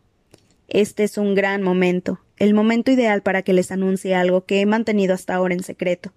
Este 0.69 1.05
es 1.05 1.19
un 1.19 1.35
gran 1.35 1.63
momento, 1.63 2.21
el 2.37 2.53
momento 2.53 2.91
ideal 2.91 3.23
para 3.23 3.43
que 3.43 3.53
les 3.53 3.71
anuncie 3.71 4.15
algo 4.15 4.45
que 4.45 4.61
he 4.61 4.67
mantenido 4.67 5.15
hasta 5.15 5.35
ahora 5.35 5.55
en 5.55 5.63
secreto. 5.63 6.13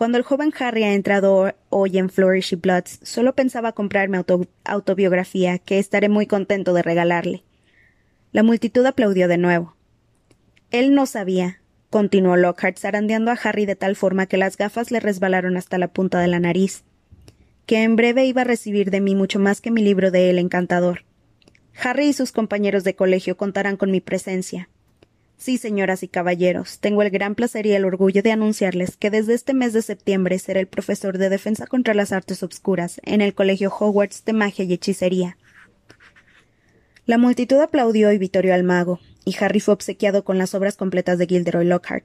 Cuando 0.00 0.16
el 0.16 0.24
joven 0.24 0.50
Harry 0.58 0.84
ha 0.84 0.94
entrado 0.94 1.54
hoy 1.68 1.98
en 1.98 2.08
Flourish 2.08 2.54
y 2.54 2.56
Bloods, 2.56 3.00
solo 3.02 3.34
pensaba 3.34 3.72
comprarme 3.72 4.24
autobiografía, 4.64 5.58
que 5.58 5.78
estaré 5.78 6.08
muy 6.08 6.24
contento 6.26 6.72
de 6.72 6.80
regalarle. 6.80 7.44
La 8.32 8.42
multitud 8.42 8.86
aplaudió 8.86 9.28
de 9.28 9.36
nuevo. 9.36 9.76
Él 10.70 10.94
no 10.94 11.04
sabía, 11.04 11.60
continuó 11.90 12.36
Lockhart 12.38 12.78
zarandeando 12.78 13.30
a 13.30 13.34
Harry 13.34 13.66
de 13.66 13.76
tal 13.76 13.94
forma 13.94 14.24
que 14.24 14.38
las 14.38 14.56
gafas 14.56 14.90
le 14.90 15.00
resbalaron 15.00 15.58
hasta 15.58 15.76
la 15.76 15.88
punta 15.88 16.18
de 16.18 16.28
la 16.28 16.40
nariz, 16.40 16.82
que 17.66 17.82
en 17.82 17.94
breve 17.94 18.24
iba 18.24 18.40
a 18.40 18.44
recibir 18.44 18.90
de 18.90 19.02
mí 19.02 19.14
mucho 19.14 19.38
más 19.38 19.60
que 19.60 19.70
mi 19.70 19.82
libro 19.82 20.10
de 20.10 20.30
El 20.30 20.38
encantador. 20.38 21.04
Harry 21.78 22.06
y 22.06 22.12
sus 22.14 22.32
compañeros 22.32 22.84
de 22.84 22.96
colegio 22.96 23.36
contarán 23.36 23.76
con 23.76 23.90
mi 23.90 24.00
presencia. 24.00 24.70
Sí, 25.40 25.56
señoras 25.56 26.02
y 26.02 26.08
caballeros, 26.08 26.80
tengo 26.80 27.00
el 27.00 27.08
gran 27.08 27.34
placer 27.34 27.64
y 27.64 27.72
el 27.72 27.86
orgullo 27.86 28.22
de 28.22 28.30
anunciarles 28.30 28.98
que 28.98 29.08
desde 29.08 29.32
este 29.32 29.54
mes 29.54 29.72
de 29.72 29.80
septiembre 29.80 30.38
seré 30.38 30.60
el 30.60 30.66
profesor 30.66 31.16
de 31.16 31.30
defensa 31.30 31.66
contra 31.66 31.94
las 31.94 32.12
artes 32.12 32.42
obscuras 32.42 33.00
en 33.04 33.22
el 33.22 33.32
Colegio 33.32 33.70
Hogwarts 33.70 34.26
de 34.26 34.34
Magia 34.34 34.66
y 34.66 34.74
Hechicería. 34.74 35.38
La 37.06 37.16
multitud 37.16 37.56
aplaudió 37.58 38.12
y 38.12 38.18
vitorió 38.18 38.52
al 38.52 38.64
mago, 38.64 39.00
y 39.24 39.34
Harry 39.40 39.60
fue 39.60 39.72
obsequiado 39.72 40.24
con 40.24 40.36
las 40.36 40.54
obras 40.54 40.76
completas 40.76 41.16
de 41.16 41.26
Gilderoy 41.26 41.64
Lockhart. 41.64 42.04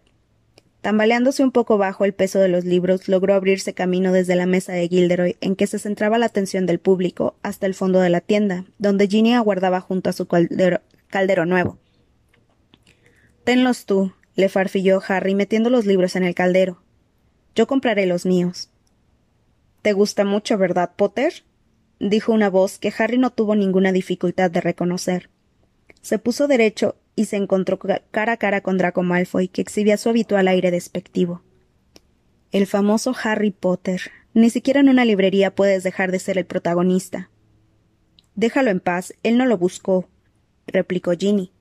Tambaleándose 0.80 1.44
un 1.44 1.52
poco 1.52 1.78
bajo 1.78 2.06
el 2.06 2.14
peso 2.14 2.40
de 2.40 2.48
los 2.48 2.64
libros, 2.64 3.10
logró 3.10 3.34
abrirse 3.34 3.74
camino 3.74 4.14
desde 4.14 4.38
la 4.38 4.46
mesa 4.46 4.72
de 4.72 4.88
Gilderoy, 4.88 5.36
en 5.42 5.58
que 5.58 5.68
se 5.68 5.78
centraba 5.78 6.18
la 6.18 6.28
atención 6.28 6.66
del 6.66 6.80
público, 6.80 7.36
hasta 7.44 7.66
el 7.66 7.74
fondo 7.74 8.00
de 8.00 8.12
la 8.12 8.22
tienda, 8.22 8.64
donde 8.78 9.10
Ginny 9.10 9.34
aguardaba 9.34 9.82
junto 9.82 10.10
a 10.10 10.14
su 10.14 10.26
caldero 10.26 11.46
nuevo. 11.46 11.80
Tenlos 13.46 13.86
tú, 13.86 14.12
le 14.36 14.50
farfilló 14.50 15.02
Harry 15.08 15.36
metiendo 15.36 15.70
los 15.70 15.86
libros 15.86 16.16
en 16.16 16.24
el 16.24 16.34
caldero. 16.34 16.82
Yo 17.54 17.68
compraré 17.68 18.08
los 18.08 18.26
míos. 18.26 18.72
¿Te 19.84 19.94
gusta 19.94 20.26
mucho, 20.26 20.58
verdad, 20.58 20.94
Potter? 20.96 21.44
dijo 22.00 22.34
una 22.34 22.50
voz 22.50 22.80
que 22.80 22.92
Harry 22.98 23.20
no 23.20 23.30
tuvo 23.30 23.56
ninguna 23.56 23.92
dificultad 23.92 24.50
de 24.50 24.62
reconocer. 24.62 25.30
Se 26.02 26.18
puso 26.18 26.48
derecho 26.48 26.96
y 27.16 27.26
se 27.26 27.38
encontró 27.38 27.78
cara 27.78 28.34
a 28.34 28.38
cara 28.38 28.62
con 28.62 28.80
Draco 28.80 29.04
Malfoy, 29.04 29.48
que 29.48 29.62
exhibía 29.62 29.98
su 29.98 30.10
habitual 30.10 30.48
aire 30.48 30.72
despectivo. 30.72 31.44
El 32.52 32.66
famoso 32.66 33.14
Harry 33.24 33.52
Potter. 33.52 34.02
Ni 34.34 34.50
siquiera 34.50 34.80
en 34.80 34.90
una 34.90 35.06
librería 35.06 35.54
puedes 35.54 35.84
dejar 35.84 36.12
de 36.12 36.18
ser 36.18 36.40
el 36.40 36.48
protagonista. 36.48 37.30
Déjalo 38.34 38.72
en 38.72 38.80
paz, 38.80 39.14
él 39.22 39.38
no 39.38 39.46
lo 39.46 39.60
buscó, 39.60 40.10
replicó 40.66 41.12
Ginny. 41.12 41.52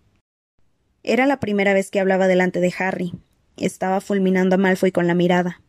Era 1.04 1.26
la 1.26 1.38
primera 1.38 1.74
vez 1.74 1.90
que 1.90 2.00
hablaba 2.00 2.26
delante 2.26 2.60
de 2.60 2.72
Harry. 2.78 3.12
Estaba 3.58 4.00
fulminando 4.00 4.54
a 4.54 4.58
Malfoy 4.58 4.90
con 4.90 5.06
la 5.06 5.14
mirada. 5.14 5.60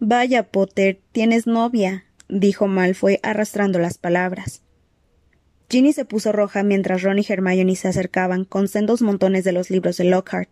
Vaya, 0.00 0.42
Potter, 0.50 1.00
tienes 1.12 1.46
novia, 1.46 2.04
dijo 2.28 2.66
Malfoy 2.66 3.20
arrastrando 3.22 3.78
las 3.78 3.96
palabras. 3.96 4.62
Ginny 5.70 5.92
se 5.92 6.04
puso 6.04 6.32
roja 6.32 6.64
mientras 6.64 7.02
Ron 7.02 7.20
y 7.20 7.26
Hermione 7.26 7.76
se 7.76 7.86
acercaban 7.86 8.44
con 8.44 8.66
sendos 8.66 9.02
montones 9.02 9.44
de 9.44 9.52
los 9.52 9.70
libros 9.70 9.96
de 9.98 10.04
Lockhart. 10.04 10.50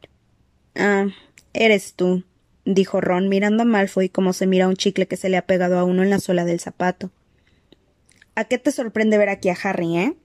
Ah, 0.77 1.09
eres 1.53 1.95
tú, 1.95 2.25
dijo 2.65 3.01
Ron 3.01 3.29
mirando 3.29 3.65
a 3.65 3.67
Malfoy 3.67 4.09
como 4.09 4.33
se 4.33 4.47
mira 4.47 4.69
un 4.69 4.77
chicle 4.77 5.09
que 5.09 5.17
se 5.17 5.29
le 5.29 5.37
ha 5.37 5.47
pegado 5.47 5.77
a 5.79 5.85
uno 5.85 6.05
en 6.05 6.11
la 6.11 6.21
suela 6.21 6.45
del 6.45 6.61
zapato. 6.61 7.11
¿A 8.37 8.45
qué 8.45 8.59
te 8.59 8.71
sorprende 8.71 9.19
ver 9.19 9.29
aquí 9.29 9.49
a 9.49 9.59
Harry, 9.61 9.97
eh? 9.97 10.17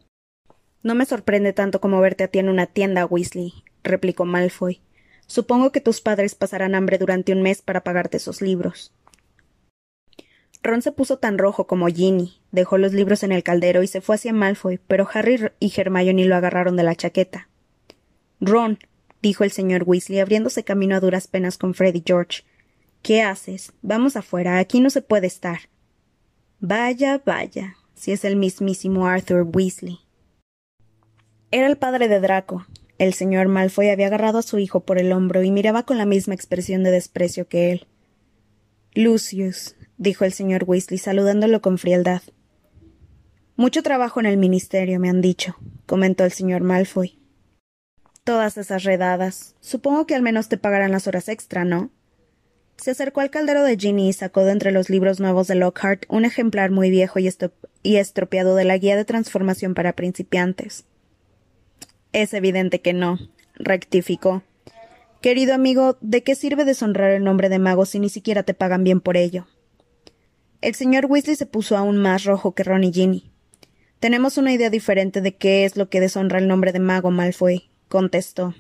No 0.84 0.96
me 0.96 1.06
sorprende 1.06 1.54
tanto 1.54 1.82
como 1.82 2.00
verte 2.00 2.24
a 2.24 2.28
ti 2.28 2.40
en 2.40 2.50
una 2.50 2.66
tienda, 2.66 3.06
Weasley, 3.06 3.54
replicó 3.84 4.26
Malfoy. 4.26 4.82
Supongo 5.26 5.72
que 5.72 5.82
tus 5.82 6.02
padres 6.02 6.36
pasarán 6.36 6.76
hambre 6.76 6.98
durante 6.98 7.34
un 7.34 7.42
mes 7.42 7.62
para 7.62 7.84
pagarte 7.84 8.18
esos 8.18 8.42
libros. 8.42 8.94
Ron 10.64 10.82
se 10.82 10.92
puso 10.92 11.18
tan 11.18 11.38
rojo 11.38 11.68
como 11.68 11.88
Ginny, 11.88 12.42
dejó 12.52 12.78
los 12.78 12.94
libros 12.94 13.24
en 13.24 13.32
el 13.32 13.44
caldero 13.44 13.84
y 13.84 13.88
se 13.88 14.02
fue 14.02 14.16
hacia 14.16 14.34
Malfoy, 14.34 14.80
pero 14.88 15.08
Harry 15.14 15.52
y 15.60 15.74
Hermione 15.76 16.26
lo 16.26 16.36
agarraron 16.36 16.76
de 16.76 16.84
la 16.84 16.96
chaqueta. 16.96 17.50
Ron, 18.40 18.80
dijo 19.22 19.44
el 19.44 19.52
señor 19.52 19.84
Weasley, 19.86 20.20
abriéndose 20.20 20.64
camino 20.64 20.96
a 20.96 21.00
duras 21.00 21.28
penas 21.28 21.58
con 21.58 21.74
Fred 21.74 21.96
y 21.96 22.04
George. 22.06 22.44
¿Qué 23.02 23.22
haces? 23.22 23.74
Vamos 23.82 24.16
afuera. 24.16 24.58
Aquí 24.58 24.80
no 24.80 24.90
se 24.90 25.02
puede 25.02 25.28
estar. 25.28 25.70
Vaya, 26.60 27.22
vaya, 27.26 27.76
si 27.94 28.12
es 28.12 28.26
el 28.26 28.36
mismísimo 28.36 29.08
Arthur 29.08 29.44
Weasley. 29.44 30.00
Era 31.50 31.68
el 31.68 31.78
padre 31.78 32.10
de 32.10 32.20
Draco. 32.20 32.66
El 32.98 33.14
señor 33.14 33.48
Malfoy 33.48 33.90
había 33.90 34.08
agarrado 34.08 34.40
a 34.40 34.44
su 34.44 34.60
hijo 34.60 34.82
por 34.82 34.98
el 35.00 35.14
hombro 35.14 35.44
y 35.44 35.52
miraba 35.52 35.84
con 35.84 35.98
la 35.98 36.06
misma 36.06 36.34
expresión 36.34 36.84
de 36.84 36.92
desprecio 36.92 37.48
que 37.48 37.72
él. 37.72 37.88
Lucius, 38.94 39.76
dijo 39.98 40.26
el 40.26 40.34
señor 40.34 40.66
Weasley, 40.68 40.98
saludándolo 40.98 41.62
con 41.62 41.78
frialdad. 41.78 42.22
Mucho 43.56 43.82
trabajo 43.82 44.20
en 44.20 44.26
el 44.26 44.38
ministerio, 44.38 45.00
me 45.00 45.10
han 45.10 45.22
dicho, 45.22 45.56
comentó 45.86 46.26
el 46.26 46.34
señor 46.34 46.64
Malfoy. 46.64 47.18
Todas 48.26 48.58
esas 48.58 48.84
redadas. 48.84 49.56
Supongo 49.62 50.06
que 50.06 50.16
al 50.16 50.24
menos 50.24 50.50
te 50.50 50.58
pagarán 50.58 50.92
las 50.92 51.08
horas 51.08 51.30
extra, 51.30 51.64
¿no? 51.64 51.92
Se 52.76 52.92
acercó 52.92 53.22
al 53.22 53.30
caldero 53.30 53.64
de 53.64 53.78
Ginny 53.78 54.10
y 54.10 54.14
sacó 54.14 54.44
de 54.44 54.52
entre 54.52 54.72
los 54.72 54.90
libros 54.90 55.22
nuevos 55.22 55.48
de 55.48 55.56
Lockhart 55.56 56.06
un 56.10 56.26
ejemplar 56.26 56.72
muy 56.72 56.90
viejo 56.90 57.20
y, 57.20 57.30
y 57.84 57.96
estropeado 57.96 58.56
de 58.56 58.66
la 58.66 58.78
guía 58.78 58.98
de 58.98 59.06
transformación 59.06 59.74
para 59.74 59.94
principiantes. 59.94 60.86
Es 62.18 62.34
evidente 62.34 62.82
que 62.82 62.94
no, 62.94 63.20
rectificó. 63.54 64.42
Querido 65.22 65.54
amigo, 65.54 66.00
¿de 66.02 66.24
qué 66.24 66.34
sirve 66.34 66.66
deshonrar 66.66 67.12
el 67.12 67.24
nombre 67.24 67.48
de 67.48 67.60
mago 67.60 67.86
si 67.86 68.00
ni 68.00 68.10
siquiera 68.10 68.42
te 68.42 68.56
pagan 68.56 68.84
bien 68.84 69.02
por 69.02 69.18
ello? 69.18 69.46
El 70.62 70.74
señor 70.74 71.06
Weasley 71.06 71.36
se 71.36 71.46
puso 71.46 71.78
aún 71.78 71.98
más 71.98 72.24
rojo 72.24 72.56
que 72.56 72.64
Ron 72.64 72.84
y 72.84 72.92
Ginny. 72.92 73.30
Tenemos 74.00 74.40
una 74.40 74.52
idea 74.52 74.72
diferente 74.72 75.22
de 75.22 75.36
qué 75.36 75.64
es 75.64 75.78
lo 75.78 75.90
que 75.90 76.00
deshonra 76.00 76.40
el 76.40 76.48
nombre 76.48 76.72
de 76.72 76.80
mago, 76.80 77.12
Malfoy, 77.12 77.70
contestó. 77.88 78.56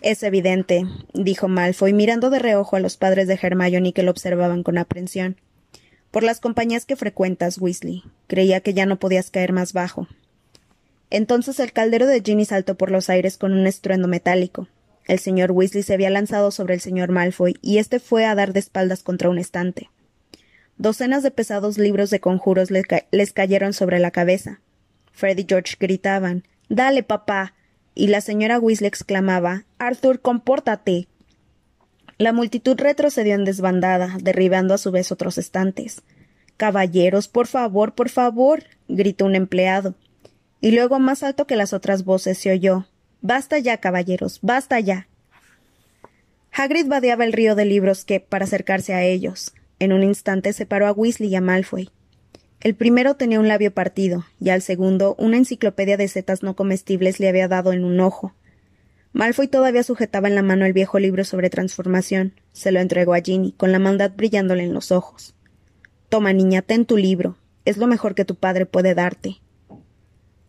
Es 0.00 0.22
evidente, 0.22 0.86
dijo 1.12 1.48
Malfoy, 1.48 1.92
mirando 1.92 2.30
de 2.30 2.38
reojo 2.38 2.76
a 2.76 2.80
los 2.80 2.96
padres 2.96 3.28
de 3.28 3.38
Hermione 3.42 3.92
que 3.92 4.04
lo 4.04 4.10
observaban 4.10 4.62
con 4.62 4.78
aprensión. 4.78 5.36
Por 6.10 6.22
las 6.22 6.40
compañías 6.40 6.86
que 6.86 6.96
frecuentas, 6.96 7.58
Weasley. 7.58 8.04
Creía 8.26 8.62
que 8.62 8.72
ya 8.72 8.86
no 8.86 8.98
podías 8.98 9.30
caer 9.30 9.52
más 9.52 9.74
bajo. 9.74 10.08
Entonces 11.10 11.60
el 11.60 11.72
caldero 11.72 12.06
de 12.06 12.20
Ginny 12.20 12.44
saltó 12.44 12.76
por 12.76 12.90
los 12.90 13.08
aires 13.08 13.38
con 13.38 13.52
un 13.52 13.66
estruendo 13.66 14.08
metálico. 14.08 14.68
El 15.06 15.18
señor 15.18 15.52
Weasley 15.52 15.82
se 15.82 15.94
había 15.94 16.10
lanzado 16.10 16.50
sobre 16.50 16.74
el 16.74 16.80
señor 16.80 17.10
Malfoy 17.10 17.56
y 17.62 17.78
éste 17.78 17.98
fue 17.98 18.26
a 18.26 18.34
dar 18.34 18.52
de 18.52 18.60
espaldas 18.60 19.02
contra 19.02 19.30
un 19.30 19.38
estante. 19.38 19.90
Docenas 20.76 21.22
de 21.22 21.30
pesados 21.30 21.78
libros 21.78 22.10
de 22.10 22.20
conjuros 22.20 22.68
les 22.70 23.32
cayeron 23.32 23.72
sobre 23.72 23.98
la 23.98 24.10
cabeza. 24.10 24.60
Fred 25.12 25.38
y 25.38 25.46
George 25.48 25.76
gritaban 25.80 26.44
Dale, 26.68 27.02
papá 27.02 27.54
y 27.94 28.08
la 28.08 28.20
señora 28.20 28.60
Weasley 28.60 28.86
exclamaba 28.86 29.64
Arthur, 29.78 30.20
compórtate. 30.20 31.08
La 32.18 32.32
multitud 32.32 32.76
retrocedió 32.78 33.34
en 33.34 33.44
desbandada, 33.44 34.16
derribando 34.20 34.74
a 34.74 34.78
su 34.78 34.90
vez 34.90 35.10
otros 35.10 35.38
estantes. 35.38 36.02
Caballeros, 36.56 37.28
por 37.28 37.46
favor, 37.46 37.94
por 37.94 38.08
favor. 38.08 38.64
gritó 38.88 39.24
un 39.24 39.34
empleado. 39.34 39.94
Y 40.60 40.72
luego, 40.72 40.98
más 40.98 41.22
alto 41.22 41.46
que 41.46 41.56
las 41.56 41.72
otras 41.72 42.04
voces, 42.04 42.38
se 42.38 42.50
oyó 42.50 42.86
Basta 43.20 43.58
ya, 43.58 43.78
caballeros, 43.78 44.38
basta 44.42 44.78
ya. 44.78 45.08
Hagrid 46.52 46.86
vadeaba 46.86 47.24
el 47.24 47.32
río 47.32 47.56
de 47.56 47.64
libros 47.64 48.04
que, 48.04 48.20
para 48.20 48.44
acercarse 48.44 48.94
a 48.94 49.02
ellos, 49.02 49.54
en 49.80 49.92
un 49.92 50.04
instante 50.04 50.52
separó 50.52 50.86
a 50.86 50.92
Weasley 50.92 51.28
y 51.28 51.34
a 51.34 51.40
Malfoy. 51.40 51.90
El 52.60 52.74
primero 52.74 53.16
tenía 53.16 53.40
un 53.40 53.48
labio 53.48 53.72
partido, 53.72 54.24
y 54.40 54.50
al 54.50 54.62
segundo 54.62 55.16
una 55.18 55.36
enciclopedia 55.36 55.96
de 55.96 56.08
setas 56.08 56.42
no 56.42 56.54
comestibles 56.54 57.18
le 57.18 57.28
había 57.28 57.48
dado 57.48 57.72
en 57.72 57.84
un 57.84 57.98
ojo. 58.00 58.34
Malfoy 59.12 59.48
todavía 59.48 59.82
sujetaba 59.82 60.28
en 60.28 60.34
la 60.34 60.42
mano 60.42 60.64
el 60.64 60.72
viejo 60.72 60.98
libro 60.98 61.24
sobre 61.24 61.50
transformación. 61.50 62.34
Se 62.52 62.70
lo 62.70 62.78
entregó 62.78 63.14
a 63.14 63.20
Ginny, 63.20 63.52
con 63.52 63.72
la 63.72 63.78
maldad 63.78 64.12
brillándole 64.16 64.64
en 64.64 64.74
los 64.74 64.92
ojos. 64.92 65.34
Toma, 66.08 66.32
niña, 66.32 66.62
ten 66.62 66.84
tu 66.84 66.96
libro. 66.96 67.36
Es 67.64 67.78
lo 67.78 67.86
mejor 67.86 68.14
que 68.14 68.24
tu 68.24 68.36
padre 68.36 68.64
puede 68.66 68.94
darte. 68.94 69.40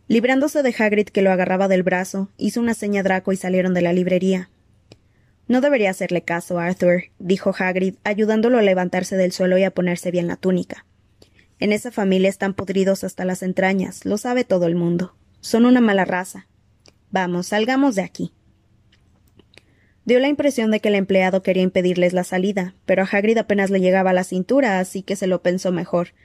Librándose 0.10 0.64
de 0.64 0.74
Hagrid, 0.76 1.10
que 1.10 1.22
lo 1.22 1.32
agarraba 1.32 1.68
del 1.68 1.84
brazo, 1.84 2.30
hizo 2.36 2.60
una 2.60 2.74
seña 2.74 3.02
a 3.02 3.04
Draco 3.04 3.32
y 3.32 3.38
salieron 3.38 3.76
de 3.76 3.84
la 3.84 3.94
librería. 3.94 4.50
No 5.48 5.62
debería 5.62 5.92
hacerle 5.92 6.24
caso, 6.24 6.58
Arthur, 6.58 7.04
dijo 7.20 7.54
Hagrid, 7.56 7.94
ayudándolo 8.04 8.58
a 8.58 8.64
levantarse 8.64 9.18
del 9.18 9.32
suelo 9.32 9.60
y 9.60 9.66
a 9.66 9.72
ponerse 9.72 10.10
bien 10.10 10.26
la 10.26 10.36
túnica. 10.36 10.88
En 11.60 11.72
esa 11.72 11.92
familia 11.92 12.28
están 12.28 12.56
podridos 12.56 13.04
hasta 13.04 13.24
las 13.24 13.44
entrañas, 13.44 14.04
lo 14.04 14.18
sabe 14.18 14.44
todo 14.44 14.66
el 14.66 14.74
mundo. 14.74 15.16
Son 15.42 15.68
una 15.68 15.80
mala 15.80 16.06
raza. 16.06 16.48
Vamos, 17.12 17.46
salgamos 17.46 17.94
de 17.94 18.02
aquí. 18.02 18.34
Dio 20.06 20.20
la 20.20 20.28
impresión 20.28 20.72
de 20.72 20.80
que 20.80 20.90
el 20.90 20.96
empleado 20.96 21.44
quería 21.44 21.62
impedirles 21.62 22.14
la 22.14 22.24
salida, 22.24 22.74
pero 22.88 23.04
a 23.04 23.06
Hagrid 23.06 23.38
apenas 23.38 23.70
le 23.70 23.80
llegaba 23.80 24.10
a 24.10 24.14
la 24.14 24.24
cintura, 24.24 24.80
así 24.80 25.04
que 25.04 25.16
se 25.16 25.28
lo 25.28 25.44
pensó 25.44 25.72
mejor. 25.72 26.16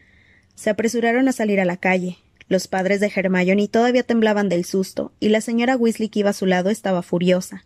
Se 0.55 0.70
apresuraron 0.70 1.28
a 1.28 1.32
salir 1.32 1.61
a 1.61 1.66
la 1.66 1.76
calle. 1.76 2.16
Los 2.49 2.68
padres 2.68 3.01
de 3.01 3.11
Hermione 3.14 3.68
todavía 3.68 4.03
temblaban 4.03 4.49
del 4.49 4.64
susto, 4.64 5.12
y 5.18 5.30
la 5.30 5.40
señora 5.40 5.76
Weasley 5.76 6.09
que 6.09 6.20
iba 6.20 6.30
a 6.30 6.34
su 6.34 6.47
lado 6.47 6.70
estaba 6.70 7.03
furiosa. 7.03 7.64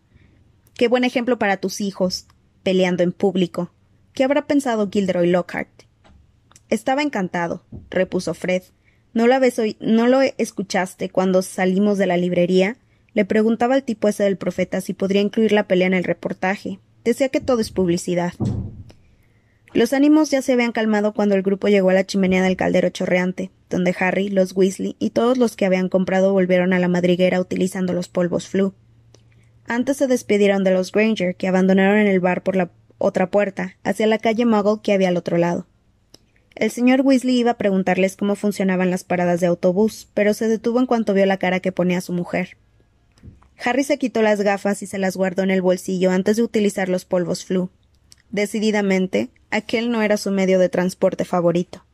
Qué 0.75 0.89
buen 0.89 1.05
ejemplo 1.05 1.39
para 1.39 1.57
tus 1.57 1.81
hijos, 1.81 2.27
peleando 2.63 3.03
en 3.03 3.13
público. 3.13 3.73
¿Qué 4.13 4.25
habrá 4.25 4.47
pensado 4.47 4.89
Gilderoy 4.91 5.29
Lockhart? 5.29 5.69
Estaba 6.71 7.03
encantado, 7.03 7.65
repuso 7.91 8.35
Fred. 8.35 8.63
¿No 9.15 9.27
lo, 9.27 9.37
¿No 9.81 10.07
lo 10.07 10.21
escuchaste 10.21 11.09
cuando 11.09 11.43
salimos 11.43 11.99
de 11.99 12.07
la 12.07 12.17
librería? 12.17 12.77
Le 13.15 13.25
preguntaba 13.25 13.75
al 13.75 13.83
tipo 13.83 14.07
ese 14.07 14.25
del 14.25 14.37
profeta 14.37 14.81
si 14.81 14.93
podría 14.93 15.23
incluir 15.23 15.53
la 15.53 15.67
pelea 15.67 15.89
en 15.89 15.95
el 15.95 16.05
reportaje. 16.05 16.79
Decía 17.05 17.31
que 17.31 17.41
todo 17.41 17.61
es 17.61 17.73
publicidad. 17.73 18.35
Los 19.73 19.93
ánimos 19.93 20.31
ya 20.31 20.43
se 20.43 20.53
habían 20.53 20.73
calmado 20.73 21.15
cuando 21.15 21.35
el 21.35 21.43
grupo 21.43 21.69
llegó 21.69 21.91
a 21.91 21.95
la 21.95 22.07
chimenea 22.07 22.43
del 22.43 22.57
caldero 22.57 22.91
chorreante, 22.91 23.51
donde 23.71 23.95
Harry, 23.99 24.29
los 24.29 24.57
Weasley 24.57 24.97
y 24.99 25.11
todos 25.11 25.39
los 25.39 25.57
que 25.57 25.67
habían 25.67 25.89
comprado 25.89 26.33
volvieron 26.33 26.73
a 26.73 26.79
la 26.79 26.89
madriguera 26.89 27.41
utilizando 27.41 27.93
los 27.93 28.09
polvos 28.09 28.49
flu. 28.49 28.75
Antes 29.67 29.99
se 29.99 30.07
despidieron 30.07 30.65
de 30.65 30.73
los 30.73 30.93
Granger, 30.93 31.37
que 31.37 31.49
abandonaron 31.49 32.07
el 32.07 32.21
bar 32.21 32.43
por 32.43 32.57
la 32.57 32.71
otra 32.97 33.31
puerta, 33.31 33.77
hacia 33.85 34.07
la 34.07 34.19
calle 34.19 34.47
Muggle 34.47 34.81
que 34.83 34.93
había 34.93 35.09
al 35.09 35.17
otro 35.17 35.37
lado. 35.37 35.67
El 36.55 36.71
señor 36.71 37.03
Weasley 37.03 37.39
iba 37.39 37.53
a 37.53 37.59
preguntarles 37.59 38.17
cómo 38.17 38.35
funcionaban 38.35 38.91
las 38.91 39.05
paradas 39.05 39.41
de 39.41 39.47
autobús, 39.47 40.09
pero 40.15 40.35
se 40.35 40.49
detuvo 40.49 40.81
en 40.81 40.87
cuanto 40.87 41.15
vio 41.15 41.25
la 41.27 41.37
cara 41.37 41.61
que 41.61 41.71
ponía 41.71 42.01
su 42.01 42.13
mujer. 42.13 42.57
Harry 43.65 43.85
se 43.85 43.99
quitó 43.99 44.23
las 44.23 44.41
gafas 44.41 44.83
y 44.83 44.87
se 44.87 44.99
las 44.99 45.17
guardó 45.17 45.43
en 45.43 45.51
el 45.51 45.63
bolsillo 45.63 46.11
antes 46.11 46.37
de 46.37 46.43
utilizar 46.43 46.89
los 46.89 47.05
polvos 47.05 47.45
flu. 47.45 47.71
Decididamente, 48.31 49.31
aquel 49.51 49.91
no 49.91 50.03
era 50.03 50.17
su 50.17 50.31
medio 50.31 50.59
de 50.59 50.69
transporte 50.69 51.25
favorito. 51.25 51.85